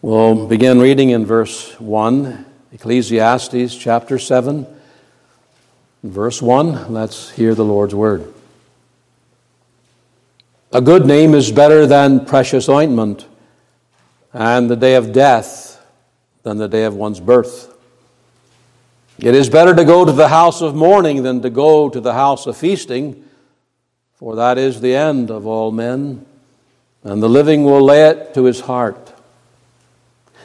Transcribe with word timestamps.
We'll 0.00 0.46
begin 0.46 0.78
reading 0.78 1.10
in 1.10 1.26
verse 1.26 1.72
1, 1.80 2.46
Ecclesiastes 2.70 3.74
chapter 3.74 4.16
7, 4.16 4.64
verse 6.04 6.40
1. 6.40 6.92
Let's 6.92 7.30
hear 7.30 7.52
the 7.56 7.64
Lord's 7.64 7.96
word. 7.96 8.32
A 10.72 10.80
good 10.80 11.04
name 11.04 11.34
is 11.34 11.50
better 11.50 11.84
than 11.84 12.26
precious 12.26 12.68
ointment, 12.68 13.26
and 14.32 14.70
the 14.70 14.76
day 14.76 14.94
of 14.94 15.12
death 15.12 15.84
than 16.44 16.58
the 16.58 16.68
day 16.68 16.84
of 16.84 16.94
one's 16.94 17.18
birth. 17.18 17.76
It 19.18 19.34
is 19.34 19.50
better 19.50 19.74
to 19.74 19.84
go 19.84 20.04
to 20.04 20.12
the 20.12 20.28
house 20.28 20.60
of 20.60 20.76
mourning 20.76 21.24
than 21.24 21.42
to 21.42 21.50
go 21.50 21.88
to 21.88 22.00
the 22.00 22.14
house 22.14 22.46
of 22.46 22.56
feasting, 22.56 23.24
for 24.14 24.36
that 24.36 24.58
is 24.58 24.80
the 24.80 24.94
end 24.94 25.28
of 25.28 25.44
all 25.44 25.72
men, 25.72 26.24
and 27.02 27.20
the 27.20 27.28
living 27.28 27.64
will 27.64 27.82
lay 27.82 28.08
it 28.08 28.32
to 28.34 28.44
his 28.44 28.60
heart. 28.60 29.14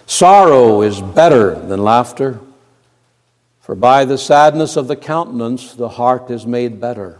Sorrow 0.05 0.81
is 0.81 1.01
better 1.01 1.55
than 1.55 1.83
laughter, 1.83 2.39
for 3.61 3.75
by 3.75 4.05
the 4.05 4.17
sadness 4.17 4.75
of 4.75 4.87
the 4.87 4.95
countenance 4.95 5.73
the 5.73 5.89
heart 5.89 6.29
is 6.29 6.45
made 6.45 6.81
better. 6.81 7.19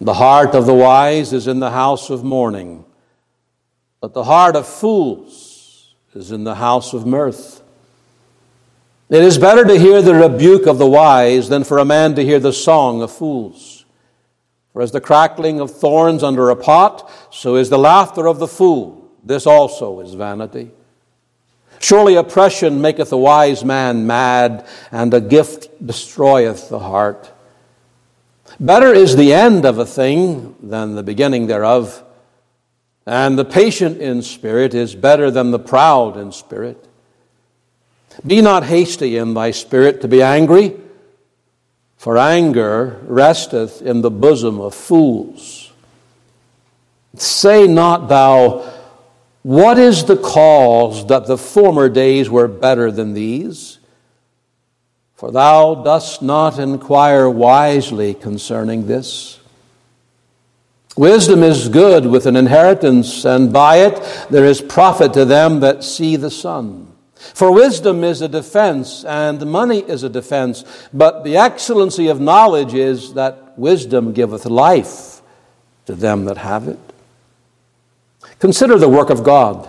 The 0.00 0.14
heart 0.14 0.54
of 0.54 0.66
the 0.66 0.74
wise 0.74 1.32
is 1.32 1.46
in 1.46 1.58
the 1.58 1.70
house 1.70 2.10
of 2.10 2.22
mourning, 2.22 2.84
but 4.00 4.12
the 4.12 4.24
heart 4.24 4.54
of 4.54 4.66
fools 4.66 5.94
is 6.14 6.30
in 6.30 6.44
the 6.44 6.54
house 6.54 6.92
of 6.92 7.06
mirth. 7.06 7.62
It 9.08 9.22
is 9.22 9.38
better 9.38 9.64
to 9.64 9.78
hear 9.78 10.02
the 10.02 10.14
rebuke 10.14 10.66
of 10.66 10.78
the 10.78 10.86
wise 10.86 11.48
than 11.48 11.64
for 11.64 11.78
a 11.78 11.84
man 11.84 12.14
to 12.16 12.24
hear 12.24 12.38
the 12.38 12.52
song 12.52 13.00
of 13.00 13.10
fools. 13.10 13.86
For 14.72 14.82
as 14.82 14.92
the 14.92 15.00
crackling 15.00 15.60
of 15.60 15.70
thorns 15.70 16.22
under 16.22 16.50
a 16.50 16.56
pot, 16.56 17.10
so 17.32 17.56
is 17.56 17.70
the 17.70 17.78
laughter 17.78 18.26
of 18.26 18.38
the 18.38 18.46
fool. 18.46 19.10
This 19.24 19.46
also 19.46 20.00
is 20.00 20.14
vanity. 20.14 20.70
Surely 21.80 22.16
oppression 22.16 22.80
maketh 22.80 23.12
a 23.12 23.16
wise 23.16 23.64
man 23.64 24.06
mad, 24.06 24.66
and 24.90 25.14
a 25.14 25.20
gift 25.20 25.68
destroyeth 25.84 26.68
the 26.68 26.80
heart. 26.80 27.32
Better 28.60 28.92
is 28.92 29.14
the 29.14 29.32
end 29.32 29.64
of 29.64 29.78
a 29.78 29.86
thing 29.86 30.56
than 30.62 30.94
the 30.94 31.02
beginning 31.02 31.46
thereof, 31.46 32.02
and 33.06 33.38
the 33.38 33.44
patient 33.44 33.98
in 33.98 34.22
spirit 34.22 34.74
is 34.74 34.94
better 34.94 35.30
than 35.30 35.50
the 35.50 35.58
proud 35.58 36.16
in 36.16 36.32
spirit. 36.32 36.84
Be 38.26 38.40
not 38.40 38.64
hasty 38.64 39.16
in 39.16 39.34
thy 39.34 39.52
spirit 39.52 40.00
to 40.00 40.08
be 40.08 40.22
angry, 40.22 40.76
for 41.96 42.18
anger 42.18 43.00
resteth 43.04 43.80
in 43.82 44.02
the 44.02 44.10
bosom 44.10 44.60
of 44.60 44.74
fools. 44.74 45.72
Say 47.14 47.66
not 47.66 48.08
thou, 48.08 48.68
What 49.42 49.78
is 49.78 50.04
the 50.04 50.16
cause 50.16 51.06
that 51.06 51.26
the 51.26 51.38
former 51.38 51.88
days 51.88 52.28
were 52.28 52.48
better 52.48 52.90
than 52.90 53.14
these? 53.14 53.78
For 55.14 55.32
thou 55.32 55.74
dost 55.76 56.22
not 56.22 56.58
inquire 56.58 57.28
wisely 57.28 58.14
concerning 58.14 58.86
this. 58.86 59.40
Wisdom 60.96 61.42
is 61.42 61.68
good 61.68 62.06
with 62.06 62.26
an 62.26 62.34
inheritance, 62.34 63.24
and 63.24 63.52
by 63.52 63.76
it 63.76 64.26
there 64.30 64.44
is 64.44 64.60
profit 64.60 65.12
to 65.14 65.24
them 65.24 65.60
that 65.60 65.84
see 65.84 66.16
the 66.16 66.30
sun. 66.30 66.92
For 67.14 67.52
wisdom 67.52 68.04
is 68.04 68.20
a 68.20 68.28
defense, 68.28 69.04
and 69.04 69.46
money 69.46 69.80
is 69.80 70.02
a 70.02 70.08
defense, 70.08 70.64
but 70.92 71.24
the 71.24 71.36
excellency 71.36 72.08
of 72.08 72.20
knowledge 72.20 72.74
is 72.74 73.14
that 73.14 73.58
wisdom 73.58 74.12
giveth 74.12 74.44
life 74.44 75.20
to 75.86 75.94
them 75.94 76.24
that 76.26 76.38
have 76.38 76.68
it. 76.68 76.87
Consider 78.38 78.78
the 78.78 78.88
work 78.88 79.10
of 79.10 79.24
God. 79.24 79.68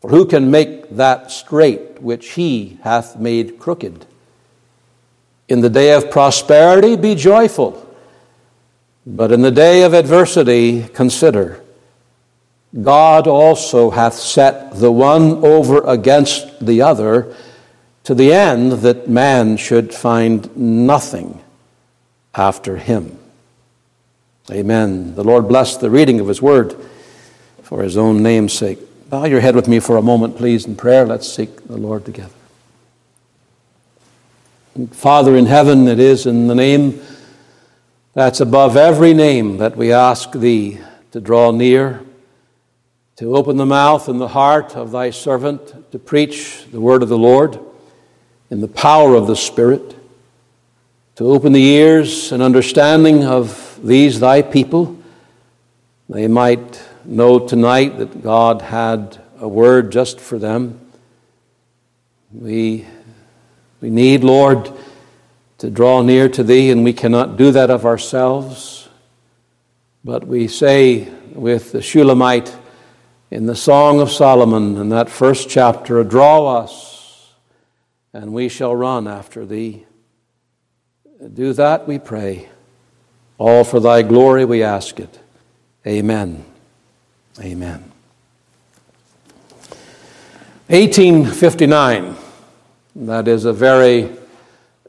For 0.00 0.10
who 0.10 0.26
can 0.26 0.50
make 0.50 0.90
that 0.90 1.30
straight 1.30 2.00
which 2.00 2.30
he 2.30 2.78
hath 2.82 3.16
made 3.16 3.58
crooked? 3.58 4.06
In 5.48 5.60
the 5.60 5.70
day 5.70 5.92
of 5.94 6.10
prosperity, 6.10 6.96
be 6.96 7.14
joyful. 7.14 7.84
But 9.06 9.32
in 9.32 9.42
the 9.42 9.50
day 9.50 9.82
of 9.82 9.94
adversity, 9.94 10.82
consider. 10.88 11.62
God 12.82 13.26
also 13.26 13.90
hath 13.90 14.14
set 14.14 14.74
the 14.74 14.92
one 14.92 15.44
over 15.44 15.80
against 15.86 16.64
the 16.64 16.82
other, 16.82 17.34
to 18.04 18.14
the 18.14 18.32
end 18.32 18.72
that 18.72 19.08
man 19.08 19.56
should 19.56 19.94
find 19.94 20.54
nothing 20.56 21.42
after 22.34 22.76
him. 22.76 23.18
Amen. 24.50 25.14
The 25.14 25.24
Lord 25.24 25.48
bless 25.48 25.76
the 25.76 25.90
reading 25.90 26.20
of 26.20 26.28
his 26.28 26.42
word 26.42 26.76
for 27.68 27.82
his 27.82 27.98
own 27.98 28.22
name's 28.22 28.54
sake. 28.54 28.78
Bow 29.10 29.26
your 29.26 29.40
head 29.40 29.54
with 29.54 29.68
me 29.68 29.78
for 29.78 29.98
a 29.98 30.02
moment, 30.02 30.38
please, 30.38 30.64
in 30.64 30.74
prayer. 30.74 31.04
Let's 31.04 31.30
seek 31.30 31.66
the 31.66 31.76
Lord 31.76 32.06
together. 32.06 32.32
Father 34.92 35.36
in 35.36 35.44
heaven, 35.44 35.86
it 35.86 35.98
is 35.98 36.24
in 36.24 36.46
the 36.46 36.54
name 36.54 37.02
that's 38.14 38.40
above 38.40 38.78
every 38.78 39.12
name 39.12 39.58
that 39.58 39.76
we 39.76 39.92
ask 39.92 40.32
thee 40.32 40.78
to 41.10 41.20
draw 41.20 41.50
near, 41.50 42.00
to 43.16 43.36
open 43.36 43.58
the 43.58 43.66
mouth 43.66 44.08
and 44.08 44.18
the 44.18 44.28
heart 44.28 44.74
of 44.74 44.90
thy 44.90 45.10
servant 45.10 45.92
to 45.92 45.98
preach 45.98 46.64
the 46.72 46.80
word 46.80 47.02
of 47.02 47.10
the 47.10 47.18
Lord 47.18 47.60
in 48.48 48.62
the 48.62 48.68
power 48.68 49.14
of 49.14 49.26
the 49.26 49.36
Spirit, 49.36 49.94
to 51.16 51.24
open 51.30 51.52
the 51.52 51.64
ears 51.64 52.32
and 52.32 52.42
understanding 52.42 53.24
of 53.24 53.78
these 53.86 54.20
thy 54.20 54.40
people. 54.40 54.96
They 56.08 56.28
might 56.28 56.87
know 57.08 57.38
tonight 57.38 57.98
that 57.98 58.22
God 58.22 58.62
had 58.62 59.20
a 59.40 59.48
word 59.48 59.90
just 59.90 60.20
for 60.20 60.38
them. 60.38 60.80
We 62.32 62.86
we 63.80 63.90
need, 63.90 64.24
Lord, 64.24 64.72
to 65.58 65.70
draw 65.70 66.02
near 66.02 66.28
to 66.30 66.42
Thee, 66.42 66.70
and 66.70 66.82
we 66.82 66.92
cannot 66.92 67.36
do 67.36 67.52
that 67.52 67.70
of 67.70 67.86
ourselves. 67.86 68.88
But 70.04 70.26
we 70.26 70.48
say 70.48 71.08
with 71.32 71.72
the 71.72 71.82
Shulamite 71.82 72.54
in 73.30 73.46
the 73.46 73.54
Song 73.56 74.00
of 74.00 74.10
Solomon, 74.10 74.76
in 74.76 74.88
that 74.88 75.08
first 75.08 75.48
chapter, 75.48 76.02
Draw 76.02 76.58
us, 76.58 77.32
and 78.12 78.32
we 78.32 78.48
shall 78.48 78.74
run 78.74 79.06
after 79.06 79.46
Thee. 79.46 79.86
Do 81.34 81.52
that, 81.52 81.86
we 81.86 81.98
pray. 81.98 82.48
All 83.38 83.64
for 83.64 83.80
Thy 83.80 84.02
glory 84.02 84.44
we 84.44 84.62
ask 84.62 84.98
it. 84.98 85.20
Amen. 85.86 86.44
Amen. 87.40 87.92
1859. 90.68 92.16
That 92.96 93.28
is 93.28 93.44
a 93.44 93.52
very 93.52 94.10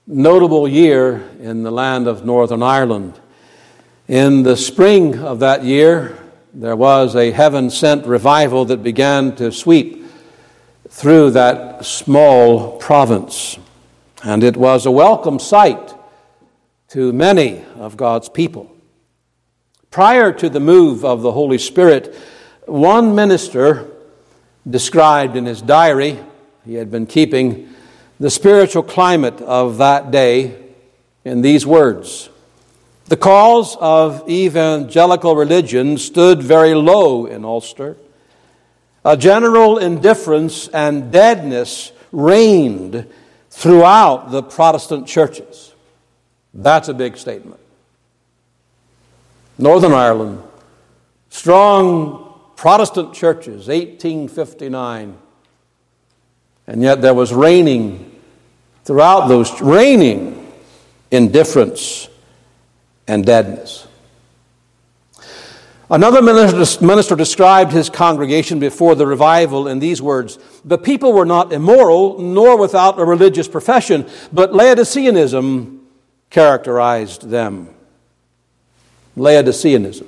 notable 0.08 0.68
year 0.68 1.30
in 1.40 1.64
the 1.64 1.72
land 1.72 2.08
of 2.08 2.26
Northern 2.26 2.64
Ireland. 2.64 3.20
In 4.08 4.42
the 4.44 4.58
spring 4.58 5.20
of 5.20 5.40
that 5.40 5.64
year, 5.64 6.18
there 6.54 6.76
was 6.76 7.16
a 7.16 7.32
heaven 7.32 7.70
sent 7.70 8.08
revival 8.08 8.66
that 8.66 8.82
began 8.82 9.36
to 9.36 9.52
sweep 9.52 10.04
through 10.90 11.32
that 11.32 11.86
small 11.86 12.78
province. 12.78 13.60
And 14.24 14.44
it 14.44 14.58
was 14.58 14.86
a 14.88 14.92
welcome 14.92 15.38
sight 15.38 15.94
to 16.90 17.14
many 17.14 17.64
of 17.78 17.96
God's 17.96 18.28
people. 18.28 18.76
Prior 19.92 20.32
to 20.34 20.50
the 20.50 20.60
move 20.60 21.04
of 21.04 21.22
the 21.22 21.32
Holy 21.32 21.58
Spirit, 21.58 22.16
one 22.66 23.16
minister 23.16 23.90
described 24.70 25.36
in 25.36 25.46
his 25.46 25.62
diary, 25.62 26.20
he 26.64 26.76
had 26.76 26.92
been 26.92 27.08
keeping 27.08 27.70
the 28.20 28.30
spiritual 28.30 28.84
climate 28.84 29.42
of 29.42 29.78
that 29.78 30.12
day 30.12 30.56
in 31.26 31.42
these 31.42 31.66
words 31.66 32.30
The 33.08 33.18
cause 33.18 33.76
of 33.80 34.30
evangelical 34.30 35.36
religion 35.36 35.98
stood 35.98 36.44
very 36.44 36.76
low 36.76 37.26
in 37.26 37.44
Ulster. 37.44 37.98
A 39.04 39.18
general 39.18 39.80
indifference 39.80 40.68
and 40.68 41.12
deadness 41.12 41.92
reigned 42.12 43.08
throughout 43.50 44.30
the 44.30 44.44
Protestant 44.44 45.08
churches. 45.08 45.74
That's 46.54 46.90
a 46.90 46.94
big 46.94 47.18
statement. 47.18 47.59
Northern 49.60 49.92
Ireland, 49.92 50.42
strong 51.30 52.26
Protestant 52.56 53.14
churches, 53.14 53.68
1859. 53.68 55.18
And 56.68 56.82
yet 56.82 57.02
there 57.02 57.14
was 57.14 57.34
reigning 57.34 58.20
throughout 58.86 59.28
those 59.28 59.62
reigning 59.62 60.52
indifference 61.12 62.08
and 63.08 63.26
deadness. 63.26 63.88
Another 65.90 66.22
minister 66.22 67.16
described 67.16 67.72
his 67.72 67.90
congregation 67.90 68.60
before 68.60 68.96
the 68.96 69.08
revival 69.08 69.68
in 69.68 69.80
these 69.80 70.02
words 70.02 70.38
The 70.64 70.78
people 70.78 71.14
were 71.14 71.26
not 71.26 71.52
immoral, 71.52 72.20
nor 72.20 72.58
without 72.58 73.00
a 73.00 73.04
religious 73.04 73.48
profession, 73.48 74.08
but 74.32 74.52
Laodiceanism 74.52 75.80
characterized 76.30 77.30
them. 77.30 77.74
Laodiceanism. 79.20 80.08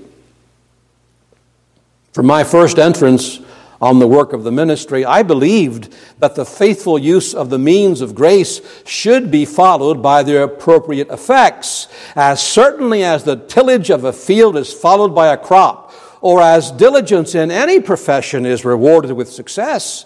From 2.14 2.26
my 2.26 2.44
first 2.44 2.80
entrance 2.80 3.40
on 3.80 4.00
the 4.00 4.08
work 4.08 4.34
of 4.34 4.44
the 4.44 4.52
ministry, 4.52 5.06
I 5.06 5.24
believed 5.24 5.94
that 6.20 6.36
the 6.36 6.46
faithful 6.46 7.00
use 7.00 7.34
of 7.34 7.50
the 7.50 7.58
means 7.58 8.02
of 8.02 8.16
grace 8.16 8.62
should 8.86 9.32
be 9.32 9.46
followed 9.46 10.02
by 10.02 10.24
their 10.24 10.44
appropriate 10.44 11.10
effects, 11.10 11.88
as 12.16 12.42
certainly 12.42 13.04
as 13.04 13.24
the 13.24 13.38
tillage 13.38 13.90
of 13.90 14.04
a 14.04 14.14
field 14.14 14.56
is 14.58 14.74
followed 14.74 15.16
by 15.16 15.28
a 15.28 15.38
crop, 15.38 15.94
or 16.22 16.42
as 16.42 16.72
diligence 16.72 17.34
in 17.34 17.50
any 17.50 17.80
profession 17.80 18.46
is 18.46 18.64
rewarded 18.64 19.14
with 19.14 19.32
success. 19.32 20.06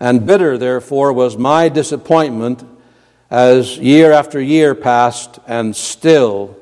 And 0.00 0.26
bitter, 0.26 0.58
therefore, 0.58 1.12
was 1.12 1.36
my 1.36 1.68
disappointment 1.68 2.64
as 3.30 3.78
year 3.78 4.12
after 4.12 4.40
year 4.40 4.74
passed 4.74 5.38
and 5.46 5.76
still 5.76 6.56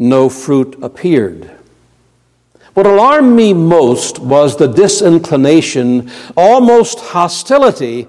no 0.00 0.30
fruit 0.30 0.78
appeared. 0.82 1.50
What 2.72 2.86
alarmed 2.86 3.36
me 3.36 3.52
most 3.52 4.18
was 4.18 4.56
the 4.56 4.66
disinclination, 4.66 6.10
almost 6.36 6.98
hostility, 7.00 8.08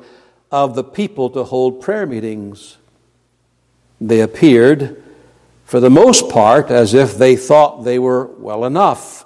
of 0.51 0.75
the 0.75 0.83
people 0.83 1.29
to 1.31 1.43
hold 1.43 1.81
prayer 1.81 2.05
meetings. 2.05 2.77
They 3.99 4.21
appeared, 4.21 5.01
for 5.65 5.79
the 5.79 5.89
most 5.89 6.29
part, 6.29 6.71
as 6.71 6.93
if 6.93 7.17
they 7.17 7.35
thought 7.35 7.83
they 7.83 7.99
were 7.99 8.25
well 8.37 8.63
enough, 8.65 9.25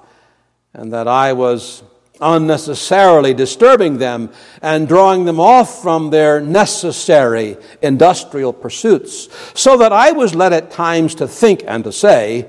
and 0.74 0.92
that 0.92 1.08
I 1.08 1.34
was 1.34 1.84
unnecessarily 2.22 3.34
disturbing 3.34 3.98
them 3.98 4.30
and 4.62 4.88
drawing 4.88 5.26
them 5.26 5.40
off 5.40 5.82
from 5.82 6.10
their 6.10 6.40
necessary 6.40 7.58
industrial 7.82 8.54
pursuits, 8.54 9.30
so 9.54 9.78
that 9.78 9.92
I 9.92 10.12
was 10.12 10.36
led 10.36 10.54
at 10.54 10.72
times 10.72 11.16
to 11.16 11.28
think 11.28 11.64
and 11.68 11.84
to 11.84 11.92
say 11.92 12.48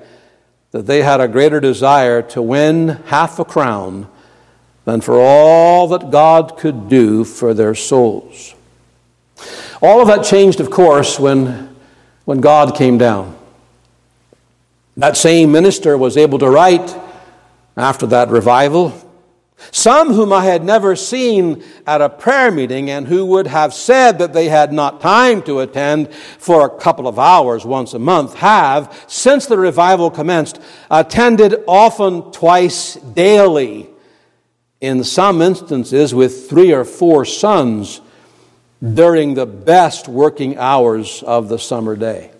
that 0.70 0.86
they 0.86 1.02
had 1.02 1.20
a 1.20 1.28
greater 1.28 1.60
desire 1.60 2.22
to 2.22 2.42
win 2.42 2.88
half 3.06 3.38
a 3.38 3.44
crown 3.44 4.08
than 4.84 5.00
for 5.00 5.18
all 5.18 5.88
that 5.88 6.10
God 6.10 6.56
could 6.56 6.88
do 6.88 7.24
for 7.24 7.54
their 7.54 7.74
souls. 7.74 8.54
All 9.82 10.00
of 10.00 10.08
that 10.08 10.24
changed, 10.24 10.60
of 10.60 10.70
course, 10.70 11.18
when, 11.18 11.74
when 12.24 12.40
God 12.40 12.74
came 12.74 12.98
down. 12.98 13.36
That 14.96 15.16
same 15.16 15.52
minister 15.52 15.98
was 15.98 16.16
able 16.16 16.38
to 16.38 16.48
write 16.48 16.96
after 17.76 18.06
that 18.06 18.30
revival 18.30 19.05
some 19.70 20.12
whom 20.12 20.32
I 20.32 20.44
had 20.44 20.64
never 20.64 20.96
seen 20.96 21.64
at 21.86 22.02
a 22.02 22.08
prayer 22.08 22.50
meeting 22.50 22.90
and 22.90 23.06
who 23.06 23.24
would 23.26 23.46
have 23.46 23.72
said 23.72 24.18
that 24.18 24.32
they 24.32 24.48
had 24.48 24.72
not 24.72 25.00
time 25.00 25.42
to 25.42 25.60
attend 25.60 26.12
for 26.12 26.66
a 26.66 26.78
couple 26.78 27.08
of 27.08 27.18
hours 27.18 27.64
once 27.64 27.94
a 27.94 27.98
month 27.98 28.34
have, 28.34 29.04
since 29.06 29.46
the 29.46 29.58
revival 29.58 30.10
commenced, 30.10 30.60
attended 30.90 31.64
often 31.66 32.30
twice 32.32 32.94
daily, 32.94 33.88
in 34.80 35.02
some 35.02 35.40
instances 35.40 36.14
with 36.14 36.48
three 36.48 36.72
or 36.72 36.84
four 36.84 37.24
sons 37.24 38.00
during 38.94 39.34
the 39.34 39.46
best 39.46 40.06
working 40.06 40.58
hours 40.58 41.22
of 41.22 41.48
the 41.48 41.58
summer 41.58 41.96
day. 41.96 42.30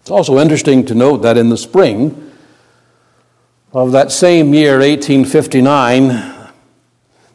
It's 0.00 0.10
also 0.10 0.38
interesting 0.38 0.86
to 0.86 0.94
note 0.94 1.18
that 1.18 1.36
in 1.36 1.50
the 1.50 1.58
spring, 1.58 2.25
of 3.72 3.92
that 3.92 4.12
same 4.12 4.54
year, 4.54 4.78
1859, 4.78 6.52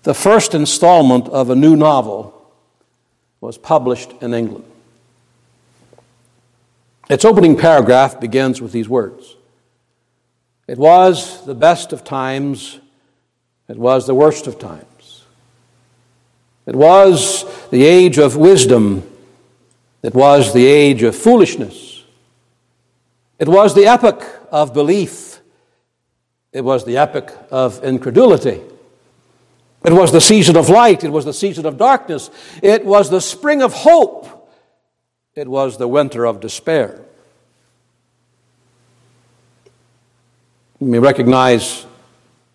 the 0.04 0.14
first 0.14 0.56
installment 0.56 1.28
of 1.28 1.50
a 1.50 1.56
new 1.56 1.76
novel 1.76 2.52
was 3.40 3.58
published 3.58 4.12
in 4.22 4.34
England. 4.34 4.66
Its 7.10 7.26
opening 7.26 7.58
paragraph 7.58 8.20
begins 8.20 8.62
with 8.62 8.72
these 8.72 8.88
words. 8.88 9.36
It 10.68 10.78
was 10.78 11.46
the 11.46 11.56
best 11.56 11.92
of 11.92 12.04
times, 12.04 12.80
it 13.68 13.78
was 13.78 14.08
the 14.08 14.16
worst 14.16 14.48
of 14.48 14.58
times. 14.58 15.26
It 16.66 16.76
was 16.76 17.46
the 17.70 17.84
age 17.84 18.18
of 18.18 18.38
wisdom, 18.38 19.04
it 20.02 20.14
was 20.14 20.54
the 20.54 20.66
age 20.66 21.04
of 21.04 21.16
foolishness, 21.16 22.04
it 23.38 23.50
was 23.50 23.76
the 23.76 23.86
epoch 23.86 24.24
of 24.52 24.74
belief 24.74 25.31
it 26.54 26.62
was 26.62 26.86
the 26.86 26.98
epoch 26.98 27.34
of 27.50 27.84
incredulity. 27.84 28.62
It 29.84 29.94
was 29.94 30.12
the 30.12 30.22
season 30.22 30.58
of 30.58 30.70
light. 30.70 31.04
It 31.04 31.12
was 31.12 31.26
the 31.26 31.34
season 31.34 31.66
of 31.66 31.78
darkness. 31.78 32.30
It 32.62 32.86
was 32.86 33.10
the 33.10 33.22
spring 33.22 33.62
of 33.62 33.74
hope. 33.74 34.50
It 35.34 35.48
was 35.48 35.78
the 35.78 35.88
winter 35.88 36.26
of 36.26 36.40
despair. 36.40 37.02
May 40.80 41.00
recognize 41.00 41.86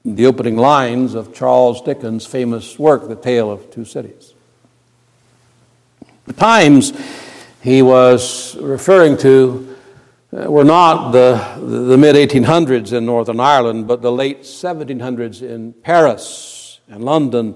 the 0.05 0.27
opening 0.27 0.57
lines 0.57 1.15
of 1.15 1.35
Charles 1.35 1.81
Dickens' 1.81 2.27
famous 2.27 2.79
work, 2.79 3.09
The 3.09 3.17
Tale 3.17 3.51
of 3.51 3.71
Two 3.71 3.85
Cities. 3.85 4.35
The 6.27 6.33
times 6.33 6.93
he 7.63 7.83
was 7.83 8.57
referring 8.57 9.17
to 9.19 9.76
Uh, 10.37 10.51
were 10.51 10.65
not 10.65 11.13
the, 11.13 11.37
the 11.61 11.97
mid 11.97 12.15
1800s 12.15 12.93
in 12.93 13.07
Northern 13.07 13.41
Ireland, 13.41 13.87
but 13.87 14.03
the 14.03 14.13
late 14.13 14.43
1700s 14.43 15.41
in 15.41 15.73
Paris 15.73 16.81
and 16.89 17.05
London, 17.05 17.55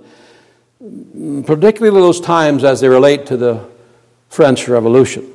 mm, 0.82 1.44
particularly 1.44 2.00
those 2.00 2.20
times 2.20 2.64
as 2.64 2.80
they 2.80 2.88
relate 2.88 3.26
to 3.26 3.36
the 3.36 3.68
French 4.30 4.66
Revolution. 4.66 5.30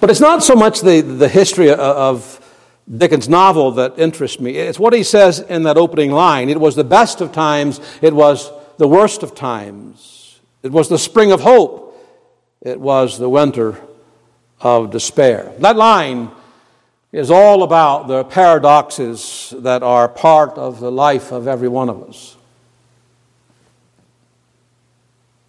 But 0.00 0.10
it's 0.10 0.20
not 0.20 0.44
so 0.44 0.54
much 0.54 0.82
the, 0.82 1.00
the 1.00 1.28
history 1.28 1.70
uh, 1.70 1.76
of 1.76 2.38
Dickens' 2.88 3.28
novel 3.28 3.72
that 3.72 3.98
interests 3.98 4.38
me. 4.38 4.56
It's 4.56 4.78
what 4.78 4.92
he 4.92 5.02
says 5.02 5.40
in 5.40 5.64
that 5.64 5.76
opening 5.76 6.12
line. 6.12 6.48
It 6.50 6.60
was 6.60 6.76
the 6.76 6.84
best 6.84 7.20
of 7.20 7.32
times, 7.32 7.80
it 8.00 8.14
was 8.14 8.52
the 8.76 8.86
worst 8.86 9.24
of 9.24 9.34
times. 9.34 10.38
It 10.62 10.70
was 10.70 10.88
the 10.88 10.98
spring 10.98 11.32
of 11.32 11.40
hope, 11.40 11.98
it 12.60 12.78
was 12.78 13.18
the 13.18 13.28
winter 13.28 13.76
of 14.62 14.90
despair. 14.90 15.52
That 15.58 15.76
line 15.76 16.30
is 17.12 17.30
all 17.30 17.62
about 17.62 18.08
the 18.08 18.24
paradoxes 18.24 19.52
that 19.58 19.82
are 19.82 20.08
part 20.08 20.56
of 20.56 20.80
the 20.80 20.90
life 20.90 21.30
of 21.32 21.46
every 21.46 21.68
one 21.68 21.90
of 21.90 22.08
us. 22.08 22.36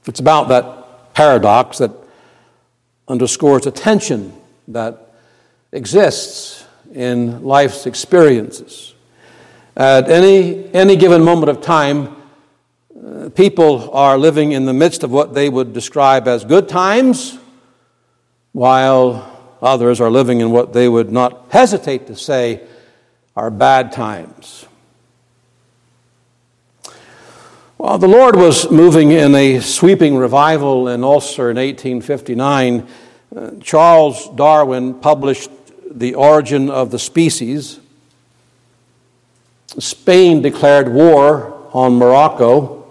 It's 0.06 0.20
about 0.20 0.50
that 0.50 1.14
paradox 1.14 1.78
that 1.78 1.92
underscores 3.08 3.66
a 3.66 3.72
tension 3.72 4.34
that 4.68 5.14
exists 5.72 6.66
in 6.94 7.44
life's 7.44 7.86
experiences. 7.86 8.94
At 9.76 10.10
any, 10.10 10.72
any 10.74 10.96
given 10.96 11.24
moment 11.24 11.50
of 11.50 11.62
time, 11.62 12.16
uh, 12.96 13.30
people 13.30 13.90
are 13.92 14.18
living 14.18 14.52
in 14.52 14.66
the 14.66 14.74
midst 14.74 15.04
of 15.04 15.12
what 15.12 15.34
they 15.34 15.50
would 15.50 15.74
describe 15.74 16.28
as 16.28 16.44
good 16.44 16.68
times 16.68 17.40
while 18.54 19.30
others 19.62 20.00
are 20.00 20.10
living 20.10 20.40
in 20.40 20.52
what 20.52 20.74
they 20.74 20.88
would 20.88 21.12
not 21.12 21.48
hesitate 21.50 22.08
to 22.08 22.16
say 22.16 22.62
are 23.36 23.50
bad 23.50 23.92
times. 23.92 24.66
While 27.78 27.98
the 27.98 28.08
Lord 28.08 28.36
was 28.38 28.72
moving 28.72 29.12
in 29.12 29.36
a 29.36 29.60
sweeping 29.60 30.16
revival 30.16 30.88
in 30.88 31.04
Ulster 31.04 31.52
in 31.52 31.58
1859, 31.58 32.88
uh, 33.36 33.52
Charles 33.62 34.30
Darwin 34.36 34.94
published 34.94 35.50
The 35.92 36.16
Origin 36.16 36.70
of 36.70 36.92
the 36.92 37.00
Species. 37.00 37.80
Spain 39.80 40.42
declared 40.42 40.88
war 40.88 41.68
on 41.74 41.96
Morocco. 41.96 42.83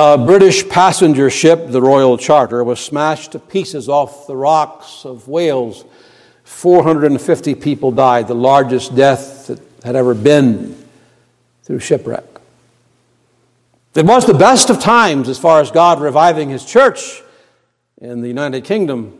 A 0.00 0.16
British 0.16 0.68
passenger 0.68 1.28
ship, 1.28 1.70
the 1.70 1.82
Royal 1.82 2.16
Charter, 2.16 2.62
was 2.62 2.78
smashed 2.78 3.32
to 3.32 3.40
pieces 3.40 3.88
off 3.88 4.28
the 4.28 4.36
rocks 4.36 5.04
of 5.04 5.26
Wales. 5.26 5.84
450 6.44 7.56
people 7.56 7.90
died, 7.90 8.28
the 8.28 8.34
largest 8.34 8.94
death 8.94 9.48
that 9.48 9.60
had 9.82 9.96
ever 9.96 10.14
been 10.14 10.80
through 11.64 11.80
shipwreck. 11.80 12.22
It 13.96 14.06
was 14.06 14.24
the 14.24 14.34
best 14.34 14.70
of 14.70 14.78
times 14.78 15.28
as 15.28 15.36
far 15.36 15.60
as 15.60 15.72
God 15.72 16.00
reviving 16.00 16.48
His 16.48 16.64
church 16.64 17.20
in 18.00 18.20
the 18.20 18.28
United 18.28 18.62
Kingdom. 18.62 19.18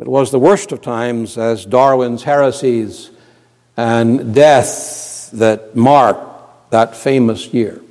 It 0.00 0.08
was 0.08 0.30
the 0.30 0.38
worst 0.38 0.72
of 0.72 0.80
times 0.80 1.36
as 1.36 1.66
Darwin's 1.66 2.22
heresies 2.22 3.10
and 3.76 4.34
death 4.34 5.30
that 5.34 5.76
marked 5.76 6.70
that 6.70 6.96
famous 6.96 7.52
year. 7.52 7.82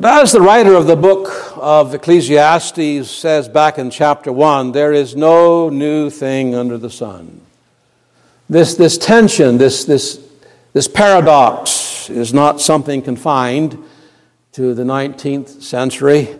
But 0.00 0.22
as 0.22 0.32
the 0.32 0.40
writer 0.40 0.74
of 0.76 0.86
the 0.86 0.96
book 0.96 1.52
of 1.58 1.94
Ecclesiastes 1.94 3.10
says 3.10 3.50
back 3.50 3.76
in 3.76 3.90
chapter 3.90 4.32
1, 4.32 4.72
there 4.72 4.94
is 4.94 5.14
no 5.14 5.68
new 5.68 6.08
thing 6.08 6.54
under 6.54 6.78
the 6.78 6.88
sun. 6.88 7.42
This, 8.48 8.76
this 8.76 8.96
tension, 8.96 9.58
this, 9.58 9.84
this, 9.84 10.18
this 10.72 10.88
paradox 10.88 12.08
is 12.08 12.32
not 12.32 12.62
something 12.62 13.02
confined 13.02 13.76
to 14.52 14.72
the 14.72 14.84
19th 14.84 15.62
century. 15.62 16.34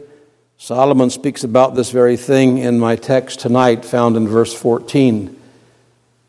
Solomon 0.57 1.11
speaks 1.11 1.45
about 1.45 1.75
this 1.75 1.91
very 1.91 2.17
thing 2.17 2.57
in 2.57 2.81
my 2.81 2.97
text 2.97 3.41
tonight, 3.41 3.85
found 3.85 4.17
in 4.17 4.27
verse 4.27 4.55
14. 4.55 5.39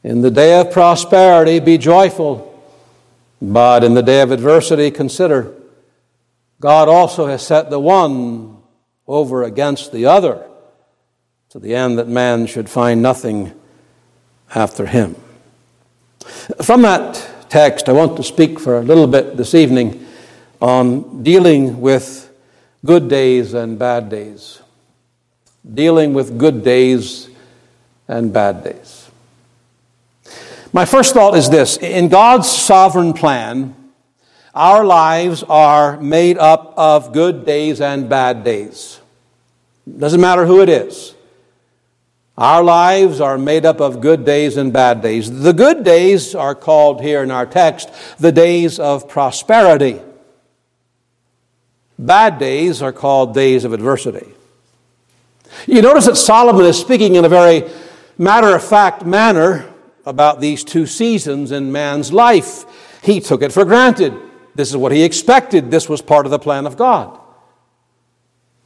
In 0.03 0.19
the 0.19 0.31
day 0.31 0.59
of 0.59 0.69
prosperity, 0.69 1.61
be 1.61 1.77
joyful. 1.77 2.50
But 3.41 3.85
in 3.85 3.93
the 3.93 4.03
day 4.03 4.19
of 4.19 4.31
adversity, 4.31 4.91
consider 4.91 5.55
God 6.61 6.89
also 6.89 7.25
has 7.25 7.45
set 7.45 7.71
the 7.71 7.79
one 7.79 8.57
over 9.07 9.41
against 9.41 9.91
the 9.91 10.05
other 10.05 10.47
to 11.49 11.57
the 11.57 11.73
end 11.73 11.97
that 11.97 12.07
man 12.07 12.45
should 12.45 12.69
find 12.69 13.01
nothing 13.01 13.51
after 14.53 14.85
him. 14.85 15.15
From 16.61 16.83
that 16.83 17.49
text, 17.49 17.89
I 17.89 17.93
want 17.93 18.15
to 18.17 18.23
speak 18.23 18.59
for 18.59 18.77
a 18.77 18.81
little 18.81 19.07
bit 19.07 19.37
this 19.37 19.55
evening 19.55 20.05
on 20.61 21.23
dealing 21.23 21.81
with 21.81 22.31
good 22.85 23.09
days 23.09 23.55
and 23.55 23.79
bad 23.79 24.09
days. 24.09 24.61
Dealing 25.73 26.13
with 26.13 26.37
good 26.37 26.63
days 26.63 27.27
and 28.07 28.31
bad 28.31 28.63
days. 28.63 29.09
My 30.71 30.85
first 30.85 31.15
thought 31.15 31.35
is 31.35 31.49
this 31.49 31.77
in 31.77 32.07
God's 32.07 32.47
sovereign 32.47 33.13
plan, 33.13 33.75
our 34.53 34.84
lives 34.84 35.43
are 35.43 36.00
made 36.00 36.38
up 36.38 36.74
of 36.77 37.13
good 37.13 37.46
days 37.46 37.79
and 37.79 38.10
bad 38.10 38.43
days. 38.43 39.00
Doesn't 39.98 40.22
matter 40.22 40.46
who 40.46 40.62
it 40.62 40.70
is. 40.70 41.15
Our 42.38 42.63
lives 42.63 43.22
are 43.22 43.38
made 43.38 43.65
up 43.65 43.81
of 43.81 44.01
good 44.01 44.25
days 44.25 44.58
and 44.58 44.74
bad 44.74 45.01
days. 45.01 45.41
The 45.41 45.53
good 45.53 45.84
days 45.84 46.34
are 46.34 46.55
called 46.55 47.01
here 47.01 47.24
in 47.24 47.31
our 47.31 47.46
text 47.46 47.89
the 48.17 48.31
days 48.31 48.79
of 48.79 49.08
prosperity. 49.08 50.01
Bad 52.00 52.39
days 52.39 52.81
are 52.81 52.91
called 52.93 53.34
days 53.34 53.63
of 53.63 53.74
adversity. 53.74 54.27
You 55.67 55.81
notice 55.81 56.08
that 56.08 56.15
Solomon 56.15 56.65
is 56.65 56.79
speaking 56.79 57.15
in 57.15 57.25
a 57.25 57.29
very 57.29 57.70
matter 58.17 58.55
of 58.55 58.63
fact 58.63 59.05
manner 59.05 59.72
about 60.05 60.41
these 60.41 60.63
two 60.63 60.86
seasons 60.86 61.51
in 61.51 61.72
man's 61.72 62.12
life. 62.12 62.65
He 63.03 63.20
took 63.20 63.41
it 63.41 63.51
for 63.51 63.65
granted. 63.65 64.13
This 64.55 64.70
is 64.70 64.77
what 64.77 64.91
he 64.91 65.03
expected. 65.03 65.72
This 65.72 65.88
was 65.88 66.01
part 66.01 66.25
of 66.25 66.31
the 66.31 66.39
plan 66.39 66.65
of 66.65 66.77
God. 66.77 67.20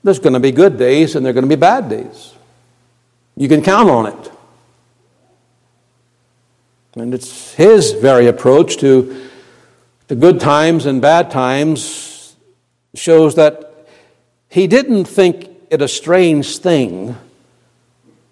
There's 0.04 0.20
going 0.20 0.34
to 0.34 0.40
be 0.40 0.52
good 0.52 0.78
days 0.78 1.16
and 1.16 1.26
there 1.26 1.32
are 1.32 1.34
going 1.34 1.46
to 1.46 1.56
be 1.56 1.60
bad 1.60 1.90
days. 1.90 2.34
You 3.36 3.48
can 3.48 3.62
count 3.62 3.90
on 3.90 4.08
it. 4.08 4.32
And 6.96 7.14
it's 7.14 7.54
his 7.54 7.92
very 7.92 8.28
approach 8.28 8.78
to 8.78 9.30
the 10.08 10.16
good 10.16 10.40
times 10.40 10.86
and 10.86 11.02
bad 11.02 11.30
times 11.30 12.36
shows 12.94 13.36
that 13.36 13.88
he 14.48 14.68
didn't 14.68 15.06
think 15.06 15.50
it 15.70 15.82
a 15.82 15.88
strange 15.88 16.60
thing 16.60 17.18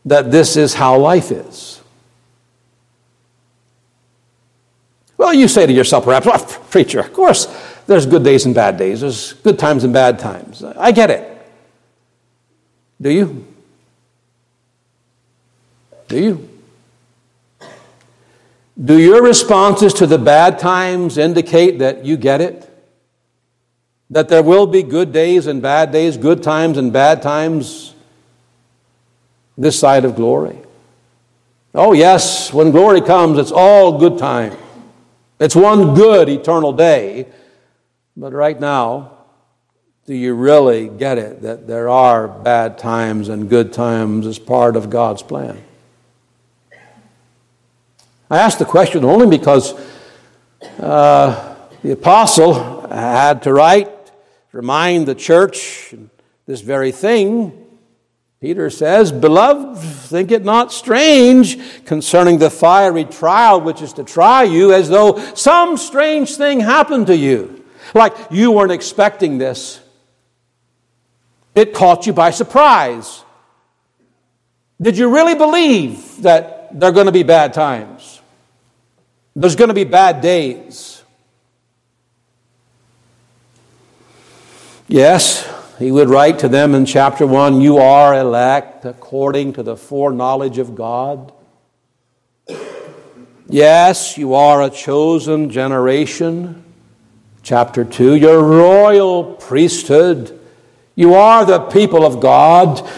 that 0.05 0.31
this 0.31 0.55
is 0.55 0.75
how 0.75 0.97
life 0.97 1.31
is. 1.31 1.81
Well, 5.17 5.33
you 5.33 5.47
say 5.47 5.65
to 5.65 5.73
yourself, 5.73 6.05
perhaps, 6.05 6.25
well, 6.25 6.39
preacher, 6.69 6.99
of 6.99 7.13
course, 7.13 7.47
there's 7.85 8.05
good 8.05 8.23
days 8.23 8.45
and 8.45 8.55
bad 8.55 8.77
days. 8.77 9.01
There's 9.01 9.33
good 9.33 9.59
times 9.59 9.83
and 9.83 9.93
bad 9.93 10.19
times. 10.19 10.63
I 10.63 10.91
get 10.91 11.09
it. 11.09 11.29
Do 13.01 13.09
you? 13.09 13.45
Do 16.07 16.23
you? 16.23 16.49
Do 18.81 18.99
your 18.99 19.21
responses 19.21 19.93
to 19.95 20.07
the 20.07 20.17
bad 20.17 20.57
times 20.57 21.17
indicate 21.17 21.79
that 21.79 22.05
you 22.05 22.17
get 22.17 22.41
it? 22.41 22.69
That 24.09 24.29
there 24.29 24.43
will 24.43 24.67
be 24.67 24.83
good 24.83 25.11
days 25.11 25.47
and 25.47 25.61
bad 25.61 25.91
days, 25.91 26.17
good 26.17 26.41
times 26.41 26.77
and 26.77 26.91
bad 26.91 27.21
times 27.21 27.93
this 29.57 29.79
side 29.79 30.05
of 30.05 30.15
glory? 30.15 30.57
Oh, 31.75 31.93
yes, 31.93 32.53
when 32.53 32.71
glory 32.71 33.01
comes, 33.01 33.37
it's 33.37 33.51
all 33.51 33.97
good 33.97 34.17
time. 34.17 34.55
It's 35.43 35.57
one 35.57 35.93
good 35.93 36.29
eternal 36.29 36.71
day. 36.71 37.27
But 38.15 38.31
right 38.31 38.57
now, 38.57 39.11
do 40.05 40.13
you 40.15 40.35
really 40.35 40.87
get 40.87 41.17
it 41.17 41.41
that 41.41 41.67
there 41.67 41.89
are 41.89 42.29
bad 42.29 42.77
times 42.77 43.27
and 43.27 43.49
good 43.49 43.73
times 43.73 44.25
as 44.25 44.39
part 44.39 44.77
of 44.77 44.89
God's 44.89 45.21
plan? 45.21 45.61
I 48.31 48.37
ask 48.37 48.57
the 48.57 48.63
question 48.63 49.03
only 49.03 49.27
because 49.27 49.73
uh, 50.79 51.57
the 51.81 51.91
apostle 51.91 52.87
had 52.87 53.43
to 53.43 53.51
write, 53.51 53.91
remind 54.53 55.09
the 55.09 55.15
church 55.15 55.93
this 56.45 56.61
very 56.61 56.93
thing. 56.93 57.62
Peter 58.43 58.69
says, 58.69 59.09
Beloved, 59.13 59.79
think 59.81 60.29
it 60.29 60.43
not 60.43 60.73
strange 60.73 61.57
concerning 61.85 62.39
the 62.39 62.49
fiery 62.49 63.05
trial 63.05 63.61
which 63.61 63.81
is 63.81 63.93
to 63.93 64.03
try 64.03 64.43
you, 64.43 64.73
as 64.73 64.89
though 64.89 65.17
some 65.33 65.77
strange 65.77 66.35
thing 66.35 66.59
happened 66.59 67.07
to 67.07 67.15
you. 67.15 67.63
Like 67.93 68.13
you 68.31 68.51
weren't 68.51 68.73
expecting 68.73 69.37
this. 69.37 69.79
It 71.55 71.73
caught 71.73 72.05
you 72.05 72.11
by 72.11 72.31
surprise. 72.31 73.23
Did 74.81 74.97
you 74.97 75.15
really 75.15 75.35
believe 75.35 76.23
that 76.23 76.77
there 76.77 76.89
are 76.89 76.93
going 76.93 77.05
to 77.05 77.13
be 77.13 77.23
bad 77.23 77.53
times? 77.53 78.19
There's 79.37 79.55
going 79.55 79.69
to 79.69 79.73
be 79.73 79.85
bad 79.85 80.19
days. 80.19 81.01
Yes, 84.89 85.49
he 85.83 85.91
would 85.91 86.09
write 86.09 86.39
to 86.39 86.47
them 86.47 86.73
in 86.73 86.85
chapter 86.85 87.27
1 87.27 87.59
You 87.59 87.77
are 87.77 88.15
elect 88.15 88.85
according 88.85 89.51
to 89.53 89.63
the 89.63 89.75
foreknowledge 89.75 90.57
of 90.57 90.75
God. 90.75 91.33
Yes, 93.49 94.17
you 94.17 94.33
are 94.33 94.61
a 94.61 94.69
chosen 94.69 95.49
generation. 95.49 96.63
Chapter 97.41 97.83
2 97.83 98.15
Your 98.15 98.41
royal 98.41 99.35
priesthood. 99.35 100.39
You 100.95 101.15
are 101.15 101.43
the 101.43 101.59
people 101.59 102.05
of 102.05 102.21
God. 102.21 102.89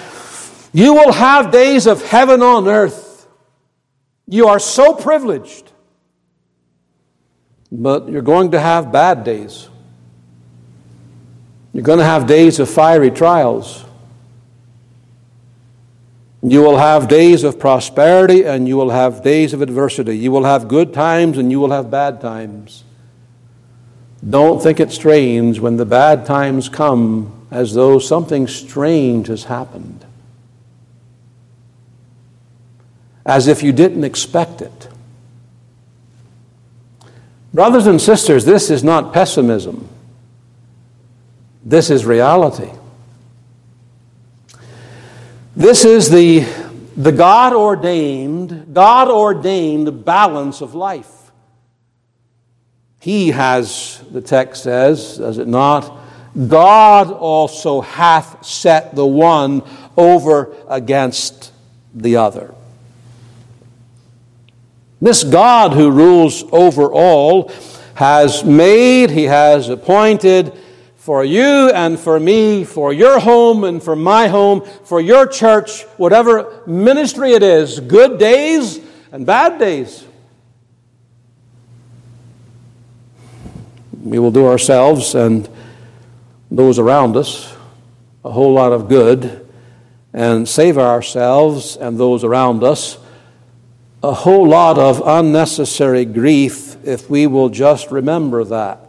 You 0.72 0.94
will 0.94 1.14
have 1.14 1.50
days 1.50 1.88
of 1.88 2.06
heaven 2.06 2.44
on 2.44 2.68
earth. 2.68 3.26
You 4.28 4.48
are 4.48 4.60
so 4.60 4.94
privileged. 4.94 5.72
But 7.72 8.10
you're 8.10 8.22
going 8.22 8.52
to 8.52 8.60
have 8.60 8.92
bad 8.92 9.24
days. 9.24 9.70
You're 11.76 11.84
going 11.84 12.00
to 12.00 12.06
have 12.06 12.26
days 12.26 12.62
of 12.62 12.70
fiery 12.70 13.12
trials. 13.12 13.84
You 16.42 16.62
will 16.62 16.78
have 16.78 17.10
days 17.10 17.44
of 17.44 17.60
prosperity 17.60 18.46
and 18.46 18.66
you 18.66 18.78
will 18.78 18.92
have 18.92 19.22
days 19.26 19.52
of 19.52 19.62
adversity. 19.62 20.18
You 20.18 20.32
will 20.32 20.46
have 20.46 20.70
good 20.70 20.94
times 20.94 21.38
and 21.38 21.52
you 21.52 21.60
will 21.60 21.72
have 21.72 21.92
bad 21.92 22.22
times. 22.22 22.86
Don't 24.28 24.64
think 24.64 24.80
it 24.80 24.90
strange 24.94 25.60
when 25.60 25.76
the 25.76 25.86
bad 25.86 26.26
times 26.26 26.70
come 26.70 27.46
as 27.52 27.74
though 27.74 28.00
something 28.00 28.48
strange 28.48 29.28
has 29.28 29.44
happened. 29.44 30.06
As 33.26 33.48
if 33.50 33.62
you 33.62 33.74
didn't 33.74 34.06
expect 34.06 34.62
it. 34.62 34.88
Brothers 37.54 37.86
and 37.86 38.02
sisters, 38.02 38.46
this 38.46 38.70
is 38.70 38.82
not 38.82 39.12
pessimism. 39.12 39.90
This 41.66 41.90
is 41.90 42.06
reality. 42.06 42.70
This 45.56 45.84
is 45.84 46.12
the, 46.12 46.42
the 46.96 47.12
God 47.12 47.54
ordained, 47.54 48.68
God 48.72 49.10
ordained 49.10 50.06
balance 50.06 50.62
of 50.62 50.76
life. 50.76 51.32
He 53.00 53.32
has, 53.32 54.04
the 54.12 54.22
text 54.22 54.64
says, 54.64 55.18
does 55.18 55.40
it 55.40 55.48
not? 55.48 55.98
God 56.48 57.12
also 57.12 57.82
hath 57.82 58.46
set 58.46 58.96
the 58.96 59.06
one 59.06 59.64
over 59.98 60.56
against 60.68 61.52
the 61.96 62.18
other. 62.18 62.54
This 65.02 65.24
God 65.24 65.74
who 65.74 65.90
rules 65.90 66.44
over 66.52 66.92
all 66.92 67.52
has 67.96 68.44
made, 68.44 69.10
He 69.10 69.24
has 69.24 69.70
appointed 69.70 70.52
for 71.06 71.24
you 71.24 71.70
and 71.70 72.00
for 72.00 72.20
me, 72.20 72.64
for 72.64 72.92
your 72.92 73.20
home 73.20 73.64
and 73.64 73.84
for 73.84 73.96
my 73.96 74.28
home, 74.28 74.62
for 74.86 75.00
your 75.00 75.28
church, 75.28 75.84
whatever 75.98 76.64
ministry 76.66 77.34
it 77.34 77.44
is, 77.44 77.80
good 77.80 78.18
days 78.18 78.80
and 79.12 79.24
bad 79.24 79.60
days. 79.60 80.04
We 84.02 84.18
will 84.18 84.32
do 84.32 84.48
ourselves 84.48 85.14
and 85.14 85.48
those 86.50 86.80
around 86.80 87.16
us 87.16 87.56
a 88.24 88.32
whole 88.32 88.54
lot 88.54 88.74
of 88.74 88.90
good 88.90 89.48
and 90.12 90.50
save 90.50 90.80
ourselves 90.80 91.78
and 91.78 92.00
those 92.00 92.24
around 92.24 92.64
us 92.64 92.98
a 94.02 94.12
whole 94.12 94.48
lot 94.48 94.80
of 94.80 95.04
unnecessary 95.06 96.06
grief 96.06 96.84
if 96.84 97.12
we 97.12 97.28
will 97.28 97.50
just 97.50 97.92
remember 97.92 98.44
that. 98.46 98.85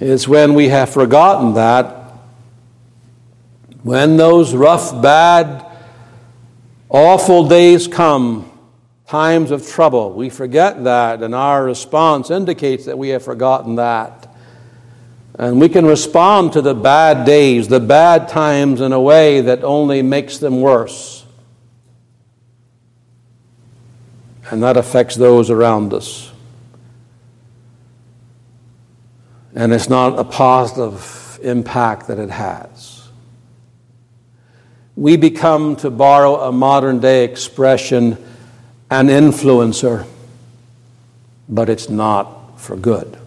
It's 0.00 0.28
when 0.28 0.54
we 0.54 0.68
have 0.68 0.90
forgotten 0.90 1.54
that, 1.54 2.12
when 3.82 4.16
those 4.16 4.54
rough, 4.54 5.00
bad 5.02 5.68
Awful 6.90 7.46
days 7.46 7.86
come, 7.86 8.50
times 9.06 9.50
of 9.50 9.66
trouble. 9.66 10.12
We 10.12 10.30
forget 10.30 10.84
that, 10.84 11.22
and 11.22 11.34
our 11.34 11.62
response 11.64 12.30
indicates 12.30 12.86
that 12.86 12.96
we 12.96 13.10
have 13.10 13.22
forgotten 13.22 13.74
that. 13.74 14.34
And 15.38 15.60
we 15.60 15.68
can 15.68 15.84
respond 15.84 16.54
to 16.54 16.62
the 16.62 16.74
bad 16.74 17.26
days, 17.26 17.68
the 17.68 17.78
bad 17.78 18.28
times, 18.28 18.80
in 18.80 18.92
a 18.92 19.00
way 19.00 19.42
that 19.42 19.62
only 19.62 20.02
makes 20.02 20.38
them 20.38 20.62
worse. 20.62 21.26
And 24.50 24.62
that 24.62 24.78
affects 24.78 25.14
those 25.14 25.50
around 25.50 25.92
us. 25.92 26.27
And 29.54 29.72
it's 29.72 29.88
not 29.88 30.18
a 30.18 30.24
positive 30.24 31.38
impact 31.42 32.08
that 32.08 32.18
it 32.18 32.30
has. 32.30 33.08
We 34.96 35.16
become, 35.16 35.76
to 35.76 35.90
borrow 35.90 36.36
a 36.40 36.52
modern 36.52 37.00
day 37.00 37.24
expression, 37.24 38.18
an 38.90 39.08
influencer, 39.08 40.06
but 41.48 41.68
it's 41.68 41.88
not 41.88 42.60
for 42.60 42.76
good. 42.76 43.18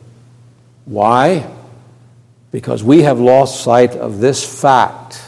Why? 0.85 1.49
because 2.51 2.83
we 2.83 3.01
have 3.03 3.19
lost 3.19 3.63
sight 3.63 3.95
of 3.95 4.19
this 4.19 4.61
fact, 4.61 5.21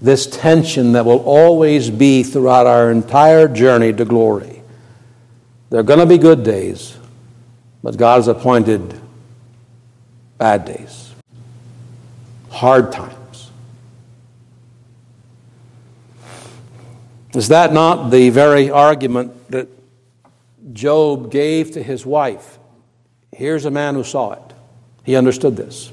this 0.00 0.26
tension 0.26 0.92
that 0.92 1.04
will 1.04 1.20
always 1.20 1.90
be 1.90 2.22
throughout 2.22 2.66
our 2.66 2.90
entire 2.90 3.48
journey 3.48 3.92
to 3.92 4.04
glory. 4.04 4.62
There 5.70 5.80
are 5.80 5.84
going 5.84 6.00
to 6.00 6.06
be 6.06 6.18
good 6.18 6.44
days, 6.44 6.96
but 7.82 7.96
God 7.96 8.16
has 8.16 8.28
appointed 8.28 9.00
bad 10.44 10.66
days, 10.66 11.14
hard 12.50 12.92
times. 12.92 13.50
Is 17.32 17.48
that 17.48 17.72
not 17.72 18.10
the 18.10 18.28
very 18.28 18.70
argument 18.70 19.50
that 19.50 19.68
Job 20.74 21.30
gave 21.30 21.70
to 21.70 21.82
his 21.82 22.04
wife? 22.04 22.58
Here's 23.32 23.64
a 23.64 23.70
man 23.70 23.94
who 23.94 24.04
saw 24.04 24.32
it. 24.32 24.52
He 25.02 25.16
understood 25.16 25.56
this. 25.56 25.90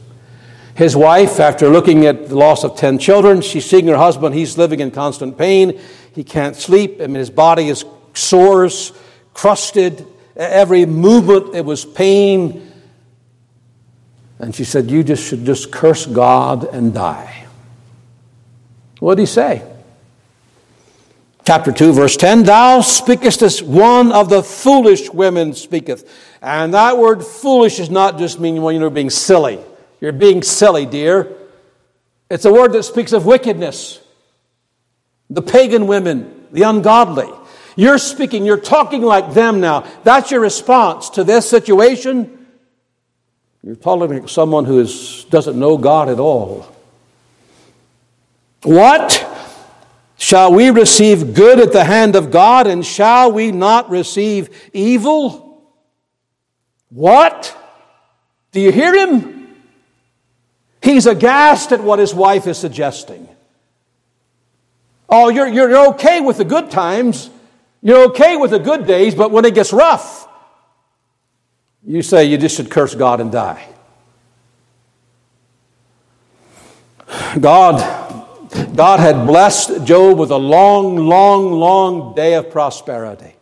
His 0.76 0.98
wife, 0.98 1.40
after 1.40 1.70
looking 1.70 2.06
at 2.06 2.28
the 2.28 2.36
loss 2.36 2.66
of 2.66 2.76
10 2.76 3.00
children, 3.00 3.40
she's 3.40 3.64
seeing 3.66 3.88
her 3.88 3.96
husband. 3.96 4.36
He's 4.36 4.58
living 4.58 4.82
in 4.82 4.92
constant 4.92 5.38
pain. 5.38 5.80
He 6.14 6.26
can't 6.26 6.58
sleep. 6.58 6.98
I 7.00 7.08
mean, 7.08 7.16
his 7.16 7.30
body 7.30 7.70
is 7.70 7.86
sores, 8.14 8.92
crusted. 9.34 10.06
Every 10.36 10.86
movement, 10.86 11.56
it 11.56 11.64
was 11.64 11.86
pain. 11.86 12.71
And 14.42 14.56
she 14.56 14.64
said, 14.64 14.90
You 14.90 15.04
just 15.04 15.24
should 15.24 15.46
just 15.46 15.72
curse 15.72 16.06
God 16.08 16.64
and 16.66 16.94
die. 16.94 17.46
What 19.00 19.16
did 19.16 19.22
he 19.22 19.26
say? 19.28 19.64
Chapter 21.46 21.72
2, 21.72 21.94
verse 21.94 22.18
10 22.18 22.44
Thou 22.44 22.82
speakest 22.82 23.44
as 23.44 23.62
one 23.62 24.12
of 24.12 24.30
the 24.30 24.42
foolish 24.42 25.12
women 25.12 25.54
speaketh. 25.54 26.12
And 26.42 26.74
that 26.74 26.98
word 26.98 27.24
foolish 27.24 27.78
does 27.78 27.92
not 27.92 28.18
just 28.18 28.40
mean 28.40 28.62
when 28.64 28.80
you're 28.80 28.90
being 28.90 29.12
silly. 29.12 29.60
You're 30.00 30.12
being 30.12 30.42
silly, 30.42 30.88
dear. 30.88 31.32
It's 32.30 32.46
a 32.46 32.52
word 32.52 32.74
that 32.74 32.84
speaks 32.84 33.14
of 33.14 33.28
wickedness. 33.28 34.00
The 35.30 35.44
pagan 35.44 35.86
women, 35.86 36.48
the 36.52 36.64
ungodly. 36.64 37.30
You're 37.76 38.00
speaking, 38.00 38.44
you're 38.44 38.58
talking 38.58 39.04
like 39.04 39.34
them 39.34 39.62
now. 39.62 39.82
That's 40.04 40.32
your 40.32 40.42
response 40.42 41.12
to 41.12 41.24
this 41.24 41.48
situation. 41.48 42.41
You're 43.64 43.76
like 43.76 44.28
someone 44.28 44.66
who 44.66 44.80
is, 44.80 45.26
doesn't 45.30 45.60
know 45.60 45.78
God 45.78 46.10
at 46.10 46.20
all. 46.20 46.66
What? 48.64 49.28
Shall 50.18 50.54
we 50.54 50.70
receive 50.70 51.34
good 51.34 51.60
at 51.60 51.72
the 51.72 51.84
hand 51.84 52.16
of 52.16 52.32
God, 52.32 52.68
and 52.68 52.86
shall 52.86 53.32
we 53.32 53.52
not 53.52 53.90
receive 53.90 54.70
evil? 54.74 55.64
What? 56.90 57.58
Do 58.52 58.60
you 58.60 58.72
hear 58.72 58.94
him? 58.94 59.56
He's 60.82 61.06
aghast 61.06 61.72
at 61.72 61.82
what 61.82 62.00
his 62.00 62.14
wife 62.14 62.48
is 62.48 62.58
suggesting. 62.58 63.28
Oh, 65.08 65.30
you're, 65.30 65.48
you're 65.48 65.90
okay 65.90 66.22
with 66.22 66.38
the 66.38 66.46
good 66.46 66.72
times. 66.72 67.30
You're 67.82 68.06
okay 68.10 68.38
with 68.38 68.52
the 68.52 68.60
good 68.60 68.88
days, 68.88 69.14
but 69.14 69.32
when 69.32 69.46
it 69.46 69.54
gets 69.54 69.74
rough, 69.74 70.28
you 71.86 72.02
say 72.02 72.26
you 72.26 72.38
just 72.38 72.56
should 72.56 72.70
curse 72.70 72.96
God 72.96 73.20
and 73.22 73.32
die. 73.32 73.68
God, 77.40 77.80
God 78.76 79.00
had 79.00 79.26
blessed 79.26 79.86
Job 79.86 80.18
with 80.18 80.32
a 80.32 80.38
long, 80.38 80.96
long, 80.96 81.52
long 81.52 82.16
day 82.16 82.36
of 82.36 82.50
prosperity. 82.52 83.36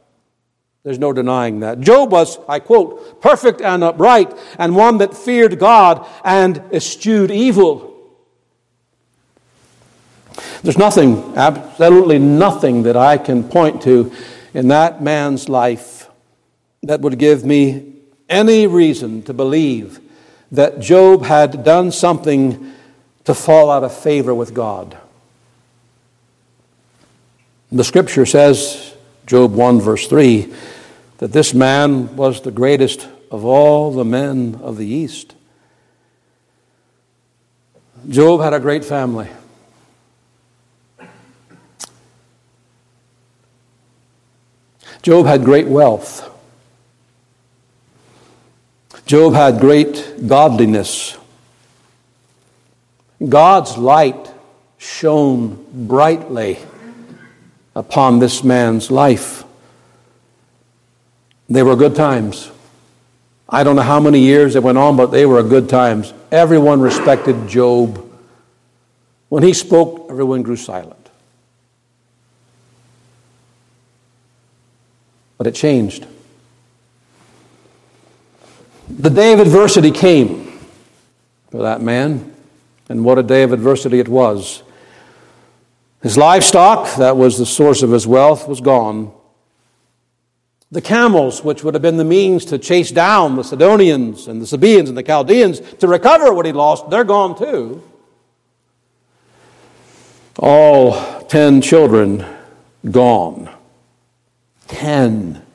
There's 0.84 1.00
no 1.00 1.12
denying 1.12 1.60
that. 1.60 1.82
Job 1.82 2.12
was, 2.12 2.40
I 2.48 2.60
quote, 2.60 3.22
perfect 3.22 3.62
and 3.62 3.84
upright, 3.84 4.34
and 4.58 4.76
one 4.76 4.98
that 5.00 5.16
feared 5.16 5.60
God 5.60 6.08
and 6.24 6.62
eschewed 6.72 7.32
evil. 7.32 7.86
There's 10.64 10.78
nothing, 10.78 11.34
absolutely 11.36 12.18
nothing 12.18 12.84
that 12.84 12.96
I 12.96 13.18
can 13.18 13.44
point 13.44 13.82
to 13.84 14.12
in 14.54 14.70
that 14.70 15.02
man's 15.04 15.50
life 15.50 16.10
that 16.84 17.02
would 17.02 17.20
give 17.20 17.46
me 17.46 17.99
any 18.30 18.68
reason 18.68 19.24
to 19.24 19.34
believe 19.34 20.00
that 20.52 20.80
Job 20.80 21.24
had 21.24 21.64
done 21.64 21.92
something 21.92 22.74
to 23.26 23.34
fall 23.34 23.70
out 23.70 23.84
of 23.84 23.96
favor 23.96 24.34
with 24.34 24.54
God. 24.54 24.98
The 27.72 27.84
scripture 27.84 28.26
says 28.26 28.96
Job 29.28 29.54
1, 29.54 29.80
verse 29.80 30.08
3, 30.08 30.52
that 31.20 31.32
this 31.32 31.54
man 31.54 32.16
was 32.16 32.42
the 32.42 32.52
greatest 32.52 33.08
of 33.30 33.46
all 33.46 33.92
the 33.92 34.06
men 34.06 34.60
of 34.64 34.78
the 34.78 34.88
East. 34.88 35.36
Job 38.08 38.42
had 38.42 38.54
a 38.54 38.60
great 38.60 38.84
family. 38.84 39.30
Job 45.02 45.26
had 45.26 45.44
great 45.44 45.68
wealth. 45.68 46.28
Job 49.10 49.34
had 49.34 49.60
great 49.60 50.28
godliness. 50.28 51.18
God's 53.28 53.76
light 53.76 54.30
shone 54.78 55.66
brightly 55.74 56.60
upon 57.76 58.20
this 58.20 58.44
man's 58.44 58.92
life. 58.92 59.44
They 61.50 61.64
were 61.64 61.76
good 61.76 61.96
times. 61.96 62.52
I 63.50 63.64
don't 63.64 63.76
know 63.76 63.82
how 63.82 64.00
many 64.00 64.20
years 64.20 64.56
it 64.56 64.62
went 64.62 64.78
on, 64.78 64.96
but 64.96 65.08
they 65.08 65.26
were 65.26 65.42
good 65.42 65.70
times. 65.70 66.14
Everyone 66.32 66.80
respected 66.80 67.48
Job. 67.48 68.08
When 69.30 69.42
he 69.42 69.54
spoke, 69.54 70.06
everyone 70.12 70.44
grew 70.44 70.56
silent. 70.56 71.10
But 75.40 75.48
it 75.48 75.56
changed. 75.56 76.06
The 78.90 79.10
day 79.10 79.34
of 79.34 79.40
adversity 79.40 79.92
came 79.92 80.60
for 81.52 81.62
that 81.62 81.82
man, 81.82 82.36
and 82.90 83.06
what 83.06 83.18
a 83.18 83.24
day 83.24 83.44
of 83.44 83.54
adversity 83.54 84.00
it 84.00 84.08
was. 84.08 84.64
His 86.02 86.18
livestock, 86.18 86.96
that 86.98 87.16
was 87.16 87.38
the 87.38 87.46
source 87.46 87.84
of 87.84 87.92
his 87.92 88.08
wealth, 88.08 88.48
was 88.48 88.62
gone. 88.62 89.14
The 90.72 90.82
camels, 90.82 91.44
which 91.44 91.64
would 91.64 91.74
have 91.74 91.82
been 91.82 91.98
the 91.98 92.04
means 92.04 92.46
to 92.46 92.58
chase 92.58 92.92
down 92.92 93.36
the 93.36 93.44
Sidonians 93.44 94.28
and 94.28 94.42
the 94.42 94.48
Sabaeans 94.48 94.90
and 94.90 94.98
the 94.98 95.04
Chaldeans 95.04 95.60
to 95.76 95.88
recover 95.88 96.34
what 96.34 96.46
he 96.46 96.52
lost, 96.52 96.90
they're 96.90 97.04
gone 97.04 97.38
too. 97.38 97.84
All 100.38 101.22
ten 101.24 101.62
children 101.62 102.26
gone. 102.90 103.50
Ten. 104.68 105.46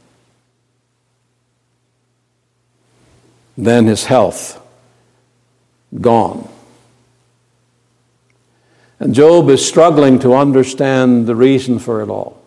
Then 3.56 3.86
his 3.86 4.04
health 4.06 4.60
gone. 6.00 6.48
And 8.98 9.14
Job 9.14 9.48
is 9.50 9.66
struggling 9.66 10.18
to 10.20 10.34
understand 10.34 11.26
the 11.26 11.34
reason 11.34 11.78
for 11.78 12.02
it 12.02 12.08
all. 12.08 12.40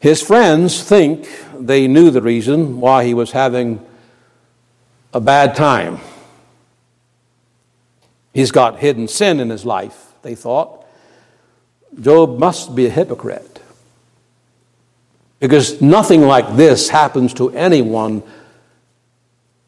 His 0.00 0.22
friends 0.22 0.82
think 0.82 1.28
they 1.58 1.88
knew 1.88 2.10
the 2.10 2.22
reason 2.22 2.80
why 2.80 3.04
he 3.04 3.14
was 3.14 3.32
having 3.32 3.84
a 5.12 5.20
bad 5.20 5.56
time. 5.56 5.98
He's 8.32 8.52
got 8.52 8.78
hidden 8.78 9.08
sin 9.08 9.40
in 9.40 9.50
his 9.50 9.64
life, 9.64 10.12
they 10.22 10.36
thought. 10.36 10.86
Job 12.00 12.38
must 12.38 12.76
be 12.76 12.86
a 12.86 12.90
hypocrite. 12.90 13.57
Because 15.40 15.80
nothing 15.80 16.22
like 16.22 16.56
this 16.56 16.88
happens 16.88 17.34
to 17.34 17.50
anyone 17.50 18.22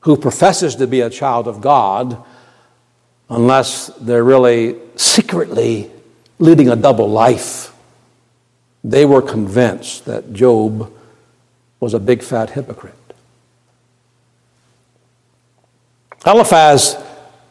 who 0.00 0.16
professes 0.16 0.76
to 0.76 0.87
be 0.87 1.00
a 1.00 1.11
child 1.11 1.46
of 1.46 1.61
God 1.61 2.22
unless 3.28 3.87
they're 4.00 4.24
really 4.24 4.76
secretly 4.96 5.90
leading 6.38 6.68
a 6.68 6.76
double 6.76 7.09
life. 7.09 7.72
They 8.83 9.04
were 9.04 9.22
convinced 9.22 10.06
that 10.06 10.33
Job 10.33 10.92
was 11.78 11.94
a 11.94 12.00
big 12.00 12.22
fat 12.22 12.50
hypocrite. 12.50 12.94
Eliphaz 16.26 16.96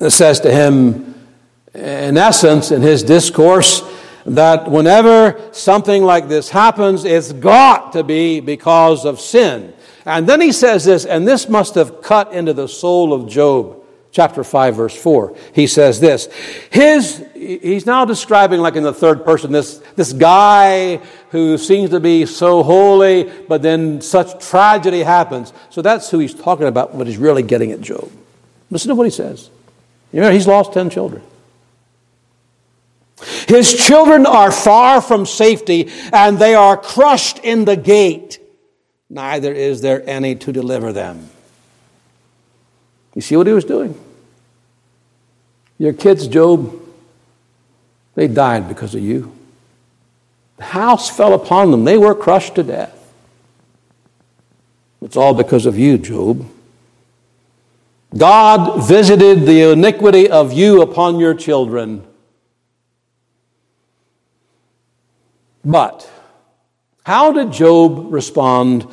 says 0.10 0.39
to 0.41 0.51
him, 0.51 1.15
in 1.73 2.17
essence, 2.17 2.71
in 2.71 2.82
his 2.82 3.03
discourse, 3.03 3.82
that 4.36 4.70
whenever 4.70 5.39
something 5.52 6.04
like 6.04 6.28
this 6.28 6.50
happens, 6.50 7.06
it's 7.06 7.32
got 7.32 7.94
to 7.94 8.04
be 8.04 8.39
because 8.39 9.06
of 9.06 9.20
sin. 9.20 9.74
And 10.06 10.28
then 10.28 10.42
he 10.42 10.52
says 10.52 10.86
this, 10.86 11.06
and 11.06 11.28
this 11.28 11.50
must 11.50 11.76
have 11.76 12.02
cut 12.02 12.34
into 12.34 12.54
the 12.54 12.68
soul 12.68 13.13
of 13.13 13.28
Job. 13.28 13.78
Chapter 14.12 14.44
5, 14.44 14.76
verse 14.76 14.96
4. 14.96 15.36
He 15.54 15.68
says 15.68 16.00
this. 16.00 16.28
His, 16.72 17.24
he's 17.36 17.86
now 17.86 18.06
describing, 18.06 18.60
like 18.60 18.76
in 18.76 18.82
the 18.82 18.94
third 18.94 19.24
person, 19.24 19.52
this, 19.52 19.78
this 19.96 20.13
guy 20.13 20.98
who 21.30 21.60
seems 21.60 21.92
to 21.92 22.00
be 22.00 22.26
so 22.26 22.63
holy, 22.63 23.32
but 23.48 23.62
then 23.62 24.02
such 24.02 24.44
tragedy 24.50 25.04
happens. 25.04 25.54
So 25.70 25.84
that's 25.84 26.10
who 26.10 26.18
he's 26.18 26.34
talking 26.34 26.65
about, 26.65 26.96
what 26.96 27.06
he's 27.06 27.18
really 27.18 27.44
getting 27.44 27.72
at 27.72 27.82
Job. 27.82 28.12
Listen 28.72 28.89
to 28.89 28.96
what 28.96 29.04
he 29.04 29.12
says. 29.12 29.52
You 30.12 30.22
know, 30.22 30.32
he's 30.32 30.48
lost 30.48 30.74
10 30.74 30.89
children. 30.89 31.22
His 33.49 33.73
children 33.73 34.27
are 34.27 34.51
far 34.51 35.01
from 35.01 35.25
safety, 35.25 35.89
and 36.13 36.38
they 36.38 36.53
are 36.53 36.77
crushed 36.77 37.39
in 37.39 37.65
the 37.65 37.75
gate. 37.75 38.39
Neither 39.09 39.51
is 39.51 39.81
there 39.81 40.07
any 40.07 40.35
to 40.35 40.53
deliver 40.53 40.93
them. 40.93 41.31
You 43.15 43.23
see 43.23 43.35
what 43.35 43.47
he 43.47 43.53
was 43.53 43.65
doing? 43.65 43.99
Your 45.79 45.93
kids, 45.93 46.27
Job, 46.27 46.79
they 48.13 48.27
died 48.27 48.67
because 48.67 48.93
of 48.93 49.01
you. 49.01 49.35
The 50.57 50.65
house 50.65 51.09
fell 51.09 51.33
upon 51.33 51.71
them, 51.71 51.85
they 51.85 51.97
were 51.97 52.13
crushed 52.13 52.53
to 52.53 52.63
death. 52.63 53.12
It's 55.01 55.17
all 55.17 55.33
because 55.33 55.65
of 55.65 55.75
you, 55.75 55.97
Job. 55.97 56.45
God 58.15 58.88
visited 58.88 59.47
the 59.47 59.71
iniquity 59.71 60.29
of 60.29 60.53
you 60.53 60.83
upon 60.83 61.17
your 61.17 61.33
children. 61.33 62.05
But 65.63 66.10
how 67.04 67.32
did 67.32 67.52
Job 67.52 68.13
respond 68.13 68.88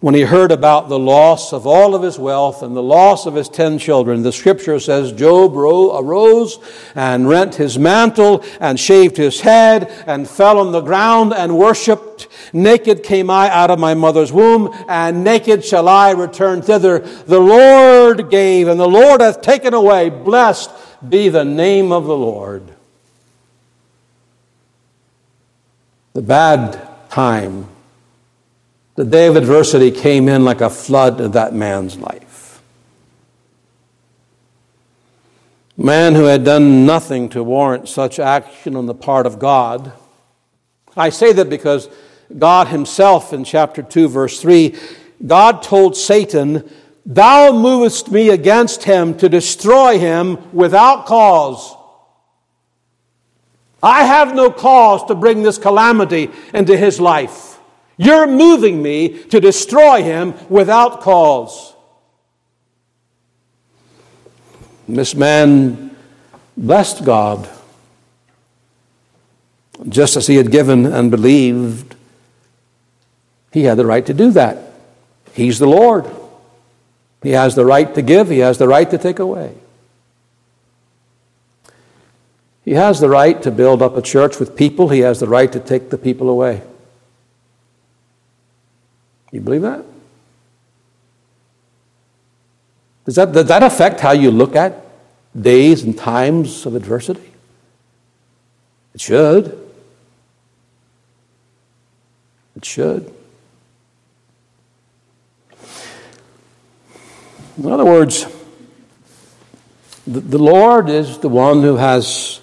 when 0.00 0.14
he 0.14 0.20
heard 0.20 0.52
about 0.52 0.88
the 0.88 0.98
loss 0.98 1.52
of 1.52 1.66
all 1.66 1.94
of 1.94 2.02
his 2.02 2.18
wealth 2.18 2.62
and 2.62 2.76
the 2.76 2.82
loss 2.82 3.26
of 3.26 3.34
his 3.34 3.48
ten 3.48 3.78
children? 3.78 4.22
The 4.22 4.32
scripture 4.32 4.78
says 4.78 5.10
Job 5.12 5.56
arose 5.56 6.58
and 6.94 7.28
rent 7.28 7.56
his 7.56 7.78
mantle 7.78 8.44
and 8.60 8.78
shaved 8.78 9.16
his 9.16 9.40
head 9.40 9.90
and 10.06 10.28
fell 10.28 10.58
on 10.58 10.72
the 10.72 10.80
ground 10.80 11.32
and 11.32 11.58
worshiped. 11.58 12.28
Naked 12.52 13.02
came 13.02 13.28
I 13.28 13.50
out 13.50 13.70
of 13.70 13.80
my 13.80 13.94
mother's 13.94 14.32
womb, 14.32 14.72
and 14.88 15.24
naked 15.24 15.64
shall 15.64 15.88
I 15.88 16.12
return 16.12 16.62
thither. 16.62 17.00
The 17.00 17.40
Lord 17.40 18.30
gave, 18.30 18.68
and 18.68 18.78
the 18.78 18.88
Lord 18.88 19.20
hath 19.20 19.40
taken 19.40 19.74
away. 19.74 20.10
Blessed 20.10 20.70
be 21.08 21.28
the 21.28 21.44
name 21.44 21.90
of 21.90 22.04
the 22.04 22.16
Lord. 22.16 22.75
The 26.16 26.22
bad 26.22 27.10
time, 27.10 27.68
the 28.94 29.04
day 29.04 29.26
of 29.26 29.36
adversity 29.36 29.90
came 29.90 30.30
in 30.30 30.46
like 30.46 30.62
a 30.62 30.70
flood 30.70 31.20
of 31.20 31.34
that 31.34 31.52
man's 31.52 31.98
life. 31.98 32.62
Man 35.76 36.14
who 36.14 36.24
had 36.24 36.42
done 36.42 36.86
nothing 36.86 37.28
to 37.28 37.42
warrant 37.42 37.90
such 37.90 38.18
action 38.18 38.76
on 38.76 38.86
the 38.86 38.94
part 38.94 39.26
of 39.26 39.38
God. 39.38 39.92
I 40.96 41.10
say 41.10 41.34
that 41.34 41.50
because 41.50 41.90
God 42.38 42.68
Himself 42.68 43.34
in 43.34 43.44
chapter 43.44 43.82
2, 43.82 44.08
verse 44.08 44.40
3, 44.40 44.74
God 45.26 45.62
told 45.62 45.98
Satan, 45.98 46.66
Thou 47.04 47.52
movest 47.52 48.10
me 48.10 48.30
against 48.30 48.84
him 48.84 49.18
to 49.18 49.28
destroy 49.28 49.98
him 49.98 50.50
without 50.54 51.04
cause. 51.04 51.75
I 53.86 54.02
have 54.02 54.34
no 54.34 54.50
cause 54.50 55.04
to 55.04 55.14
bring 55.14 55.44
this 55.44 55.58
calamity 55.58 56.28
into 56.52 56.76
his 56.76 56.98
life. 56.98 57.60
You're 57.96 58.26
moving 58.26 58.82
me 58.82 59.22
to 59.26 59.38
destroy 59.40 60.02
him 60.02 60.34
without 60.48 61.02
cause. 61.02 61.72
This 64.88 65.14
man 65.14 65.96
blessed 66.56 67.04
God 67.04 67.48
just 69.88 70.16
as 70.16 70.26
he 70.26 70.34
had 70.34 70.50
given 70.50 70.84
and 70.86 71.08
believed. 71.08 71.94
He 73.52 73.62
had 73.62 73.78
the 73.78 73.86
right 73.86 74.04
to 74.06 74.14
do 74.14 74.32
that. 74.32 74.72
He's 75.32 75.60
the 75.60 75.68
Lord. 75.68 76.06
He 77.22 77.30
has 77.30 77.54
the 77.54 77.64
right 77.64 77.94
to 77.94 78.02
give, 78.02 78.30
he 78.30 78.38
has 78.38 78.58
the 78.58 78.66
right 78.66 78.90
to 78.90 78.98
take 78.98 79.20
away. 79.20 79.54
He 82.66 82.72
has 82.72 82.98
the 82.98 83.08
right 83.08 83.40
to 83.42 83.52
build 83.52 83.80
up 83.80 83.96
a 83.96 84.02
church 84.02 84.40
with 84.40 84.56
people, 84.56 84.88
he 84.88 84.98
has 85.00 85.20
the 85.20 85.28
right 85.28 85.50
to 85.52 85.60
take 85.60 85.88
the 85.88 85.96
people 85.96 86.28
away. 86.28 86.62
You 89.30 89.40
believe 89.40 89.62
that? 89.62 89.84
Does 93.04 93.14
that, 93.14 93.32
does 93.32 93.46
that 93.46 93.62
affect 93.62 94.00
how 94.00 94.10
you 94.10 94.32
look 94.32 94.56
at 94.56 94.84
days 95.40 95.84
and 95.84 95.96
times 95.96 96.66
of 96.66 96.74
adversity? 96.74 97.32
It 98.94 99.00
should. 99.00 99.56
It 102.56 102.64
should. 102.64 103.14
In 107.58 107.70
other 107.70 107.84
words, 107.84 108.26
the, 110.04 110.18
the 110.18 110.38
Lord 110.38 110.88
is 110.88 111.18
the 111.18 111.28
one 111.28 111.62
who 111.62 111.76
has 111.76 112.40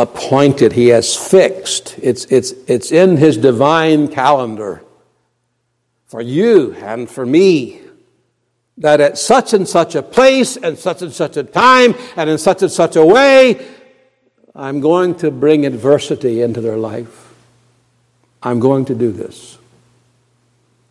appointed, 0.00 0.72
He 0.72 0.88
has 0.88 1.16
fixed. 1.16 1.96
It's, 2.02 2.24
it's, 2.26 2.52
it's 2.66 2.90
in 2.90 3.16
His 3.16 3.36
divine 3.36 4.08
calendar 4.08 4.82
for 6.06 6.20
you 6.20 6.74
and 6.74 7.08
for 7.08 7.24
me 7.24 7.80
that 8.78 9.00
at 9.00 9.16
such 9.16 9.52
and 9.52 9.68
such 9.68 9.94
a 9.94 10.02
place 10.02 10.56
and 10.56 10.76
such 10.76 11.02
and 11.02 11.12
such 11.12 11.36
a 11.36 11.44
time 11.44 11.94
and 12.16 12.28
in 12.28 12.38
such 12.38 12.62
and 12.62 12.72
such 12.72 12.96
a 12.96 13.04
way, 13.04 13.64
I'm 14.54 14.80
going 14.80 15.14
to 15.16 15.30
bring 15.30 15.66
adversity 15.66 16.42
into 16.42 16.60
their 16.60 16.76
life. 16.76 17.32
I'm 18.42 18.58
going 18.58 18.86
to 18.86 18.94
do 18.94 19.12
this. 19.12 19.58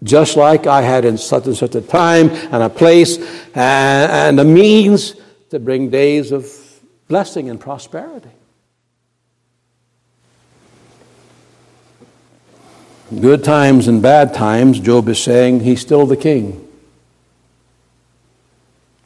Just 0.04 0.38
like 0.38 0.67
I 0.67 0.82
had 0.82 1.04
in 1.04 1.17
such 1.17 1.48
and 1.48 1.58
such 1.58 1.76
a 1.76 1.82
time 1.82 2.30
and 2.30 2.63
a 2.63 2.69
place 2.69 3.17
and, 3.56 4.12
and 4.12 4.39
a 4.39 4.45
means 4.45 5.15
to 5.50 5.60
bring 5.60 5.89
days 5.89 6.32
of 6.32 6.48
blessing 7.08 7.50
and 7.50 7.60
prosperity. 7.60 8.30
Good 13.10 13.43
times 13.43 13.88
and 13.88 14.04
bad 14.04 14.36
times, 14.36 14.80
Job 14.80 15.10
is 15.10 15.22
saying, 15.22 15.62
He's 15.62 15.82
still 15.82 16.06
the 16.06 16.15
king. 16.15 16.67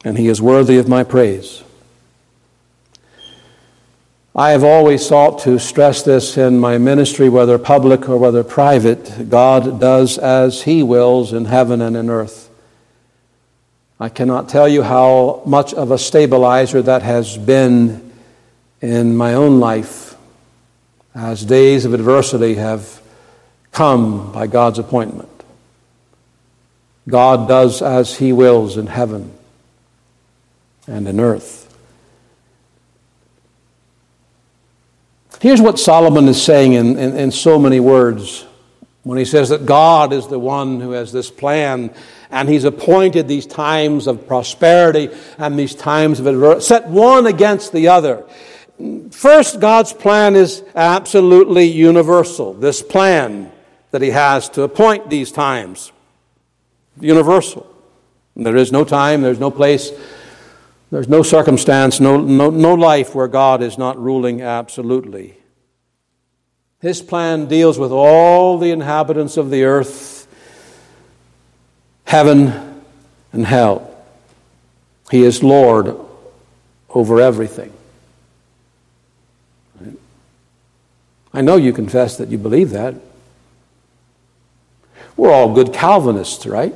And 0.04 0.18
He 0.18 0.28
is 0.28 0.42
worthy 0.42 0.76
of 0.76 0.88
my 0.88 1.04
praise. 1.04 1.62
I 4.36 4.50
have 4.50 4.62
always 4.62 5.06
sought 5.06 5.38
to 5.40 5.58
stress 5.58 6.02
this 6.02 6.36
in 6.36 6.58
my 6.58 6.76
ministry, 6.76 7.30
whether 7.30 7.56
public 7.56 8.06
or 8.06 8.18
whether 8.18 8.44
private. 8.44 9.30
God 9.30 9.80
does 9.80 10.18
as 10.18 10.64
He 10.64 10.82
wills 10.82 11.32
in 11.32 11.46
heaven 11.46 11.80
and 11.80 11.96
in 11.96 12.10
earth. 12.10 12.50
I 13.98 14.10
cannot 14.10 14.50
tell 14.50 14.68
you 14.68 14.82
how 14.82 15.40
much 15.46 15.72
of 15.72 15.90
a 15.90 15.98
stabilizer 15.98 16.82
that 16.82 17.00
has 17.00 17.38
been 17.38 18.12
in 18.82 19.16
my 19.16 19.32
own 19.32 19.60
life 19.60 20.14
as 21.14 21.42
days 21.42 21.86
of 21.86 21.94
adversity 21.94 22.56
have 22.56 23.00
come 23.74 24.32
by 24.32 24.46
God's 24.46 24.78
appointment. 24.78 25.28
God 27.08 27.48
does 27.48 27.82
as 27.82 28.16
He 28.16 28.32
wills 28.32 28.78
in 28.78 28.86
heaven 28.86 29.32
and 30.86 31.06
in 31.06 31.20
earth. 31.20 31.60
Here's 35.40 35.60
what 35.60 35.78
Solomon 35.78 36.26
is 36.28 36.42
saying 36.42 36.72
in, 36.72 36.96
in, 36.96 37.16
in, 37.16 37.30
so 37.30 37.58
many 37.58 37.78
words 37.78 38.46
when 39.02 39.18
he 39.18 39.26
says 39.26 39.50
that 39.50 39.66
God 39.66 40.14
is 40.14 40.26
the 40.28 40.38
one 40.38 40.80
who 40.80 40.92
has 40.92 41.12
this 41.12 41.30
plan 41.30 41.92
and 42.30 42.48
He's 42.48 42.64
appointed 42.64 43.28
these 43.28 43.44
times 43.44 44.06
of 44.06 44.26
prosperity 44.26 45.10
and 45.36 45.58
these 45.58 45.74
times 45.74 46.18
of 46.20 46.26
adversity, 46.26 46.64
set 46.64 46.86
one 46.86 47.26
against 47.26 47.72
the 47.72 47.88
other. 47.88 48.24
First, 49.10 49.60
God's 49.60 49.92
plan 49.92 50.34
is 50.34 50.64
absolutely 50.74 51.64
universal. 51.64 52.54
This 52.54 52.80
plan 52.80 53.52
that 53.94 54.02
he 54.02 54.10
has 54.10 54.48
to 54.48 54.62
appoint 54.62 55.08
these 55.08 55.30
times. 55.30 55.92
Universal. 56.98 57.64
There 58.34 58.56
is 58.56 58.72
no 58.72 58.82
time, 58.82 59.22
there's 59.22 59.38
no 59.38 59.52
place, 59.52 59.92
there's 60.90 61.08
no 61.08 61.22
circumstance, 61.22 62.00
no, 62.00 62.20
no, 62.20 62.50
no 62.50 62.74
life 62.74 63.14
where 63.14 63.28
God 63.28 63.62
is 63.62 63.78
not 63.78 63.96
ruling 63.96 64.42
absolutely. 64.42 65.38
His 66.80 67.02
plan 67.02 67.46
deals 67.46 67.78
with 67.78 67.92
all 67.92 68.58
the 68.58 68.72
inhabitants 68.72 69.36
of 69.36 69.50
the 69.50 69.62
earth, 69.62 70.26
heaven 72.02 72.82
and 73.32 73.46
hell. 73.46 73.96
He 75.08 75.22
is 75.22 75.40
Lord 75.44 75.96
over 76.90 77.20
everything. 77.20 77.72
I 81.32 81.42
know 81.42 81.54
you 81.54 81.72
confess 81.72 82.16
that 82.16 82.30
you 82.30 82.38
believe 82.38 82.70
that. 82.70 82.96
We're 85.16 85.32
all 85.32 85.54
good 85.54 85.72
Calvinists, 85.72 86.46
right? 86.46 86.74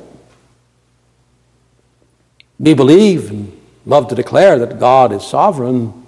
We 2.59 2.73
believe 2.73 3.29
and 3.29 3.59
love 3.85 4.07
to 4.09 4.15
declare 4.15 4.59
that 4.59 4.79
God 4.79 5.11
is 5.11 5.25
sovereign. 5.25 6.05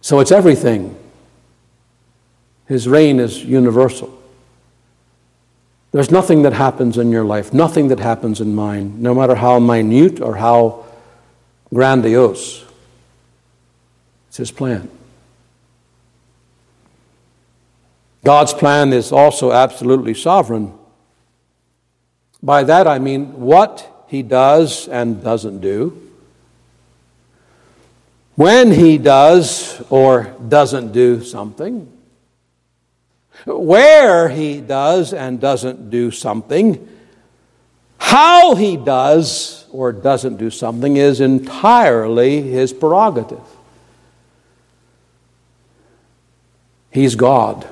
So 0.00 0.20
it's 0.20 0.30
everything. 0.30 0.96
His 2.66 2.88
reign 2.88 3.20
is 3.20 3.44
universal. 3.44 4.12
There's 5.92 6.10
nothing 6.10 6.42
that 6.42 6.52
happens 6.52 6.98
in 6.98 7.10
your 7.10 7.24
life, 7.24 7.52
nothing 7.52 7.88
that 7.88 8.00
happens 8.00 8.40
in 8.40 8.54
mine, 8.54 9.00
no 9.00 9.14
matter 9.14 9.34
how 9.34 9.58
minute 9.58 10.20
or 10.20 10.36
how 10.36 10.84
grandiose. 11.72 12.64
It's 14.28 14.36
His 14.36 14.50
plan. 14.50 14.90
God's 18.26 18.52
plan 18.52 18.92
is 18.92 19.12
also 19.12 19.52
absolutely 19.52 20.12
sovereign. 20.12 20.76
By 22.42 22.64
that 22.64 22.88
I 22.88 22.98
mean 22.98 23.38
what 23.38 24.04
He 24.08 24.24
does 24.24 24.88
and 24.88 25.22
doesn't 25.22 25.60
do, 25.60 26.10
when 28.34 28.72
He 28.72 28.98
does 28.98 29.80
or 29.90 30.34
doesn't 30.48 30.90
do 30.90 31.22
something, 31.22 31.86
where 33.44 34.28
He 34.28 34.60
does 34.60 35.12
and 35.12 35.40
doesn't 35.40 35.90
do 35.90 36.10
something, 36.10 36.84
how 37.98 38.56
He 38.56 38.76
does 38.76 39.66
or 39.70 39.92
doesn't 39.92 40.38
do 40.38 40.50
something 40.50 40.96
is 40.96 41.20
entirely 41.20 42.42
His 42.42 42.72
prerogative. 42.72 43.46
He's 46.90 47.14
God. 47.14 47.68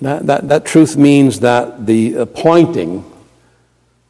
That, 0.00 0.26
that, 0.26 0.48
that 0.48 0.64
truth 0.64 0.96
means 0.96 1.40
that 1.40 1.86
the 1.86 2.14
appointing 2.14 3.04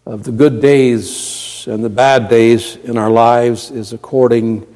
of 0.04 0.24
the 0.24 0.32
good 0.32 0.60
days 0.60 1.66
and 1.66 1.82
the 1.82 1.90
bad 1.90 2.28
days 2.28 2.76
in 2.76 2.98
our 2.98 3.10
lives 3.10 3.70
is 3.70 3.92
according 3.92 4.66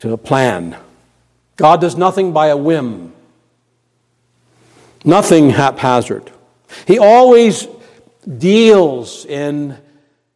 to 0.00 0.12
a 0.12 0.18
plan. 0.18 0.76
God 1.56 1.80
does 1.80 1.96
nothing 1.96 2.32
by 2.32 2.48
a 2.48 2.56
whim, 2.56 3.12
nothing 5.04 5.50
haphazard. 5.50 6.30
He 6.86 6.98
always 6.98 7.66
deals 8.38 9.24
in 9.24 9.78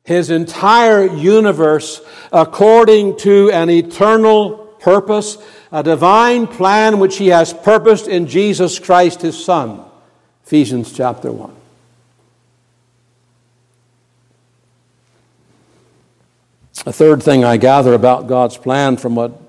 his 0.05 0.31
entire 0.31 1.05
universe 1.07 2.01
according 2.33 3.19
to 3.19 3.51
an 3.51 3.69
eternal 3.69 4.57
purpose, 4.81 5.37
a 5.73 5.83
divine 5.83 6.47
plan 6.47 6.99
which 6.99 7.19
he 7.19 7.29
has 7.29 7.53
purposed 7.53 8.09
in 8.09 8.27
Jesus 8.27 8.79
Christ 8.79 9.23
his 9.23 9.43
Son. 9.43 9.85
Ephesians 10.45 10.93
chapter 10.93 11.31
1. 11.31 11.57
A 16.87 16.93
third 16.93 17.23
thing 17.23 17.45
I 17.45 17.57
gather 17.57 17.95
about 17.95 18.27
God's 18.27 18.57
plan 18.57 18.97
from 18.97 19.15
what 19.15 19.41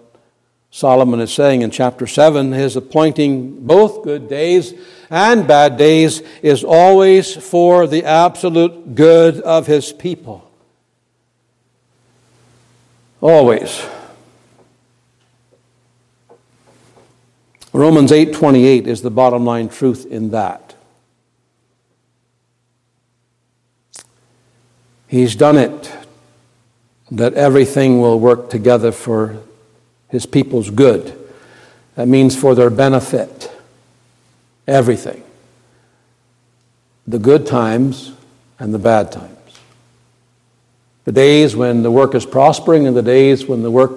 Solomon 0.70 1.20
is 1.20 1.34
saying 1.34 1.64
in 1.64 1.72
chapter 1.72 2.06
7 2.06 2.52
his 2.52 2.76
appointing 2.76 3.66
both 3.66 4.04
good 4.04 4.30
days 4.30 4.74
and 5.10 5.48
bad 5.48 5.78
days 5.78 6.22
is 6.42 6.64
always 6.64 7.36
for 7.36 7.88
the 7.88 8.06
absolute 8.06 8.96
good 8.96 9.42
of 9.42 9.68
his 9.68 9.92
people. 9.92 10.50
Always. 13.22 13.86
Romans 17.74 18.12
8:28 18.12 18.88
is 18.88 19.02
the 19.02 19.12
bottom 19.12 19.46
line 19.46 19.70
truth 19.70 20.06
in 20.06 20.32
that. 20.32 20.76
He's 25.08 25.36
done 25.36 25.58
it 25.58 25.92
that 27.12 27.34
everything 27.34 28.00
will 28.00 28.20
work 28.20 28.50
together 28.50 28.92
for 28.92 29.38
his 30.08 30.26
people's 30.26 30.70
good. 30.70 31.18
That 31.96 32.08
means 32.08 32.36
for 32.36 32.56
their 32.56 32.70
benefit. 32.70 33.52
Everything. 34.68 35.24
The 37.08 37.20
good 37.20 37.46
times 37.46 38.14
and 38.60 38.74
the 38.74 38.80
bad 38.80 39.12
times. 39.12 39.32
The 41.04 41.12
days 41.12 41.56
when 41.56 41.84
the 41.84 41.92
work 41.92 42.16
is 42.16 42.26
prospering 42.26 42.88
and 42.88 42.96
the 42.96 43.02
days 43.02 43.46
when 43.46 43.64
the 43.64 43.72
work 43.72 43.92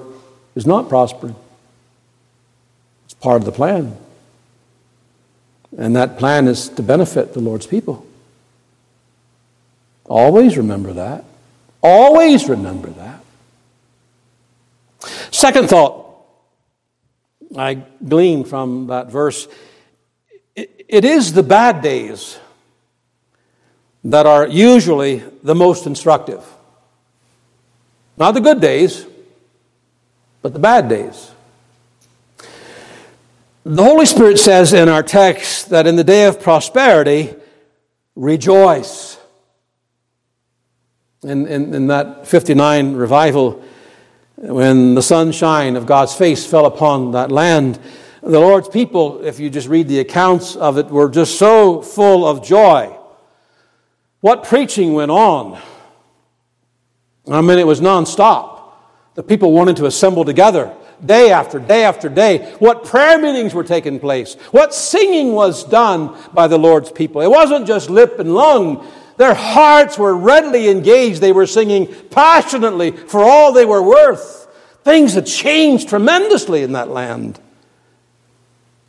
is 0.56 0.66
not 0.66 0.88
prospering. 0.88 1.36
Part 3.24 3.40
of 3.40 3.46
the 3.46 3.52
plan. 3.52 3.96
And 5.78 5.96
that 5.96 6.18
plan 6.18 6.46
is 6.46 6.68
to 6.68 6.82
benefit 6.82 7.32
the 7.32 7.40
Lord's 7.40 7.66
people. 7.66 8.04
Always 10.04 10.58
remember 10.58 10.92
that. 10.92 11.24
Always 11.82 12.50
remember 12.50 12.90
that. 12.90 13.24
Second 15.30 15.70
thought 15.70 16.04
I 17.56 17.82
glean 18.06 18.44
from 18.44 18.88
that 18.88 19.10
verse 19.10 19.48
it 20.54 21.06
is 21.06 21.32
the 21.32 21.42
bad 21.42 21.80
days 21.80 22.38
that 24.04 24.26
are 24.26 24.46
usually 24.46 25.22
the 25.42 25.54
most 25.54 25.86
instructive. 25.86 26.44
Not 28.18 28.32
the 28.32 28.42
good 28.42 28.60
days, 28.60 29.06
but 30.42 30.52
the 30.52 30.58
bad 30.58 30.90
days. 30.90 31.30
The 33.66 33.82
Holy 33.82 34.04
Spirit 34.04 34.38
says 34.38 34.74
in 34.74 34.90
our 34.90 35.02
text 35.02 35.70
that 35.70 35.86
in 35.86 35.96
the 35.96 36.04
day 36.04 36.26
of 36.26 36.38
prosperity, 36.38 37.34
rejoice. 38.14 39.18
In, 41.22 41.46
in, 41.46 41.74
in, 41.74 41.86
that 41.86 42.26
59 42.26 42.92
revival, 42.92 43.64
when 44.36 44.94
the 44.94 45.00
sunshine 45.00 45.76
of 45.76 45.86
God's 45.86 46.14
face 46.14 46.44
fell 46.44 46.66
upon 46.66 47.12
that 47.12 47.32
land, 47.32 47.78
the 48.22 48.38
Lord's 48.38 48.68
people, 48.68 49.24
if 49.24 49.40
you 49.40 49.48
just 49.48 49.68
read 49.68 49.88
the 49.88 50.00
accounts 50.00 50.56
of 50.56 50.76
it, 50.76 50.88
were 50.88 51.08
just 51.08 51.38
so 51.38 51.80
full 51.80 52.26
of 52.26 52.44
joy. 52.44 52.94
What 54.20 54.44
preaching 54.44 54.92
went 54.92 55.10
on? 55.10 55.58
I 57.30 57.40
mean, 57.40 57.58
it 57.58 57.66
was 57.66 57.80
nonstop. 57.80 58.60
The 59.14 59.22
people 59.22 59.52
wanted 59.52 59.76
to 59.76 59.86
assemble 59.86 60.26
together 60.26 60.76
day 61.04 61.30
after 61.30 61.58
day 61.58 61.84
after 61.84 62.08
day. 62.08 62.54
What 62.58 62.84
prayer 62.84 63.18
meetings 63.18 63.54
were 63.54 63.64
taking 63.64 64.00
place. 64.00 64.34
What 64.50 64.74
singing 64.74 65.32
was 65.32 65.64
done 65.64 66.16
by 66.32 66.48
the 66.48 66.58
Lord's 66.58 66.90
people. 66.90 67.20
It 67.20 67.30
wasn't 67.30 67.66
just 67.66 67.90
lip 67.90 68.18
and 68.18 68.34
lung. 68.34 68.86
Their 69.16 69.34
hearts 69.34 69.98
were 69.98 70.14
readily 70.14 70.68
engaged. 70.68 71.20
They 71.20 71.32
were 71.32 71.46
singing 71.46 71.86
passionately 72.10 72.90
for 72.90 73.22
all 73.22 73.52
they 73.52 73.66
were 73.66 73.82
worth. 73.82 74.48
Things 74.82 75.14
had 75.14 75.26
changed 75.26 75.88
tremendously 75.88 76.62
in 76.62 76.72
that 76.72 76.88
land. 76.88 77.38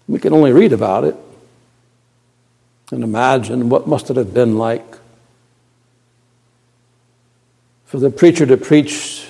We 0.07 0.19
can 0.19 0.33
only 0.33 0.51
read 0.51 0.73
about 0.73 1.03
it 1.03 1.15
and 2.91 3.03
imagine 3.03 3.69
what 3.69 3.87
must 3.87 4.09
it 4.09 4.17
have 4.17 4.33
been 4.33 4.57
like 4.57 4.97
for 7.85 7.99
the 7.99 8.09
preacher 8.09 8.45
to 8.45 8.57
preach 8.57 9.24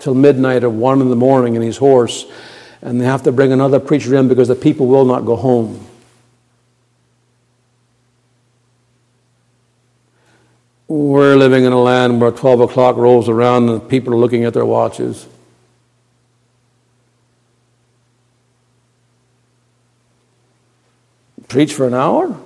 till 0.00 0.14
midnight 0.14 0.64
or 0.64 0.70
one 0.70 1.00
in 1.00 1.08
the 1.08 1.16
morning 1.16 1.54
and 1.54 1.64
he's 1.64 1.76
hoarse. 1.76 2.26
and 2.82 3.00
they 3.00 3.04
have 3.04 3.22
to 3.22 3.30
bring 3.30 3.52
another 3.52 3.78
preacher 3.78 4.16
in 4.16 4.26
because 4.26 4.48
the 4.48 4.54
people 4.54 4.86
will 4.86 5.04
not 5.04 5.26
go 5.26 5.36
home. 5.36 5.86
We're 10.88 11.36
living 11.36 11.64
in 11.64 11.72
a 11.72 11.80
land 11.80 12.20
where 12.20 12.32
12 12.32 12.60
o'clock 12.60 12.96
rolls 12.96 13.28
around 13.28 13.68
and 13.68 13.88
people 13.88 14.12
are 14.12 14.16
looking 14.16 14.44
at 14.44 14.54
their 14.54 14.64
watches. 14.64 15.28
Preach 21.48 21.74
for 21.74 21.86
an 21.86 21.94
hour? 21.94 22.36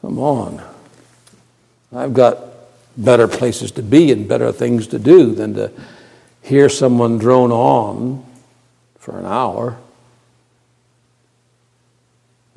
Come 0.00 0.18
on. 0.18 0.62
I've 1.92 2.14
got 2.14 2.49
better 2.96 3.28
places 3.28 3.70
to 3.72 3.82
be 3.82 4.12
and 4.12 4.28
better 4.28 4.52
things 4.52 4.86
to 4.88 4.98
do 4.98 5.34
than 5.34 5.54
to 5.54 5.72
hear 6.42 6.68
someone 6.68 7.18
drone 7.18 7.52
on 7.52 8.24
for 8.98 9.18
an 9.18 9.26
hour. 9.26 9.78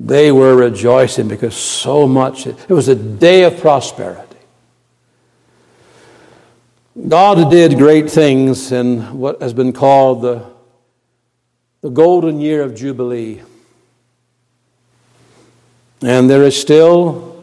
They 0.00 0.32
were 0.32 0.54
rejoicing 0.56 1.28
because 1.28 1.54
so 1.54 2.06
much, 2.06 2.46
it 2.46 2.68
was 2.68 2.88
a 2.88 2.94
day 2.94 3.44
of 3.44 3.58
prosperity. 3.58 4.36
God 7.08 7.50
did 7.50 7.76
great 7.76 8.10
things 8.10 8.70
in 8.70 9.18
what 9.18 9.42
has 9.42 9.52
been 9.52 9.72
called 9.72 10.22
the, 10.22 10.46
the 11.80 11.90
golden 11.90 12.40
year 12.40 12.62
of 12.62 12.74
Jubilee. 12.74 13.42
And 16.02 16.28
there 16.28 16.44
is 16.44 16.60
still, 16.60 17.33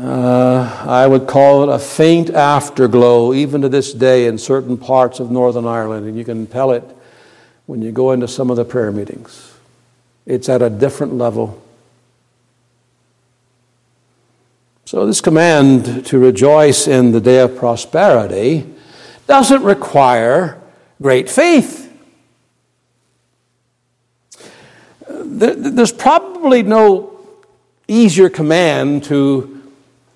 uh, 0.00 0.84
I 0.88 1.06
would 1.06 1.26
call 1.26 1.62
it 1.62 1.68
a 1.68 1.78
faint 1.78 2.30
afterglow, 2.30 3.34
even 3.34 3.60
to 3.60 3.68
this 3.68 3.92
day, 3.92 4.26
in 4.26 4.38
certain 4.38 4.78
parts 4.78 5.20
of 5.20 5.30
Northern 5.30 5.66
Ireland. 5.66 6.06
And 6.06 6.16
you 6.16 6.24
can 6.24 6.46
tell 6.46 6.70
it 6.70 6.84
when 7.66 7.82
you 7.82 7.92
go 7.92 8.12
into 8.12 8.26
some 8.26 8.50
of 8.50 8.56
the 8.56 8.64
prayer 8.64 8.90
meetings. 8.90 9.52
It's 10.24 10.48
at 10.48 10.62
a 10.62 10.70
different 10.70 11.14
level. 11.14 11.62
So, 14.86 15.06
this 15.06 15.20
command 15.20 16.06
to 16.06 16.18
rejoice 16.18 16.88
in 16.88 17.12
the 17.12 17.20
day 17.20 17.40
of 17.40 17.56
prosperity 17.56 18.72
doesn't 19.26 19.62
require 19.62 20.60
great 21.02 21.28
faith. 21.28 21.92
There's 25.08 25.92
probably 25.92 26.62
no 26.62 27.20
easier 27.86 28.30
command 28.30 29.04
to 29.04 29.59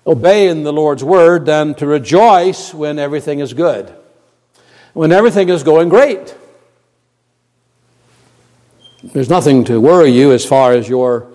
obey 0.07 0.47
in 0.47 0.63
the 0.63 0.73
Lord's 0.73 1.03
word 1.03 1.45
than 1.45 1.73
to 1.75 1.87
rejoice 1.87 2.73
when 2.73 2.99
everything 2.99 3.39
is 3.39 3.53
good, 3.53 3.93
when 4.93 5.11
everything 5.11 5.49
is 5.49 5.63
going 5.63 5.89
great. 5.89 6.35
There's 9.03 9.29
nothing 9.29 9.63
to 9.65 9.79
worry 9.79 10.09
you 10.09 10.31
as 10.31 10.45
far 10.45 10.73
as 10.73 10.89
your 10.89 11.27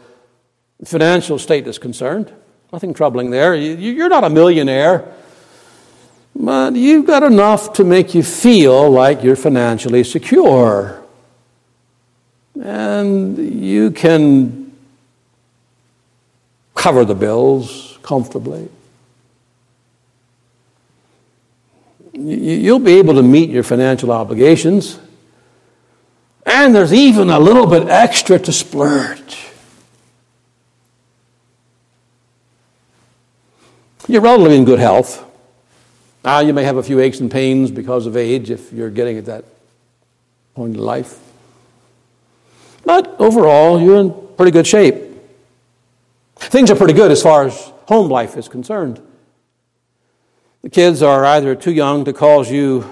financial 0.84 1.38
state 1.38 1.66
is 1.66 1.78
concerned. 1.78 2.32
Nothing 2.72 2.94
troubling 2.94 3.30
there. 3.30 3.54
You're 3.54 4.08
not 4.08 4.24
a 4.24 4.30
millionaire, 4.30 5.12
but 6.34 6.74
you've 6.74 7.06
got 7.06 7.22
enough 7.22 7.72
to 7.74 7.84
make 7.84 8.14
you 8.14 8.22
feel 8.22 8.88
like 8.90 9.22
you're 9.24 9.36
financially 9.36 10.04
secure. 10.04 11.02
And 12.60 13.36
you 13.38 13.90
can 13.90 14.76
cover 16.74 17.04
the 17.04 17.14
bills 17.14 17.89
comfortably. 18.02 18.68
You'll 22.12 22.78
be 22.78 22.98
able 22.98 23.14
to 23.14 23.22
meet 23.22 23.50
your 23.50 23.62
financial 23.62 24.12
obligations. 24.12 24.98
And 26.44 26.74
there's 26.74 26.92
even 26.92 27.30
a 27.30 27.38
little 27.38 27.66
bit 27.66 27.88
extra 27.88 28.38
to 28.38 28.52
splurge. 28.52 29.48
You're 34.08 34.22
relatively 34.22 34.56
in 34.56 34.64
good 34.64 34.80
health. 34.80 35.24
Now, 36.24 36.40
you 36.40 36.52
may 36.52 36.64
have 36.64 36.76
a 36.76 36.82
few 36.82 37.00
aches 37.00 37.20
and 37.20 37.30
pains 37.30 37.70
because 37.70 38.06
of 38.06 38.16
age 38.16 38.50
if 38.50 38.72
you're 38.72 38.90
getting 38.90 39.16
at 39.16 39.26
that 39.26 39.44
point 40.54 40.74
in 40.74 40.82
life. 40.82 41.18
But 42.84 43.14
overall, 43.20 43.80
you're 43.80 44.00
in 44.00 44.14
pretty 44.36 44.50
good 44.50 44.66
shape. 44.66 44.96
Things 46.36 46.70
are 46.70 46.76
pretty 46.76 46.94
good 46.94 47.10
as 47.10 47.22
far 47.22 47.46
as 47.46 47.72
home 47.90 48.08
life 48.08 48.36
is 48.36 48.48
concerned. 48.48 49.02
The 50.62 50.70
kids 50.70 51.02
are 51.02 51.24
either 51.24 51.56
too 51.56 51.72
young 51.72 52.04
to 52.04 52.12
cause 52.12 52.48
you, 52.48 52.88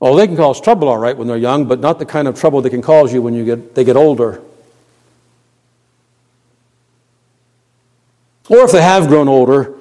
well, 0.00 0.16
they 0.16 0.26
can 0.26 0.36
cause 0.36 0.60
trouble 0.60 0.88
all 0.88 0.98
right 0.98 1.16
when 1.16 1.28
they're 1.28 1.36
young, 1.36 1.66
but 1.66 1.78
not 1.78 2.00
the 2.00 2.04
kind 2.04 2.26
of 2.26 2.38
trouble 2.38 2.60
they 2.60 2.70
can 2.70 2.82
cause 2.82 3.14
you 3.14 3.22
when 3.22 3.34
you 3.34 3.44
get, 3.44 3.76
they 3.76 3.84
get 3.84 3.94
older. 3.94 4.42
Or 8.48 8.64
if 8.64 8.72
they 8.72 8.82
have 8.82 9.06
grown 9.06 9.28
older, 9.28 9.74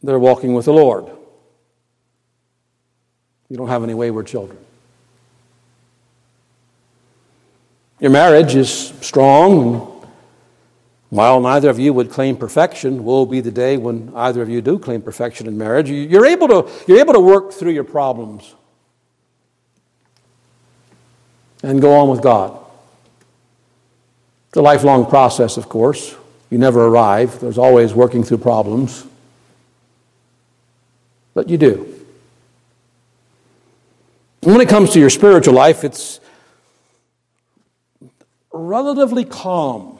they're 0.00 0.20
walking 0.20 0.54
with 0.54 0.66
the 0.66 0.72
Lord. 0.72 1.06
You 3.48 3.56
don't 3.56 3.68
have 3.68 3.82
any 3.82 3.94
wayward 3.94 4.28
children. 4.28 4.58
Your 7.98 8.12
marriage 8.12 8.54
is 8.54 8.94
strong. 9.00 9.97
While 11.10 11.40
neither 11.40 11.70
of 11.70 11.78
you 11.78 11.92
would 11.94 12.10
claim 12.10 12.36
perfection, 12.36 13.04
will 13.04 13.24
be 13.24 13.40
the 13.40 13.50
day 13.50 13.76
when 13.76 14.12
either 14.14 14.42
of 14.42 14.48
you 14.48 14.60
do 14.60 14.78
claim 14.78 15.00
perfection 15.00 15.46
in 15.46 15.56
marriage. 15.56 15.88
You're 15.88 16.26
able 16.26 16.48
to, 16.48 16.70
you're 16.86 17.00
able 17.00 17.14
to 17.14 17.20
work 17.20 17.52
through 17.52 17.72
your 17.72 17.84
problems 17.84 18.54
and 21.62 21.80
go 21.80 21.94
on 21.94 22.08
with 22.08 22.22
God. 22.22 22.58
It's 24.48 24.58
a 24.58 24.62
lifelong 24.62 25.06
process, 25.06 25.56
of 25.56 25.68
course. 25.68 26.14
You 26.50 26.58
never 26.58 26.86
arrive, 26.86 27.40
there's 27.40 27.58
always 27.58 27.94
working 27.94 28.22
through 28.22 28.38
problems 28.38 29.06
but 31.38 31.48
you 31.48 31.56
do. 31.56 32.04
When 34.42 34.60
it 34.60 34.68
comes 34.68 34.90
to 34.94 34.98
your 34.98 35.08
spiritual 35.08 35.54
life, 35.54 35.84
it's 35.84 36.18
relatively 38.52 39.24
calm. 39.24 39.97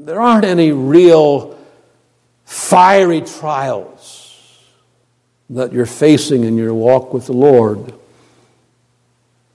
There 0.00 0.20
aren't 0.20 0.44
any 0.44 0.70
real 0.70 1.58
fiery 2.44 3.20
trials 3.20 4.64
that 5.50 5.72
you're 5.72 5.86
facing 5.86 6.44
in 6.44 6.56
your 6.56 6.72
walk 6.72 7.12
with 7.12 7.26
the 7.26 7.32
Lord. 7.32 7.92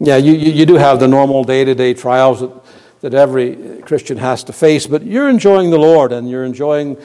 Yeah, 0.01 0.17
you, 0.17 0.33
you, 0.33 0.65
do 0.65 0.75
have 0.75 0.99
the 0.99 1.07
normal 1.07 1.45
day 1.45 1.63
to 1.63 1.73
day 1.73 1.93
trials 1.93 2.41
that, 2.41 2.51
that 2.99 3.13
every 3.13 3.81
Christian 3.83 4.17
has 4.17 4.43
to 4.43 4.53
face, 4.53 4.85
but 4.85 5.03
you're 5.03 5.29
enjoying 5.29 5.69
the 5.69 5.77
Lord 5.77 6.11
and 6.11 6.29
you're 6.29 6.43
enjoying 6.43 6.97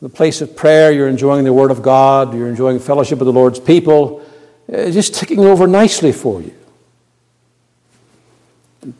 the 0.00 0.08
place 0.08 0.40
of 0.40 0.54
prayer, 0.54 0.92
you're 0.92 1.08
enjoying 1.08 1.44
the 1.44 1.52
Word 1.52 1.72
of 1.72 1.82
God, 1.82 2.34
you're 2.34 2.48
enjoying 2.48 2.78
fellowship 2.78 3.18
with 3.18 3.26
the 3.26 3.32
Lord's 3.32 3.58
people, 3.58 4.24
it's 4.68 4.94
just 4.94 5.16
ticking 5.16 5.40
over 5.40 5.66
nicely 5.66 6.12
for 6.12 6.40
you. 6.40 6.54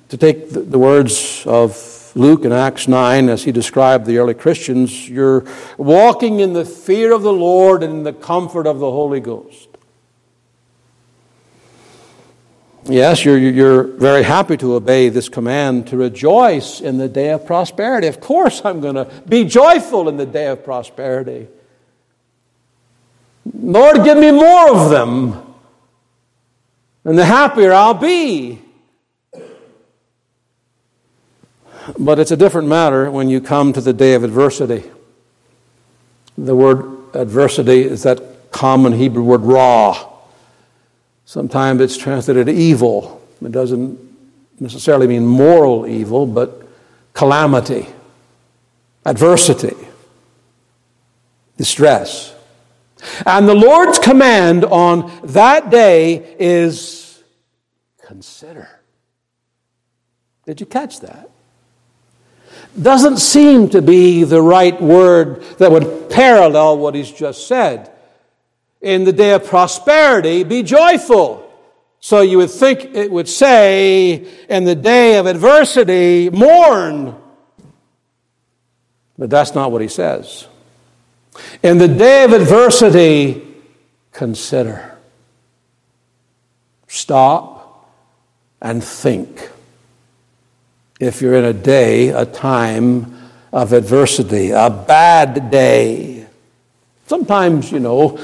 To 0.08 0.16
take 0.16 0.50
the, 0.50 0.60
the 0.62 0.78
words 0.78 1.44
of 1.46 1.95
Luke 2.16 2.46
in 2.46 2.52
Acts 2.52 2.88
9 2.88 3.28
as 3.28 3.44
he 3.44 3.52
described 3.52 4.06
the 4.06 4.16
early 4.16 4.32
Christians, 4.32 5.06
you're 5.06 5.44
walking 5.76 6.40
in 6.40 6.54
the 6.54 6.64
fear 6.64 7.12
of 7.12 7.20
the 7.20 7.32
Lord 7.32 7.82
and 7.82 7.92
in 7.92 8.02
the 8.04 8.12
comfort 8.14 8.66
of 8.66 8.78
the 8.78 8.90
Holy 8.90 9.20
Ghost. 9.20 9.68
Yes, 12.84 13.22
you're, 13.22 13.36
you're 13.36 13.82
very 13.82 14.22
happy 14.22 14.56
to 14.56 14.76
obey 14.76 15.10
this 15.10 15.28
command 15.28 15.88
to 15.88 15.98
rejoice 15.98 16.80
in 16.80 16.96
the 16.96 17.08
day 17.08 17.30
of 17.30 17.44
prosperity. 17.44 18.06
Of 18.06 18.20
course, 18.20 18.64
I'm 18.64 18.80
going 18.80 18.94
to 18.94 19.04
be 19.28 19.44
joyful 19.44 20.08
in 20.08 20.16
the 20.16 20.24
day 20.24 20.46
of 20.46 20.64
prosperity. 20.64 21.48
Lord, 23.60 24.04
give 24.04 24.16
me 24.16 24.30
more 24.30 24.74
of 24.74 24.88
them, 24.88 25.54
and 27.04 27.18
the 27.18 27.26
happier 27.26 27.74
I'll 27.74 27.92
be. 27.92 28.62
But 31.98 32.18
it's 32.18 32.30
a 32.30 32.36
different 32.36 32.68
matter 32.68 33.10
when 33.10 33.28
you 33.28 33.40
come 33.40 33.72
to 33.72 33.80
the 33.80 33.92
day 33.92 34.14
of 34.14 34.24
adversity. 34.24 34.90
The 36.36 36.54
word 36.54 37.14
adversity 37.14 37.82
is 37.82 38.02
that 38.02 38.50
common 38.50 38.92
Hebrew 38.92 39.22
word 39.22 39.42
raw. 39.42 40.12
Sometimes 41.24 41.80
it's 41.80 41.96
translated 41.96 42.48
evil. 42.48 43.22
It 43.42 43.52
doesn't 43.52 43.98
necessarily 44.60 45.06
mean 45.06 45.26
moral 45.26 45.86
evil, 45.86 46.26
but 46.26 46.66
calamity, 47.12 47.86
adversity, 49.04 49.76
distress. 51.56 52.34
And 53.24 53.48
the 53.48 53.54
Lord's 53.54 53.98
command 53.98 54.64
on 54.64 55.12
that 55.24 55.70
day 55.70 56.36
is 56.38 57.22
consider. 58.04 58.68
Did 60.46 60.60
you 60.60 60.66
catch 60.66 61.00
that? 61.00 61.30
Doesn't 62.80 63.18
seem 63.18 63.70
to 63.70 63.80
be 63.80 64.24
the 64.24 64.42
right 64.42 64.80
word 64.80 65.42
that 65.58 65.70
would 65.70 66.10
parallel 66.10 66.78
what 66.78 66.94
he's 66.94 67.10
just 67.10 67.46
said 67.46 67.90
in 68.86 69.04
the 69.04 69.12
day 69.12 69.32
of 69.32 69.44
prosperity, 69.44 70.44
be 70.44 70.62
joyful. 70.62 71.42
So 71.98 72.20
you 72.20 72.38
would 72.38 72.50
think 72.50 72.94
it 72.94 73.10
would 73.10 73.28
say, 73.28 74.24
in 74.48 74.64
the 74.64 74.76
day 74.76 75.18
of 75.18 75.26
adversity, 75.26 76.30
mourn. 76.30 77.16
But 79.18 79.30
that's 79.30 79.54
not 79.54 79.72
what 79.72 79.82
he 79.82 79.88
says. 79.88 80.46
In 81.64 81.78
the 81.78 81.88
day 81.88 82.24
of 82.24 82.32
adversity, 82.32 83.42
consider. 84.12 84.96
Stop 86.86 87.90
and 88.60 88.84
think 88.84 89.50
if 90.98 91.20
you're 91.20 91.34
in 91.34 91.44
a 91.44 91.52
day, 91.52 92.08
a 92.08 92.24
time 92.24 93.14
of 93.52 93.72
adversity, 93.72 94.50
a 94.50 94.70
bad 94.70 95.50
day. 95.50 96.26
Sometimes, 97.06 97.70
you 97.70 97.80
know, 97.80 98.18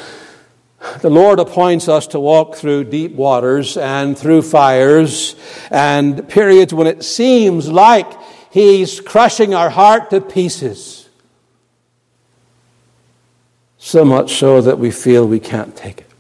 the 1.00 1.10
Lord 1.10 1.38
appoints 1.38 1.88
us 1.88 2.06
to 2.08 2.20
walk 2.20 2.56
through 2.56 2.84
deep 2.84 3.12
waters 3.12 3.76
and 3.76 4.18
through 4.18 4.42
fires 4.42 5.36
and 5.70 6.28
periods 6.28 6.74
when 6.74 6.86
it 6.86 7.04
seems 7.04 7.70
like 7.70 8.10
He's 8.50 9.00
crushing 9.00 9.54
our 9.54 9.70
heart 9.70 10.10
to 10.10 10.20
pieces. 10.20 11.08
So 13.78 14.04
much 14.04 14.34
so 14.34 14.60
that 14.60 14.78
we 14.78 14.90
feel 14.90 15.26
we 15.26 15.40
can't 15.40 15.74
take 15.74 16.00
it. 16.00 16.10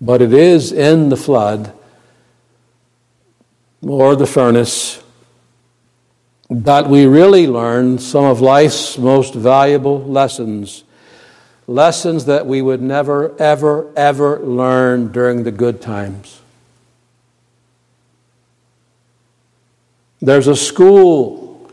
But 0.00 0.20
it 0.20 0.34
is 0.34 0.72
in 0.72 1.08
the 1.08 1.16
flood 1.16 1.72
or 3.86 4.16
the 4.16 4.26
furnace 4.26 5.02
that 6.50 6.88
we 6.88 7.06
really 7.06 7.46
learn 7.46 7.98
some 7.98 8.24
of 8.24 8.40
life's 8.40 8.98
most 8.98 9.34
valuable 9.34 10.02
lessons. 10.04 10.84
Lessons 11.66 12.26
that 12.26 12.46
we 12.46 12.60
would 12.60 12.82
never, 12.82 13.34
ever, 13.40 13.90
ever 13.96 14.38
learn 14.40 15.10
during 15.12 15.44
the 15.44 15.50
good 15.50 15.80
times. 15.80 16.40
There's 20.20 20.46
a 20.46 20.56
school, 20.56 21.70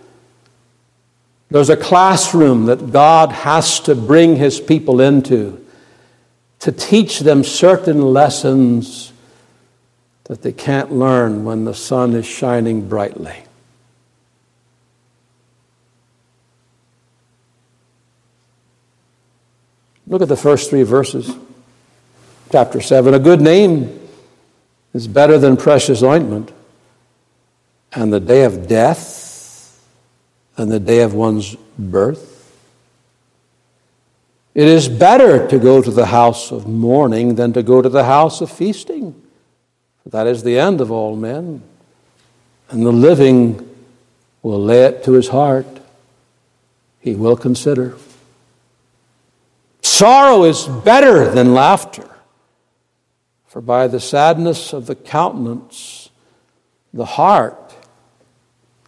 there's 1.49 1.69
a 1.69 1.77
classroom 1.77 2.65
that 2.65 2.91
God 2.91 3.31
has 3.31 3.79
to 3.81 3.95
bring 3.95 4.37
His 4.37 4.59
people 4.59 5.01
into 5.01 5.65
to 6.59 6.71
teach 6.71 7.19
them 7.19 7.43
certain 7.43 8.01
lessons 8.01 9.10
that 10.31 10.43
they 10.43 10.53
can't 10.53 10.93
learn 10.93 11.43
when 11.43 11.65
the 11.65 11.73
sun 11.73 12.15
is 12.15 12.25
shining 12.25 12.87
brightly. 12.87 13.35
Look 20.07 20.21
at 20.21 20.29
the 20.29 20.37
first 20.37 20.69
three 20.69 20.83
verses. 20.83 21.35
Chapter 22.49 22.79
7 22.79 23.13
A 23.13 23.19
good 23.19 23.41
name 23.41 23.99
is 24.93 25.05
better 25.05 25.37
than 25.37 25.57
precious 25.57 26.01
ointment 26.01 26.53
and 27.91 28.13
the 28.13 28.21
day 28.21 28.45
of 28.45 28.69
death 28.69 29.85
than 30.55 30.69
the 30.69 30.79
day 30.79 31.01
of 31.01 31.13
one's 31.13 31.57
birth? 31.77 32.55
It 34.55 34.65
is 34.69 34.87
better 34.87 35.45
to 35.49 35.59
go 35.59 35.81
to 35.81 35.91
the 35.91 36.05
house 36.05 36.53
of 36.53 36.69
mourning 36.69 37.35
than 37.35 37.51
to 37.51 37.61
go 37.61 37.81
to 37.81 37.89
the 37.89 38.05
house 38.05 38.39
of 38.39 38.49
feasting. 38.49 39.20
That 40.05 40.27
is 40.27 40.43
the 40.43 40.57
end 40.57 40.81
of 40.81 40.91
all 40.91 41.15
men. 41.15 41.61
And 42.69 42.85
the 42.85 42.91
living 42.91 43.67
will 44.41 44.61
lay 44.61 44.85
it 44.85 45.03
to 45.03 45.13
his 45.13 45.27
heart. 45.27 45.67
He 46.99 47.15
will 47.15 47.35
consider. 47.35 47.97
Sorrow 49.81 50.43
is 50.43 50.67
better 50.67 51.29
than 51.29 51.53
laughter. 51.53 52.09
For 53.47 53.61
by 53.61 53.87
the 53.87 53.99
sadness 53.99 54.71
of 54.71 54.85
the 54.85 54.95
countenance, 54.95 56.09
the 56.93 57.05
heart 57.05 57.75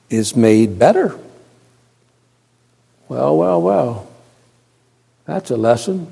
is 0.09 0.35
made 0.35 0.79
better. 0.79 1.19
Well, 3.09 3.37
well, 3.37 3.61
well. 3.61 4.07
That's 5.25 5.51
a 5.51 5.57
lesson. 5.57 6.11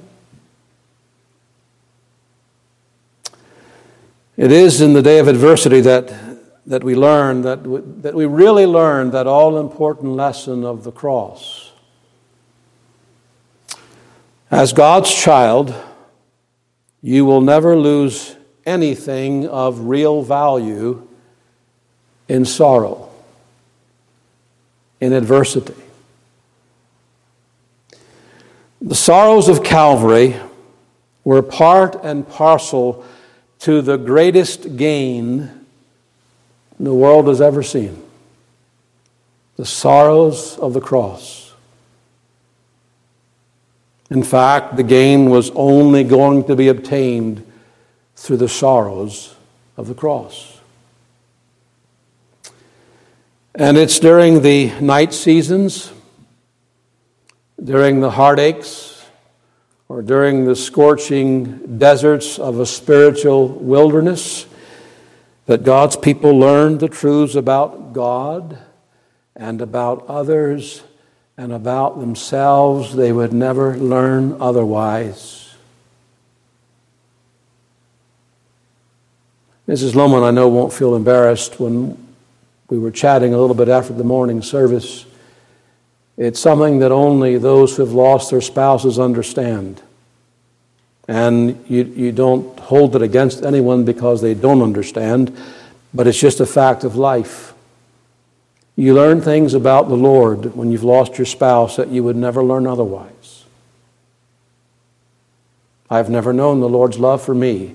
It 4.41 4.51
is 4.51 4.81
in 4.81 4.93
the 4.93 5.03
day 5.03 5.19
of 5.19 5.27
adversity 5.27 5.81
that, 5.81 6.11
that 6.65 6.83
we 6.83 6.95
learn, 6.95 7.43
that 7.43 7.61
we, 7.61 7.79
that 8.01 8.15
we 8.15 8.25
really 8.25 8.65
learn 8.65 9.11
that 9.11 9.27
all 9.27 9.59
important 9.59 10.13
lesson 10.13 10.65
of 10.65 10.83
the 10.83 10.91
cross. 10.91 11.71
As 14.49 14.73
God's 14.73 15.13
child, 15.13 15.75
you 17.03 17.23
will 17.23 17.41
never 17.41 17.77
lose 17.77 18.35
anything 18.65 19.47
of 19.47 19.81
real 19.81 20.23
value 20.23 21.07
in 22.27 22.43
sorrow 22.43 23.11
in 24.99 25.13
adversity. 25.13 25.75
The 28.81 28.95
sorrows 28.95 29.47
of 29.47 29.63
Calvary 29.63 30.35
were 31.23 31.43
part 31.43 31.95
and 32.03 32.27
parcel 32.27 33.05
to 33.61 33.81
the 33.81 33.97
greatest 33.97 34.75
gain 34.75 35.49
the 36.79 36.93
world 36.93 37.27
has 37.27 37.39
ever 37.39 37.61
seen 37.61 38.03
the 39.55 39.65
sorrows 39.65 40.57
of 40.57 40.73
the 40.73 40.81
cross. 40.81 41.53
In 44.09 44.23
fact, 44.23 44.75
the 44.75 44.83
gain 44.83 45.29
was 45.29 45.51
only 45.51 46.03
going 46.03 46.45
to 46.45 46.55
be 46.55 46.69
obtained 46.69 47.45
through 48.15 48.37
the 48.37 48.49
sorrows 48.49 49.35
of 49.77 49.87
the 49.87 49.93
cross. 49.93 50.59
And 53.53 53.77
it's 53.77 53.99
during 53.99 54.41
the 54.41 54.71
night 54.81 55.13
seasons, 55.13 55.91
during 57.63 57.99
the 57.99 58.09
heartaches, 58.09 58.90
or 59.91 60.01
during 60.01 60.45
the 60.45 60.55
scorching 60.55 61.77
deserts 61.77 62.39
of 62.39 62.61
a 62.61 62.65
spiritual 62.65 63.49
wilderness 63.49 64.45
that 65.47 65.65
God's 65.65 65.97
people 65.97 66.39
learn 66.39 66.77
the 66.77 66.87
truths 66.87 67.35
about 67.35 67.91
God 67.91 68.57
and 69.35 69.61
about 69.61 70.05
others 70.07 70.81
and 71.35 71.51
about 71.51 71.99
themselves 71.99 72.95
they 72.95 73.11
would 73.11 73.33
never 73.33 73.75
learn 73.75 74.37
otherwise. 74.41 75.53
Mrs. 79.67 79.93
Loman, 79.93 80.23
I 80.23 80.31
know, 80.31 80.47
won't 80.47 80.71
feel 80.71 80.95
embarrassed 80.95 81.59
when 81.59 81.97
we 82.69 82.79
were 82.79 82.91
chatting 82.91 83.33
a 83.33 83.37
little 83.37 83.55
bit 83.57 83.67
after 83.67 83.91
the 83.91 84.05
morning 84.05 84.41
service. 84.41 85.05
It's 86.21 86.39
something 86.39 86.77
that 86.79 86.91
only 86.91 87.39
those 87.39 87.75
who 87.75 87.81
have 87.81 87.93
lost 87.93 88.29
their 88.29 88.41
spouses 88.41 88.99
understand. 88.99 89.81
And 91.07 91.65
you, 91.67 91.83
you 91.83 92.11
don't 92.11 92.59
hold 92.59 92.95
it 92.95 93.01
against 93.01 93.41
anyone 93.41 93.85
because 93.85 94.21
they 94.21 94.35
don't 94.35 94.61
understand, 94.61 95.35
but 95.95 96.05
it's 96.05 96.19
just 96.19 96.39
a 96.39 96.45
fact 96.45 96.83
of 96.83 96.95
life. 96.95 97.55
You 98.75 98.93
learn 98.93 99.21
things 99.21 99.55
about 99.55 99.89
the 99.89 99.97
Lord 99.97 100.55
when 100.55 100.71
you've 100.71 100.83
lost 100.83 101.17
your 101.17 101.25
spouse 101.25 101.77
that 101.77 101.87
you 101.87 102.03
would 102.03 102.15
never 102.15 102.43
learn 102.43 102.67
otherwise. 102.67 103.45
I've 105.89 106.11
never 106.11 106.33
known 106.33 106.59
the 106.59 106.69
Lord's 106.69 106.99
love 106.99 107.23
for 107.23 107.33
me 107.33 107.73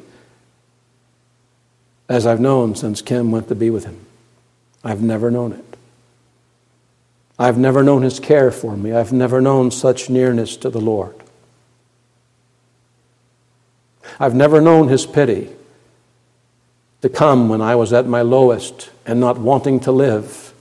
as 2.08 2.28
I've 2.28 2.38
known 2.38 2.76
since 2.76 3.02
Kim 3.02 3.32
went 3.32 3.48
to 3.48 3.56
be 3.56 3.70
with 3.70 3.86
him. 3.86 4.06
I've 4.84 5.02
never 5.02 5.32
known 5.32 5.52
it. 5.52 5.75
I've 7.38 7.58
never 7.58 7.82
known 7.82 8.02
his 8.02 8.18
care 8.18 8.50
for 8.50 8.76
me. 8.76 8.92
I've 8.92 9.12
never 9.12 9.40
known 9.40 9.70
such 9.70 10.08
nearness 10.08 10.56
to 10.58 10.70
the 10.70 10.80
Lord. 10.80 11.14
I've 14.18 14.34
never 14.34 14.60
known 14.60 14.88
his 14.88 15.04
pity 15.04 15.50
to 17.02 17.08
come 17.10 17.48
when 17.48 17.60
I 17.60 17.74
was 17.74 17.92
at 17.92 18.06
my 18.06 18.22
lowest 18.22 18.90
and 19.04 19.20
not 19.20 19.38
wanting 19.38 19.80
to 19.80 19.92
live, 19.92 20.54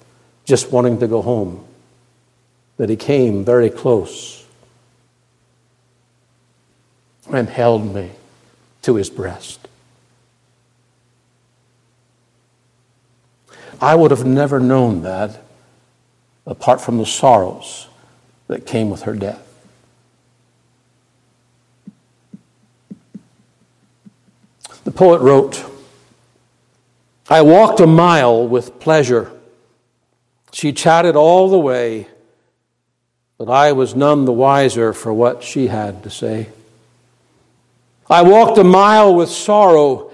just 0.43 0.71
wanting 0.71 0.99
to 0.99 1.07
go 1.07 1.21
home. 1.21 1.65
That 2.78 2.89
he 2.89 2.97
came 2.97 3.45
very 3.45 3.69
close 3.69 4.45
and 7.32 7.47
held 7.47 7.95
me 7.95 8.11
to 8.82 8.95
his 8.95 9.09
breast. 9.09 9.65
I 13.80 13.95
would 13.95 14.11
have 14.11 14.26
never 14.26 14.59
known 14.59 15.03
that 15.03 15.45
apart 16.46 16.82
from 16.82 16.98
the 16.98 17.06
sorrows 17.06 17.88
that 18.48 18.66
came 18.66 18.89
with 18.89 19.04
her 19.04 19.14
death. 19.14 19.41
The 24.84 24.91
poet 24.91 25.20
wrote, 25.22 25.64
I 27.28 27.41
walked 27.41 27.80
a 27.80 27.88
mile 27.88 28.48
with 28.48 28.80
pleasure. 28.80 29.32
She 30.52 30.72
chatted 30.72 31.16
all 31.16 31.50
the 31.50 31.58
way, 31.58 32.08
but 33.39 33.50
I 33.50 33.72
was 33.72 33.96
none 33.96 34.26
the 34.26 34.32
wiser 34.32 34.93
for 34.93 35.12
what 35.12 35.43
she 35.43 35.68
had 35.68 36.04
to 36.04 36.12
say. 36.12 36.50
I 38.08 38.22
walked 38.22 38.60
a 38.60 38.64
mile 38.64 39.16
with 39.16 39.30
sorrow 39.30 40.12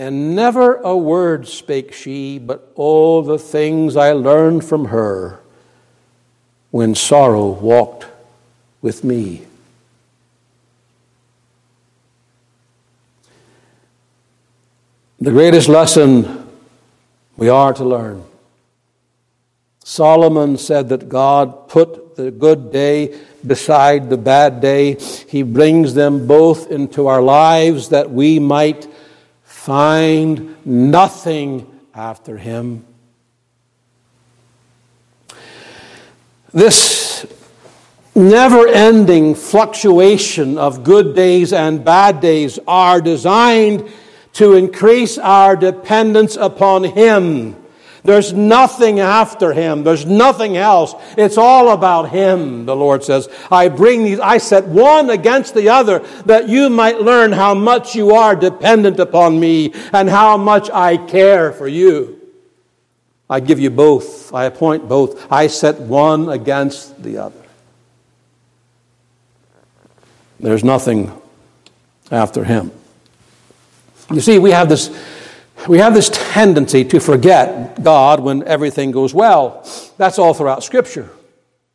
and 0.00 0.34
never 0.34 0.76
a 0.76 0.96
word 0.96 1.46
spake 1.46 1.92
she, 1.92 2.38
but 2.38 2.72
all 2.74 3.20
the 3.20 3.38
things 3.38 3.98
I 3.98 4.12
learned 4.12 4.64
from 4.64 4.86
her 4.86 5.40
when 6.70 6.94
sorrow 6.94 7.48
walked 7.48 8.06
with 8.80 9.04
me. 9.04 9.44
The 15.20 15.32
greatest 15.32 15.68
lesson 15.68 16.48
we 17.36 17.50
are 17.50 17.74
to 17.74 17.84
learn. 17.84 18.24
Solomon 19.84 20.56
said 20.56 20.88
that 20.88 21.10
God 21.10 21.68
put 21.68 22.16
the 22.16 22.30
good 22.30 22.72
day 22.72 23.20
beside 23.46 24.08
the 24.08 24.16
bad 24.16 24.62
day. 24.62 24.94
He 25.28 25.42
brings 25.42 25.92
them 25.92 26.26
both 26.26 26.70
into 26.70 27.06
our 27.06 27.20
lives 27.20 27.90
that 27.90 28.10
we 28.10 28.38
might 28.38 28.89
find 29.60 30.56
nothing 30.64 31.66
after 31.94 32.38
him. 32.38 32.82
This 36.50 37.26
never 38.14 38.66
ending 38.66 39.34
fluctuation 39.34 40.56
of 40.56 40.82
good 40.82 41.14
days 41.14 41.52
and 41.52 41.84
bad 41.84 42.22
days 42.22 42.58
are 42.66 43.02
designed 43.02 43.86
to 44.32 44.54
increase 44.54 45.18
our 45.18 45.56
dependence 45.56 46.36
upon 46.36 46.84
Him. 46.84 47.54
There's 48.02 48.32
nothing 48.32 49.00
after 49.00 49.52
Him. 49.52 49.84
There's 49.84 50.06
nothing 50.06 50.56
else. 50.56 50.94
It's 51.16 51.36
all 51.36 51.70
about 51.70 52.10
Him, 52.10 52.66
the 52.66 52.76
Lord 52.76 53.04
says. 53.04 53.28
I 53.50 53.68
bring 53.68 54.04
these, 54.04 54.20
I 54.20 54.38
set 54.38 54.66
one 54.66 55.10
against 55.10 55.54
the 55.54 55.68
other 55.68 56.00
that 56.26 56.48
you 56.48 56.70
might 56.70 57.00
learn 57.00 57.32
how 57.32 57.54
much 57.54 57.94
you 57.94 58.14
are 58.14 58.34
dependent 58.34 58.98
upon 58.98 59.38
me 59.38 59.72
and 59.92 60.08
how 60.08 60.36
much 60.36 60.70
I 60.70 60.96
care 60.96 61.52
for 61.52 61.68
you. 61.68 62.20
I 63.28 63.38
give 63.38 63.60
you 63.60 63.70
both. 63.70 64.34
I 64.34 64.44
appoint 64.46 64.88
both. 64.88 65.30
I 65.30 65.46
set 65.46 65.78
one 65.78 66.28
against 66.28 67.00
the 67.00 67.18
other. 67.18 67.40
There's 70.40 70.64
nothing 70.64 71.12
after 72.10 72.44
him. 72.44 72.72
You 74.10 74.20
see, 74.20 74.38
we 74.38 74.50
have 74.50 74.68
this, 74.68 74.88
we 75.68 75.78
have 75.78 75.94
this 75.94 76.10
tendency 76.12 76.84
to 76.84 77.00
forget 77.00 77.82
God 77.82 78.20
when 78.20 78.46
everything 78.46 78.90
goes 78.90 79.12
well. 79.12 79.66
That's 79.96 80.18
all 80.18 80.34
throughout 80.34 80.64
Scripture. 80.64 81.10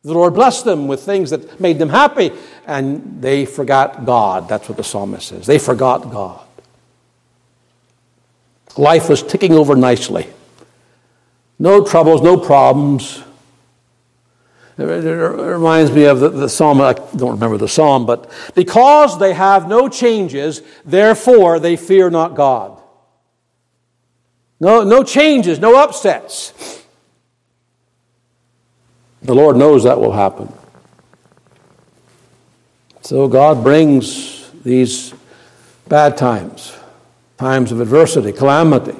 The 0.02 0.14
Lord 0.14 0.34
blessed 0.34 0.64
them 0.64 0.86
with 0.86 1.02
things 1.02 1.30
that 1.30 1.60
made 1.60 1.78
them 1.78 1.88
happy, 1.88 2.30
and 2.66 3.20
they 3.20 3.44
forgot 3.44 4.04
God. 4.04 4.48
That's 4.48 4.68
what 4.68 4.76
the 4.76 4.84
psalmist 4.84 5.28
says. 5.28 5.46
They 5.46 5.58
forgot 5.58 6.10
God. 6.10 6.44
Life 8.76 9.08
was 9.08 9.22
ticking 9.22 9.54
over 9.54 9.74
nicely. 9.74 10.28
No 11.58 11.84
troubles, 11.84 12.22
no 12.22 12.36
problems. 12.36 13.22
It 14.78 14.82
reminds 14.84 15.90
me 15.90 16.04
of 16.04 16.20
the, 16.20 16.28
the, 16.28 16.48
psalm, 16.48 16.82
I 16.82 16.92
don't 16.92 17.32
remember 17.32 17.56
the 17.56 17.68
psalm, 17.68 18.04
but 18.04 18.30
because 18.54 19.18
they 19.18 19.32
have 19.32 19.68
no 19.68 19.88
changes, 19.88 20.60
therefore 20.84 21.58
they 21.58 21.76
fear 21.76 22.10
not 22.10 22.34
God. 22.34 22.78
No, 24.58 24.84
no 24.84 25.02
changes, 25.02 25.58
no 25.58 25.76
upsets. 25.76 26.84
The 29.22 29.34
Lord 29.34 29.56
knows 29.56 29.84
that 29.84 30.00
will 30.00 30.12
happen. 30.12 30.52
So 33.02 33.28
God 33.28 33.62
brings 33.62 34.50
these 34.62 35.14
bad 35.88 36.16
times, 36.16 36.76
times 37.36 37.70
of 37.70 37.80
adversity, 37.80 38.32
calamity, 38.32 38.96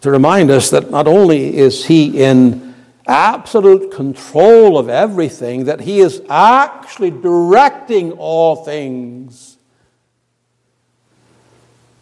to 0.00 0.10
remind 0.10 0.50
us 0.50 0.70
that 0.70 0.90
not 0.90 1.06
only 1.06 1.56
is 1.56 1.84
He 1.86 2.22
in 2.22 2.74
absolute 3.06 3.92
control 3.92 4.78
of 4.78 4.88
everything, 4.88 5.64
that 5.64 5.80
He 5.80 6.00
is 6.00 6.22
actually 6.28 7.10
directing 7.10 8.12
all 8.12 8.56
things, 8.64 9.58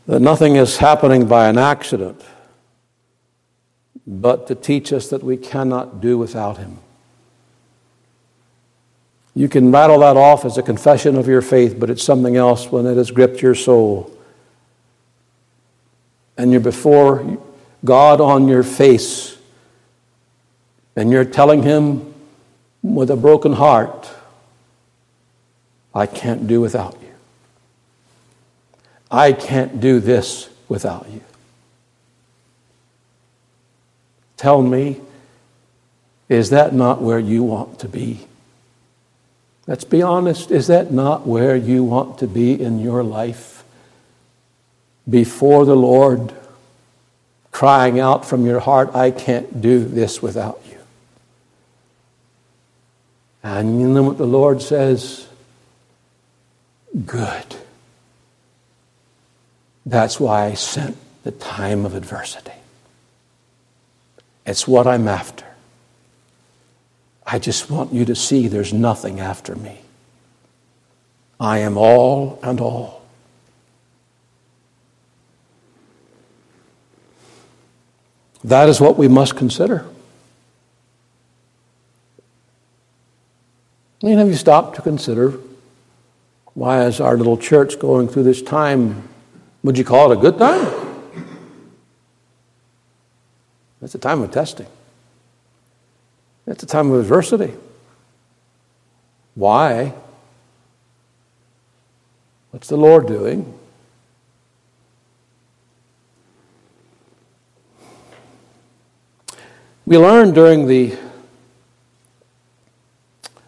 that 0.09 0.21
nothing 0.21 0.57
is 0.57 0.79
happening 0.79 1.27
by 1.27 1.49
an 1.49 1.59
accident, 1.59 2.25
but 4.07 4.47
to 4.47 4.55
teach 4.55 4.91
us 4.91 5.11
that 5.11 5.23
we 5.23 5.37
cannot 5.37 6.01
do 6.01 6.17
without 6.17 6.57
Him. 6.57 6.79
You 9.35 9.51
can 9.51 9.71
rattle 9.71 10.01
that 10.01 10.17
off 10.17 10.47
as 10.47 10.57
a 10.57 10.63
confession 10.63 11.17
of 11.17 11.29
your 11.29 11.43
faith, 11.43 11.79
but 11.79 11.91
it's 11.91 12.03
something 12.03 12.37
else 12.37 12.73
when 12.73 12.87
it 12.87 12.97
has 12.97 13.11
gripped 13.11 13.43
your 13.43 13.55
soul. 13.55 14.11
And 16.39 16.53
you're 16.53 16.61
before 16.61 17.39
God 17.85 18.21
on 18.21 18.49
your 18.49 18.63
face 18.63 19.37
and 20.97 21.13
you're 21.13 21.25
telling 21.25 21.63
Him 21.63 22.15
with 22.83 23.11
a 23.11 23.17
broken 23.17 23.53
heart, 23.53 24.11
I 25.95 26.07
can't 26.07 26.47
do 26.47 26.63
without. 26.63 26.98
I 29.11 29.33
can't 29.33 29.81
do 29.81 30.01
this 30.01 30.49
without 30.69 31.09
you. 31.11 31.23
Tell 34.37 34.63
me, 34.63 35.01
is 36.29 36.51
that 36.51 36.75
not 36.75 37.01
where 37.01 37.19
you 37.19 37.43
want 37.43 37.81
to 37.81 37.89
be? 37.89 38.27
Let's 39.67 39.85
be 39.85 40.03
honest, 40.03 40.51
is 40.51 40.69
that 40.69 40.93
not 40.93 41.27
where 41.27 41.57
you 41.57 41.85
want 41.85 42.19
to 42.19 42.27
be 42.27 42.61
in 42.61 42.81
your 42.81 43.03
life? 43.03 43.65
Before 45.09 45.65
the 45.65 45.77
Lord 45.77 46.33
crying 47.51 47.99
out 47.99 48.25
from 48.25 48.47
your 48.47 48.61
heart, 48.61 48.95
I 48.95 49.11
can't 49.11 49.61
do 49.61 49.85
this 49.85 50.23
without 50.23 50.61
you. 50.71 50.79
And 53.43 53.81
you 53.81 53.89
know 53.89 54.03
what 54.03 54.19
the 54.19 54.27
Lord 54.27 54.63
says? 54.63 55.27
Good. 57.07 57.57
That's 59.89 60.21
why 60.21 60.45
I 60.45 60.53
sent 60.53 60.99
the 61.25 61.31
time 61.31 61.87
of 61.87 61.95
adversity. 61.95 62.53
It's 64.45 64.69
what 64.69 64.87
I'm 64.87 65.09
after. 65.09 65.47
I 67.27 67.39
just 67.39 67.71
want 67.71 67.95
you 67.95 68.05
to 68.05 68.15
see 68.15 68.49
there's 68.49 68.75
nothing 68.75 69.19
after 69.19 69.57
me. 69.57 69.79
I 71.41 71.61
am 71.61 71.79
all 71.79 72.39
and 72.43 72.61
all. 72.61 73.03
That 78.45 78.69
is 78.69 78.83
what 78.83 78.99
we 78.99 79.09
must 79.09 79.37
consider. 79.37 79.87
I 84.03 84.07
mean, 84.07 84.19
have 84.19 84.29
you 84.29 84.35
stopped 84.35 84.77
to 84.77 84.83
consider 84.83 85.39
why 86.53 86.85
is 86.85 87.01
our 87.01 87.17
little 87.17 87.39
church 87.39 87.79
going 87.79 88.07
through 88.09 88.25
this 88.25 88.43
time? 88.43 89.09
Would 89.63 89.77
you 89.77 89.85
call 89.85 90.13
it 90.13 90.19
a 90.19 90.21
good 90.21 90.39
time? 90.39 90.89
It's 93.83 93.95
a 93.95 93.99
time 93.99 94.23
of 94.23 94.31
testing. 94.31 94.67
It's 96.47 96.63
a 96.63 96.67
time 96.67 96.91
of 96.91 97.01
adversity. 97.01 97.55
Why? 99.35 99.95
What's 102.51 102.69
the 102.69 102.77
Lord 102.77 103.07
doing? 103.07 103.55
We 109.87 109.97
learn 109.97 110.33
during 110.35 110.67
the 110.67 110.99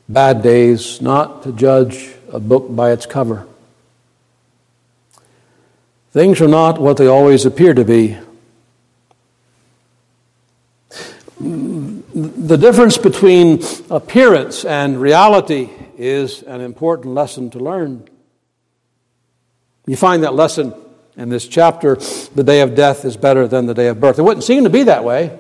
bad 0.08 0.42
days 0.42 1.00
not 1.00 1.42
to 1.42 1.52
judge 1.52 2.14
a 2.32 2.40
book 2.40 2.74
by 2.74 2.92
its 2.92 3.04
cover. 3.04 3.46
Things 6.12 6.40
are 6.40 6.48
not 6.48 6.80
what 6.80 6.96
they 6.96 7.06
always 7.06 7.46
appear 7.46 7.72
to 7.72 7.84
be. 7.84 8.18
The 11.40 12.56
difference 12.56 12.98
between 12.98 13.62
appearance 13.90 14.64
and 14.64 15.00
reality 15.00 15.70
is 15.96 16.42
an 16.42 16.60
important 16.60 17.14
lesson 17.14 17.50
to 17.50 17.60
learn. 17.60 18.08
You 19.86 19.96
find 19.96 20.24
that 20.24 20.34
lesson 20.34 20.74
in 21.16 21.28
this 21.28 21.46
chapter 21.46 21.94
the 22.34 22.42
day 22.42 22.60
of 22.62 22.74
death 22.74 23.04
is 23.04 23.16
better 23.16 23.46
than 23.46 23.66
the 23.66 23.74
day 23.74 23.86
of 23.86 24.00
birth. 24.00 24.18
It 24.18 24.22
wouldn't 24.22 24.44
seem 24.44 24.64
to 24.64 24.70
be 24.70 24.82
that 24.84 25.04
way. 25.04 25.38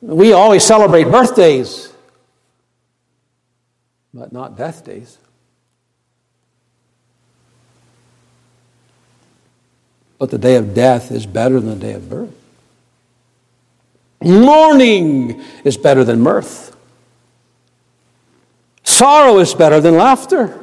We 0.00 0.32
always 0.32 0.62
celebrate 0.62 1.04
birthdays, 1.04 1.92
but 4.12 4.32
not 4.32 4.56
death 4.56 4.84
days. 4.84 5.18
But 10.18 10.30
the 10.30 10.38
day 10.38 10.56
of 10.56 10.74
death 10.74 11.10
is 11.10 11.26
better 11.26 11.60
than 11.60 11.78
the 11.78 11.86
day 11.86 11.92
of 11.92 12.08
birth. 12.08 12.34
Mourning 14.22 15.40
is 15.64 15.76
better 15.76 16.02
than 16.02 16.20
mirth. 16.20 16.76
Sorrow 18.82 19.38
is 19.38 19.54
better 19.54 19.80
than 19.80 19.96
laughter. 19.96 20.58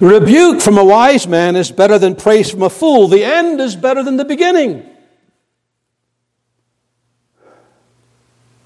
Rebuke 0.00 0.60
from 0.60 0.78
a 0.78 0.84
wise 0.84 1.26
man 1.26 1.56
is 1.56 1.70
better 1.70 1.98
than 1.98 2.14
praise 2.14 2.50
from 2.50 2.62
a 2.62 2.70
fool. 2.70 3.08
The 3.08 3.24
end 3.24 3.60
is 3.60 3.76
better 3.76 4.02
than 4.02 4.16
the 4.16 4.24
beginning. 4.24 4.88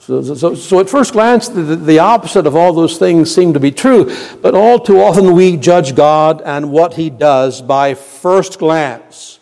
So, 0.06 0.22
so, 0.22 0.54
so, 0.54 0.78
at 0.78 0.88
first 0.88 1.14
glance, 1.14 1.48
the, 1.48 1.62
the 1.62 1.98
opposite 1.98 2.46
of 2.46 2.54
all 2.54 2.72
those 2.72 2.96
things 2.96 3.34
seem 3.34 3.54
to 3.54 3.58
be 3.58 3.72
true, 3.72 4.16
but 4.40 4.54
all 4.54 4.78
too 4.78 5.00
often 5.00 5.34
we 5.34 5.56
judge 5.56 5.96
God 5.96 6.40
and 6.42 6.70
what 6.70 6.94
He 6.94 7.10
does 7.10 7.60
by 7.60 7.94
first 7.94 8.60
glance, 8.60 9.40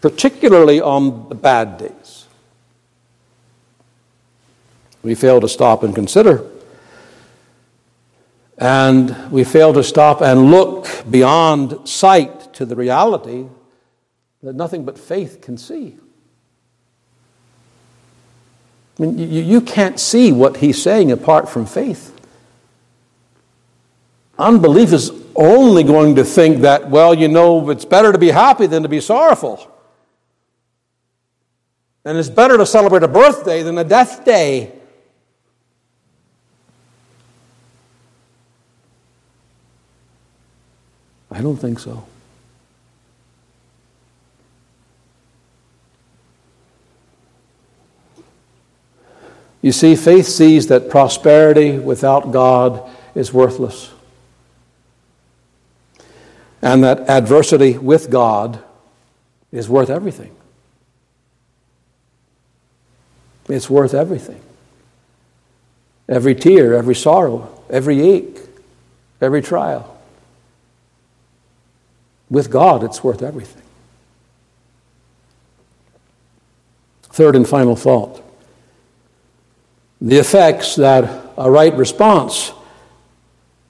particularly 0.00 0.80
on 0.80 1.28
the 1.28 1.36
bad 1.36 1.78
days. 1.78 2.26
We 5.04 5.14
fail 5.14 5.40
to 5.40 5.48
stop 5.48 5.84
and 5.84 5.94
consider. 5.94 6.44
And 8.58 9.30
we 9.30 9.44
fail 9.44 9.72
to 9.74 9.84
stop 9.84 10.20
and 10.20 10.50
look 10.50 10.88
beyond 11.08 11.88
sight 11.88 12.54
to 12.54 12.64
the 12.64 12.74
reality 12.74 13.46
that 14.42 14.56
nothing 14.56 14.84
but 14.84 14.98
faith 14.98 15.40
can 15.40 15.56
see. 15.56 15.98
I 18.98 19.02
mean, 19.02 19.18
you, 19.18 19.42
you 19.42 19.60
can't 19.60 19.98
see 19.98 20.32
what 20.32 20.58
he's 20.58 20.82
saying 20.82 21.10
apart 21.12 21.48
from 21.48 21.66
faith. 21.66 22.08
Unbelief 24.38 24.92
is 24.92 25.10
only 25.34 25.82
going 25.82 26.16
to 26.16 26.24
think 26.24 26.58
that, 26.62 26.90
well, 26.90 27.14
you 27.14 27.28
know, 27.28 27.70
it's 27.70 27.84
better 27.84 28.12
to 28.12 28.18
be 28.18 28.28
happy 28.28 28.66
than 28.66 28.82
to 28.82 28.88
be 28.88 29.00
sorrowful. 29.00 29.68
And 32.04 32.18
it's 32.18 32.28
better 32.28 32.56
to 32.58 32.66
celebrate 32.66 33.02
a 33.02 33.08
birthday 33.08 33.62
than 33.62 33.78
a 33.78 33.84
death 33.84 34.24
day. 34.24 34.72
I 41.30 41.40
don't 41.40 41.56
think 41.56 41.78
so. 41.78 42.06
You 49.62 49.70
see, 49.70 49.94
faith 49.94 50.26
sees 50.26 50.66
that 50.66 50.90
prosperity 50.90 51.78
without 51.78 52.32
God 52.32 52.90
is 53.14 53.32
worthless 53.32 53.92
and 56.62 56.84
that 56.84 57.08
adversity 57.08 57.76
with 57.76 58.08
God 58.08 58.62
is 59.50 59.68
worth 59.68 59.90
everything. 59.90 60.34
It's 63.48 63.68
worth 63.68 63.92
everything. 63.92 64.40
Every 66.08 66.34
tear, 66.34 66.74
every 66.74 66.94
sorrow, 66.94 67.62
every 67.68 68.00
ache, 68.00 68.38
every 69.20 69.42
trial. 69.42 70.00
With 72.30 72.50
God, 72.50 72.84
it's 72.84 73.02
worth 73.02 73.22
everything. 73.22 73.62
Third 77.02 77.36
and 77.36 77.46
final 77.46 77.76
thought 77.76 78.21
the 80.02 80.18
effects 80.18 80.74
that 80.74 81.04
a 81.38 81.48
right 81.48 81.74
response 81.74 82.52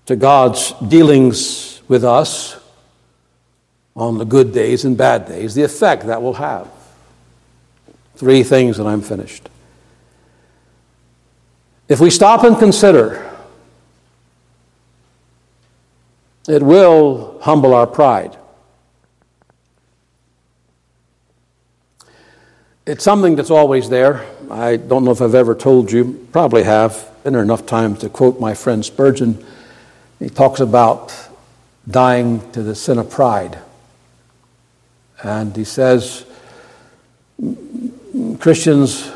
to 0.06 0.16
God's 0.16 0.72
dealings 0.88 1.82
with 1.88 2.04
us 2.04 2.58
on 3.94 4.16
the 4.16 4.24
good 4.24 4.54
days 4.54 4.86
and 4.86 4.96
bad 4.96 5.26
days, 5.26 5.54
the 5.54 5.62
effect 5.62 6.06
that 6.06 6.22
will 6.22 6.32
have. 6.32 6.68
Three 8.16 8.42
things, 8.42 8.78
and 8.78 8.88
I'm 8.88 9.02
finished. 9.02 9.46
If 11.86 12.00
we 12.00 12.08
stop 12.08 12.44
and 12.44 12.58
consider, 12.58 13.30
it 16.48 16.62
will 16.62 17.38
humble 17.42 17.74
our 17.74 17.86
pride. 17.86 18.38
It's 22.86 23.04
something 23.04 23.36
that's 23.36 23.50
always 23.50 23.90
there. 23.90 24.26
I 24.52 24.76
don't 24.76 25.04
know 25.04 25.12
if 25.12 25.22
I've 25.22 25.34
ever 25.34 25.54
told 25.54 25.90
you, 25.90 26.28
probably 26.30 26.62
have. 26.64 27.08
There 27.24 27.42
enough 27.42 27.64
times 27.64 28.00
to 28.00 28.10
quote 28.10 28.38
my 28.38 28.52
friend 28.52 28.84
Spurgeon. 28.84 29.42
He 30.18 30.28
talks 30.28 30.60
about 30.60 31.14
dying 31.88 32.50
to 32.52 32.62
the 32.62 32.74
sin 32.74 32.98
of 32.98 33.08
pride. 33.08 33.58
And 35.22 35.56
he 35.56 35.64
says, 35.64 36.26
Christians, 38.40 39.10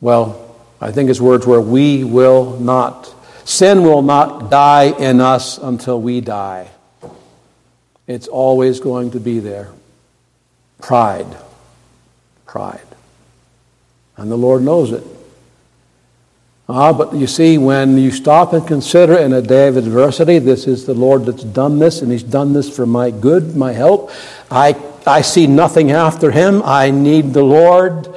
well, 0.00 0.54
I 0.80 0.92
think 0.92 1.08
his 1.08 1.20
words 1.20 1.44
were, 1.44 1.60
we 1.60 2.04
will 2.04 2.60
not, 2.60 3.12
sin 3.44 3.82
will 3.82 4.02
not 4.02 4.48
die 4.48 4.96
in 4.96 5.20
us 5.20 5.58
until 5.58 6.00
we 6.00 6.20
die. 6.20 6.70
It's 8.06 8.28
always 8.28 8.78
going 8.78 9.10
to 9.12 9.20
be 9.20 9.40
there. 9.40 9.72
Pride. 10.80 11.36
Pride. 12.46 12.80
And 14.20 14.30
the 14.30 14.36
Lord 14.36 14.62
knows 14.62 14.92
it. 14.92 15.02
Ah, 16.68 16.92
but 16.92 17.14
you 17.14 17.26
see, 17.26 17.58
when 17.58 17.98
you 17.98 18.12
stop 18.12 18.52
and 18.52 18.64
consider 18.64 19.18
in 19.18 19.32
a 19.32 19.42
day 19.42 19.66
of 19.66 19.76
adversity, 19.76 20.38
this 20.38 20.68
is 20.68 20.86
the 20.86 20.94
Lord 20.94 21.26
that's 21.26 21.42
done 21.42 21.80
this, 21.80 22.00
and 22.00 22.12
He's 22.12 22.22
done 22.22 22.52
this 22.52 22.74
for 22.74 22.86
my 22.86 23.10
good, 23.10 23.56
my 23.56 23.72
help. 23.72 24.12
I 24.52 24.74
I 25.06 25.22
see 25.22 25.46
nothing 25.46 25.90
after 25.90 26.30
him. 26.30 26.62
I 26.64 26.90
need 26.90 27.32
the 27.32 27.42
Lord. 27.42 28.14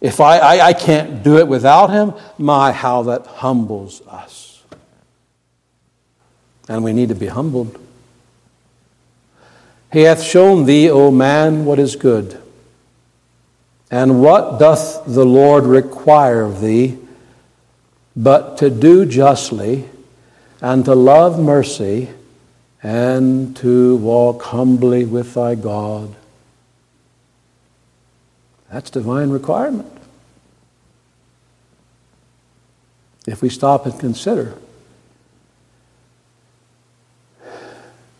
If 0.00 0.20
I, 0.20 0.38
I, 0.38 0.66
I 0.68 0.72
can't 0.72 1.22
do 1.22 1.38
it 1.38 1.48
without 1.48 1.90
him, 1.90 2.14
my, 2.38 2.72
how 2.72 3.02
that 3.04 3.26
humbles 3.26 4.02
us. 4.06 4.62
And 6.68 6.84
we 6.84 6.92
need 6.92 7.08
to 7.08 7.14
be 7.14 7.26
humbled. 7.26 7.78
He 9.92 10.02
hath 10.02 10.22
shown 10.22 10.66
thee, 10.66 10.90
O 10.90 11.10
man, 11.10 11.64
what 11.64 11.78
is 11.78 11.96
good. 11.96 12.40
And 13.94 14.20
what 14.20 14.58
doth 14.58 15.04
the 15.06 15.24
Lord 15.24 15.66
require 15.66 16.42
of 16.42 16.60
thee 16.60 16.98
but 18.16 18.58
to 18.58 18.68
do 18.68 19.06
justly 19.06 19.88
and 20.60 20.84
to 20.86 20.96
love 20.96 21.38
mercy 21.38 22.08
and 22.82 23.56
to 23.58 23.94
walk 23.98 24.42
humbly 24.42 25.04
with 25.04 25.34
thy 25.34 25.54
God. 25.54 26.12
That's 28.68 28.90
divine 28.90 29.30
requirement. 29.30 29.96
If 33.28 33.42
we 33.42 33.48
stop 33.48 33.86
and 33.86 34.00
consider, 34.00 34.58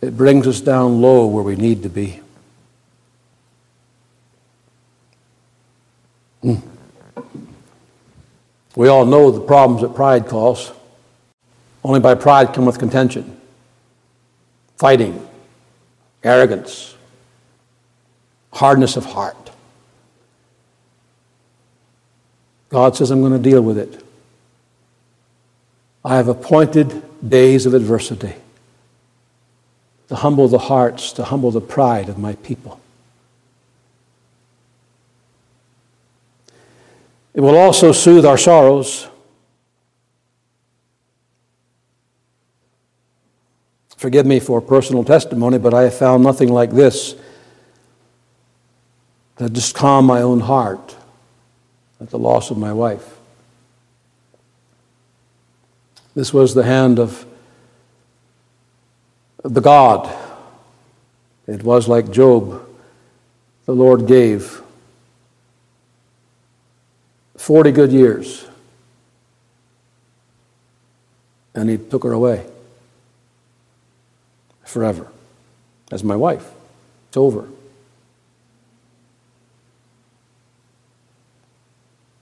it 0.00 0.16
brings 0.16 0.46
us 0.46 0.60
down 0.60 1.00
low 1.00 1.26
where 1.26 1.42
we 1.42 1.56
need 1.56 1.82
to 1.82 1.88
be. 1.88 2.20
Mm. 6.44 6.60
We 8.76 8.88
all 8.88 9.06
know 9.06 9.30
the 9.30 9.40
problems 9.40 9.82
that 9.82 9.94
pride 9.94 10.26
causes. 10.26 10.72
Only 11.82 12.00
by 12.00 12.14
pride 12.14 12.54
cometh 12.54 12.78
contention 12.78 13.40
fighting, 14.76 15.26
arrogance, 16.22 16.96
hardness 18.52 18.96
of 18.96 19.04
heart. 19.04 19.50
God 22.68 22.96
says, 22.96 23.10
I'm 23.10 23.20
going 23.20 23.32
to 23.32 23.38
deal 23.38 23.62
with 23.62 23.78
it. 23.78 24.04
I 26.04 26.16
have 26.16 26.28
appointed 26.28 27.02
days 27.26 27.66
of 27.66 27.74
adversity 27.74 28.34
to 30.08 30.16
humble 30.16 30.48
the 30.48 30.58
hearts, 30.58 31.12
to 31.12 31.24
humble 31.24 31.50
the 31.50 31.60
pride 31.60 32.08
of 32.08 32.18
my 32.18 32.34
people. 32.36 32.80
It 37.34 37.40
will 37.40 37.56
also 37.56 37.92
soothe 37.92 38.24
our 38.24 38.38
sorrows 38.38 39.08
Forgive 44.04 44.26
me 44.26 44.38
for 44.38 44.60
personal 44.60 45.02
testimony, 45.02 45.56
but 45.56 45.72
I 45.72 45.84
have 45.84 45.94
found 45.94 46.22
nothing 46.22 46.50
like 46.50 46.70
this 46.72 47.14
that 49.36 49.54
just 49.54 49.74
calmed 49.74 50.06
my 50.06 50.20
own 50.20 50.40
heart 50.40 50.94
at 51.98 52.10
the 52.10 52.18
loss 52.18 52.50
of 52.50 52.58
my 52.58 52.70
wife. 52.70 53.16
This 56.14 56.34
was 56.34 56.52
the 56.52 56.64
hand 56.64 56.98
of 56.98 57.24
the 59.42 59.62
God. 59.62 60.14
It 61.46 61.62
was 61.62 61.88
like 61.88 62.10
Job, 62.10 62.62
the 63.64 63.74
Lord 63.74 64.06
gave 64.06 64.60
40 67.44 67.72
good 67.72 67.92
years, 67.92 68.46
and 71.54 71.68
he 71.68 71.76
took 71.76 72.02
her 72.02 72.12
away 72.12 72.46
forever 74.64 75.08
as 75.92 76.02
my 76.02 76.16
wife. 76.16 76.50
It's 77.08 77.18
over. 77.18 77.46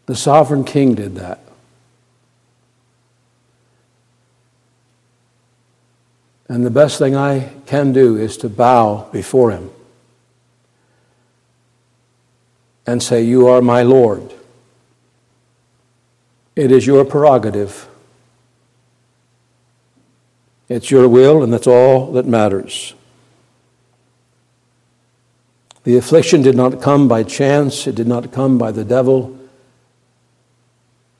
The 0.06 0.16
sovereign 0.16 0.64
king 0.64 0.96
did 0.96 1.14
that. 1.14 1.38
And 6.48 6.66
the 6.66 6.70
best 6.70 6.98
thing 6.98 7.14
I 7.14 7.52
can 7.66 7.92
do 7.92 8.16
is 8.16 8.36
to 8.38 8.48
bow 8.48 9.08
before 9.12 9.52
him 9.52 9.70
and 12.84 13.00
say, 13.00 13.22
You 13.22 13.46
are 13.46 13.62
my 13.62 13.84
Lord. 13.84 14.34
It 16.54 16.70
is 16.70 16.86
your 16.86 17.04
prerogative 17.04 17.88
it's 20.72 20.90
your 20.90 21.06
will, 21.06 21.42
and 21.42 21.52
that's 21.52 21.66
all 21.66 22.12
that 22.12 22.26
matters. 22.26 22.94
The 25.84 25.98
affliction 25.98 26.40
did 26.40 26.56
not 26.56 26.80
come 26.80 27.08
by 27.08 27.24
chance, 27.24 27.86
it 27.86 27.94
did 27.94 28.06
not 28.06 28.32
come 28.32 28.56
by 28.56 28.72
the 28.72 28.84
devil. 28.84 29.38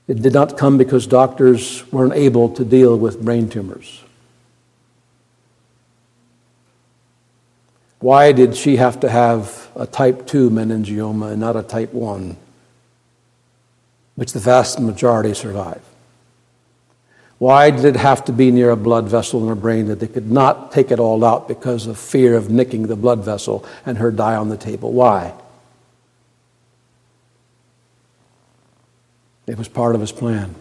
It 0.08 0.22
did 0.22 0.32
not 0.32 0.56
come 0.56 0.78
because 0.78 1.06
doctors 1.06 1.84
weren't 1.92 2.14
able 2.14 2.48
to 2.50 2.64
deal 2.64 2.96
with 2.96 3.22
brain 3.22 3.50
tumors. 3.50 4.02
Why 7.98 8.32
did 8.32 8.56
she 8.56 8.76
have 8.76 9.00
to 9.00 9.10
have 9.10 9.68
a 9.76 9.86
type 9.86 10.26
2 10.26 10.48
meningioma 10.48 11.32
and 11.32 11.40
not 11.40 11.56
a 11.56 11.62
type 11.62 11.92
1? 11.92 12.36
Which 14.14 14.32
the 14.32 14.38
vast 14.38 14.80
majority 14.80 15.34
survive. 15.34 15.82
Why 17.38 17.70
did 17.70 17.84
it 17.84 17.96
have 17.96 18.24
to 18.26 18.32
be 18.32 18.52
near 18.52 18.70
a 18.70 18.76
blood 18.76 19.08
vessel 19.08 19.42
in 19.42 19.48
her 19.48 19.56
brain 19.56 19.86
that 19.86 19.98
they 19.98 20.06
could 20.06 20.30
not 20.30 20.70
take 20.70 20.92
it 20.92 21.00
all 21.00 21.24
out 21.24 21.48
because 21.48 21.88
of 21.88 21.98
fear 21.98 22.36
of 22.36 22.50
nicking 22.50 22.86
the 22.86 22.94
blood 22.94 23.24
vessel 23.24 23.64
and 23.84 23.98
her 23.98 24.12
die 24.12 24.36
on 24.36 24.48
the 24.48 24.56
table? 24.56 24.92
Why? 24.92 25.34
It 29.46 29.58
was 29.58 29.66
part 29.66 29.96
of 29.96 30.00
his 30.00 30.12
plan. 30.12 30.54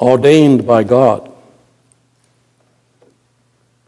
Ordained 0.00 0.66
by 0.66 0.82
God. 0.82 1.30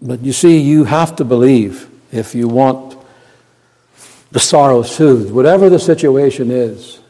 But 0.01 0.21
you 0.21 0.33
see, 0.33 0.59
you 0.59 0.85
have 0.85 1.17
to 1.17 1.25
believe 1.25 1.91
if 2.13 2.35
you 2.35 2.49
want 2.49 2.97
the 4.31 4.41
sorrow 4.41 4.83
soothed, 4.83 5.33
whatever 5.33 5.71
the 5.71 5.79
situation 5.79 6.51
is. 6.51 7.01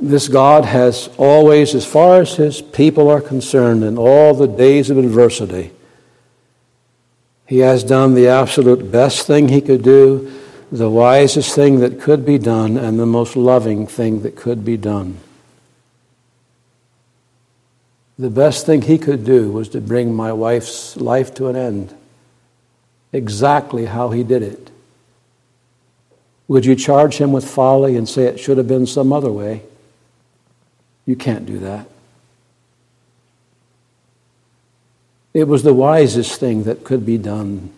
This 0.00 0.28
God 0.28 0.64
has 0.64 1.08
always, 1.18 1.74
as 1.74 1.84
far 1.84 2.20
as 2.20 2.36
his 2.36 2.62
people 2.62 3.08
are 3.08 3.20
concerned, 3.20 3.82
in 3.82 3.98
all 3.98 4.32
the 4.32 4.46
days 4.46 4.90
of 4.90 4.98
adversity, 4.98 5.72
he 7.46 7.58
has 7.58 7.82
done 7.82 8.14
the 8.14 8.28
absolute 8.28 8.92
best 8.92 9.26
thing 9.26 9.48
he 9.48 9.60
could 9.60 9.82
do, 9.82 10.32
the 10.70 10.90
wisest 10.90 11.54
thing 11.54 11.80
that 11.80 12.00
could 12.00 12.24
be 12.24 12.38
done, 12.38 12.76
and 12.76 12.98
the 12.98 13.06
most 13.06 13.36
loving 13.36 13.86
thing 13.86 14.22
that 14.22 14.36
could 14.36 14.64
be 14.64 14.76
done. 14.76 15.18
The 18.18 18.30
best 18.30 18.66
thing 18.66 18.82
he 18.82 18.98
could 18.98 19.24
do 19.24 19.50
was 19.50 19.68
to 19.70 19.80
bring 19.80 20.14
my 20.14 20.32
wife's 20.32 20.96
life 20.96 21.34
to 21.34 21.46
an 21.48 21.56
end. 21.56 21.94
Exactly 23.12 23.86
how 23.86 24.10
he 24.10 24.22
did 24.22 24.42
it. 24.42 24.70
Would 26.46 26.64
you 26.64 26.74
charge 26.74 27.16
him 27.16 27.32
with 27.32 27.48
folly 27.48 27.96
and 27.96 28.08
say 28.08 28.24
it 28.24 28.40
should 28.40 28.58
have 28.58 28.68
been 28.68 28.86
some 28.86 29.12
other 29.12 29.30
way? 29.30 29.62
You 31.04 31.16
can't 31.16 31.46
do 31.46 31.58
that. 31.60 31.88
It 35.34 35.44
was 35.44 35.62
the 35.62 35.74
wisest 35.74 36.40
thing 36.40 36.64
that 36.64 36.84
could 36.84 37.04
be 37.06 37.18
done. 37.18 37.70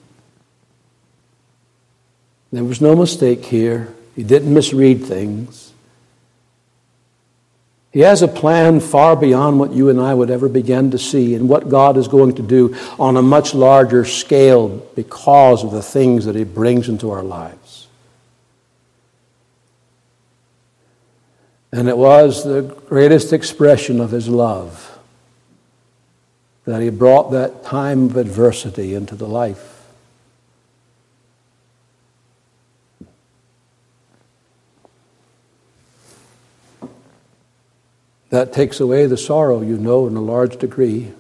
There 2.53 2.65
was 2.65 2.81
no 2.81 2.97
mistake 2.97 3.45
here. 3.45 3.93
He 4.17 4.23
didn't 4.23 4.53
misread 4.53 5.05
things. 5.05 5.70
He 7.93 8.01
has 8.01 8.23
a 8.23 8.29
plan 8.29 8.79
far 8.79 9.17
beyond 9.17 9.59
what 9.59 9.73
you 9.73 9.89
and 9.89 10.01
I 10.01 10.15
would 10.15 10.31
ever 10.31 10.49
begin 10.49 10.93
to 10.93 10.99
see, 10.99 11.35
and 11.35 11.49
what 11.49 11.69
God 11.69 11.97
is 11.97 12.07
going 12.07 12.37
to 12.37 12.43
do 12.43 12.77
on 13.01 13.17
a 13.17 13.23
much 13.23 13.53
larger 13.53 14.05
scale 14.05 14.69
because 14.95 15.65
of 15.65 15.73
the 15.73 15.83
things 15.83 16.25
that 16.25 16.37
He 16.37 16.45
brings 16.45 16.89
into 16.89 17.11
our 17.11 17.25
lives. 17.25 17.89
And 21.73 21.89
it 21.89 21.97
was 21.97 22.45
the 22.45 22.63
greatest 22.63 23.33
expression 23.33 24.01
of 24.01 24.13
His 24.13 24.29
love 24.29 24.99
that 26.65 26.81
He 26.83 26.91
brought 26.91 27.33
that 27.33 27.65
time 27.65 28.05
of 28.05 28.17
adversity 28.17 28.95
into 28.95 29.17
the 29.17 29.27
life. 29.27 29.80
That 38.31 38.53
takes 38.53 38.81
away 38.81 39.07
the 39.07 39.17
sorrow, 39.17 39.61
you 39.61 39.77
know, 39.77 40.07
in 40.07 40.17
a 40.17 40.21
large 40.21 40.57
degree. 40.59 41.13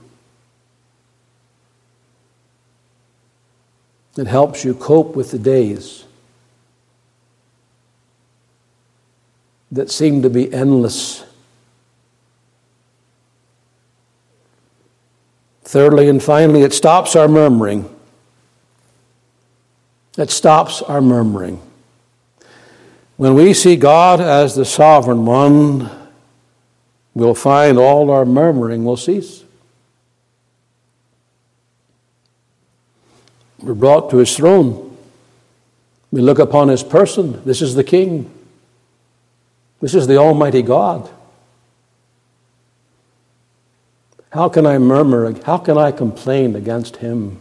It 4.16 4.26
helps 4.26 4.64
you 4.64 4.74
cope 4.74 5.14
with 5.14 5.30
the 5.30 5.38
days 5.38 6.04
that 9.70 9.90
seem 9.90 10.22
to 10.22 10.30
be 10.30 10.52
endless 10.52 11.24
Thirdly 15.70 16.08
and 16.08 16.20
finally, 16.20 16.62
it 16.62 16.72
stops 16.72 17.14
our 17.14 17.28
murmuring. 17.28 17.88
It 20.18 20.28
stops 20.32 20.82
our 20.82 21.00
murmuring. 21.00 21.62
When 23.16 23.34
we 23.34 23.54
see 23.54 23.76
God 23.76 24.20
as 24.20 24.56
the 24.56 24.64
sovereign 24.64 25.24
one, 25.26 25.88
we'll 27.20 27.34
find 27.34 27.78
all 27.78 28.10
our 28.10 28.24
murmuring 28.24 28.82
will 28.84 28.96
cease. 28.96 29.44
We're 33.58 33.74
brought 33.74 34.08
to 34.10 34.16
his 34.16 34.34
throne. 34.34 34.96
We 36.10 36.22
look 36.22 36.38
upon 36.38 36.68
his 36.68 36.82
person. 36.82 37.44
This 37.44 37.60
is 37.60 37.74
the 37.74 37.84
king. 37.84 38.30
This 39.82 39.94
is 39.94 40.06
the 40.06 40.16
Almighty 40.16 40.62
God. 40.62 41.10
How 44.32 44.48
can 44.48 44.64
I 44.64 44.78
murmur? 44.78 45.34
How 45.44 45.58
can 45.58 45.76
I 45.76 45.92
complain 45.92 46.56
against 46.56 46.96
him? 46.96 47.38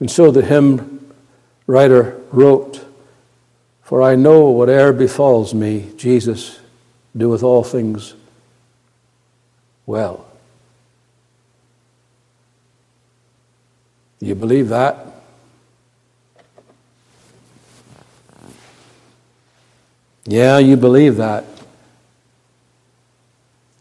And 0.00 0.10
so 0.10 0.30
the 0.30 0.44
hymn 0.44 1.14
writer 1.66 2.20
wrote, 2.30 2.84
For 3.82 4.02
I 4.02 4.14
know 4.14 4.48
whate'er 4.48 4.92
befalls 4.92 5.54
me, 5.54 5.92
Jesus 5.96 6.58
doeth 7.16 7.42
all 7.42 7.64
things 7.64 8.14
well. 9.86 10.26
You 14.20 14.34
believe 14.34 14.68
that? 14.68 15.06
Yeah, 20.24 20.58
you 20.58 20.76
believe 20.76 21.16
that 21.16 21.44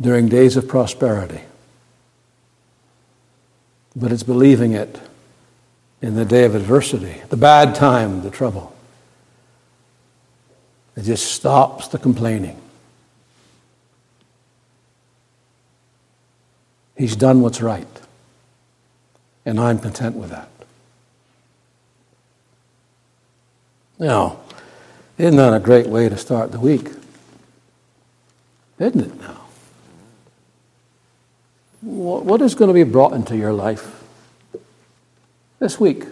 during 0.01 0.27
days 0.27 0.57
of 0.57 0.67
prosperity. 0.67 1.41
But 3.95 4.11
it's 4.11 4.23
believing 4.23 4.71
it 4.71 4.99
in 6.01 6.15
the 6.15 6.25
day 6.25 6.45
of 6.45 6.55
adversity, 6.55 7.21
the 7.29 7.37
bad 7.37 7.75
time, 7.75 8.23
the 8.23 8.31
trouble. 8.31 8.70
It 10.95 11.03
just 11.03 11.31
stops 11.31 11.87
the 11.87 11.97
complaining. 11.97 12.59
He's 16.95 17.15
done 17.15 17.41
what's 17.41 17.61
right. 17.61 17.87
And 19.45 19.59
I'm 19.59 19.79
content 19.79 20.15
with 20.15 20.29
that. 20.29 20.49
Now, 23.97 24.39
isn't 25.17 25.35
that 25.35 25.53
a 25.53 25.59
great 25.59 25.87
way 25.87 26.09
to 26.09 26.17
start 26.17 26.51
the 26.51 26.59
week? 26.59 26.89
Isn't 28.79 29.01
it 29.01 29.19
now? 29.21 29.37
What 31.81 32.41
is 32.41 32.53
going 32.55 32.67
to 32.67 32.73
be 32.73 32.83
brought 32.83 33.13
into 33.13 33.35
your 33.35 33.53
life 33.53 34.03
this 35.59 35.79
week? 35.79 36.05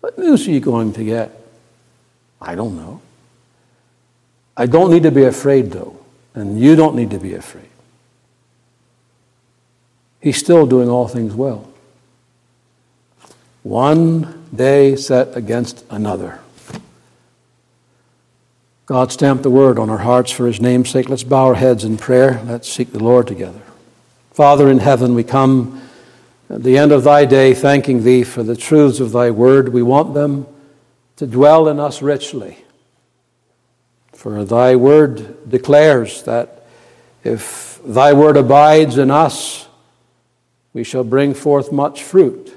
What 0.00 0.18
news 0.18 0.46
are 0.46 0.50
you 0.50 0.60
going 0.60 0.92
to 0.94 1.04
get? 1.04 1.30
I 2.40 2.54
don't 2.54 2.76
know. 2.76 3.00
I 4.58 4.66
don't 4.66 4.90
need 4.90 5.04
to 5.04 5.12
be 5.12 5.22
afraid, 5.22 5.70
though, 5.70 5.96
and 6.34 6.58
you 6.58 6.74
don't 6.74 6.96
need 6.96 7.10
to 7.10 7.18
be 7.18 7.34
afraid. 7.34 7.68
He's 10.20 10.36
still 10.36 10.66
doing 10.66 10.88
all 10.88 11.06
things 11.06 11.32
well. 11.32 11.70
One 13.62 14.48
day 14.52 14.96
set 14.96 15.36
against 15.36 15.84
another. 15.90 16.40
God 18.86 19.12
stamped 19.12 19.44
the 19.44 19.50
word 19.50 19.78
on 19.78 19.90
our 19.90 19.98
hearts 19.98 20.32
for 20.32 20.46
his 20.48 20.60
name's 20.60 20.90
sake. 20.90 21.08
Let's 21.08 21.22
bow 21.22 21.46
our 21.46 21.54
heads 21.54 21.84
in 21.84 21.96
prayer. 21.96 22.42
Let's 22.44 22.68
seek 22.68 22.90
the 22.92 23.04
Lord 23.04 23.28
together. 23.28 23.60
Father 24.32 24.68
in 24.68 24.78
heaven, 24.78 25.14
we 25.14 25.22
come 25.22 25.82
at 26.50 26.64
the 26.64 26.78
end 26.78 26.90
of 26.90 27.04
thy 27.04 27.26
day 27.26 27.54
thanking 27.54 28.02
thee 28.02 28.24
for 28.24 28.42
the 28.42 28.56
truths 28.56 28.98
of 28.98 29.12
thy 29.12 29.30
word. 29.30 29.68
We 29.68 29.82
want 29.82 30.14
them 30.14 30.46
to 31.16 31.26
dwell 31.26 31.68
in 31.68 31.78
us 31.78 32.02
richly. 32.02 32.64
For 34.18 34.44
thy 34.44 34.74
word 34.74 35.48
declares 35.48 36.24
that 36.24 36.64
if 37.22 37.80
thy 37.84 38.12
word 38.14 38.36
abides 38.36 38.98
in 38.98 39.12
us, 39.12 39.68
we 40.72 40.82
shall 40.82 41.04
bring 41.04 41.34
forth 41.34 41.70
much 41.70 42.02
fruit. 42.02 42.52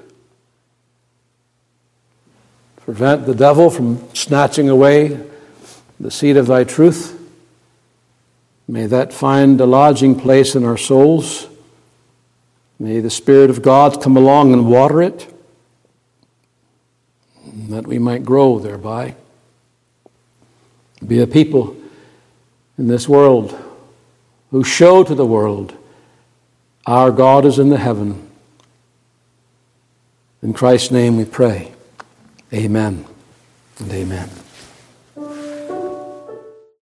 Prevent 2.78 3.26
the 3.26 3.34
devil 3.36 3.70
from 3.70 4.12
snatching 4.12 4.68
away 4.68 5.20
the 6.00 6.10
seed 6.10 6.36
of 6.36 6.48
thy 6.48 6.64
truth. 6.64 7.16
May 8.66 8.86
that 8.86 9.12
find 9.12 9.60
a 9.60 9.64
lodging 9.64 10.18
place 10.18 10.56
in 10.56 10.64
our 10.64 10.76
souls. 10.76 11.46
May 12.80 12.98
the 12.98 13.08
Spirit 13.08 13.50
of 13.50 13.62
God 13.62 14.02
come 14.02 14.16
along 14.16 14.52
and 14.52 14.68
water 14.68 15.00
it, 15.00 15.32
that 17.68 17.86
we 17.86 18.00
might 18.00 18.24
grow 18.24 18.58
thereby. 18.58 19.14
Be 21.06 21.20
a 21.20 21.26
people 21.26 21.76
in 22.78 22.88
this 22.88 23.08
world 23.08 23.58
who 24.50 24.64
show 24.64 25.02
to 25.04 25.14
the 25.14 25.26
world 25.26 25.76
our 26.86 27.10
God 27.10 27.44
is 27.44 27.58
in 27.58 27.68
the 27.68 27.78
heaven 27.78 28.28
In 30.42 30.52
Christ's 30.52 30.90
name 30.90 31.16
we 31.16 31.24
pray. 31.24 31.72
Amen 32.52 33.04
and 33.78 33.92
amen. 33.92 34.41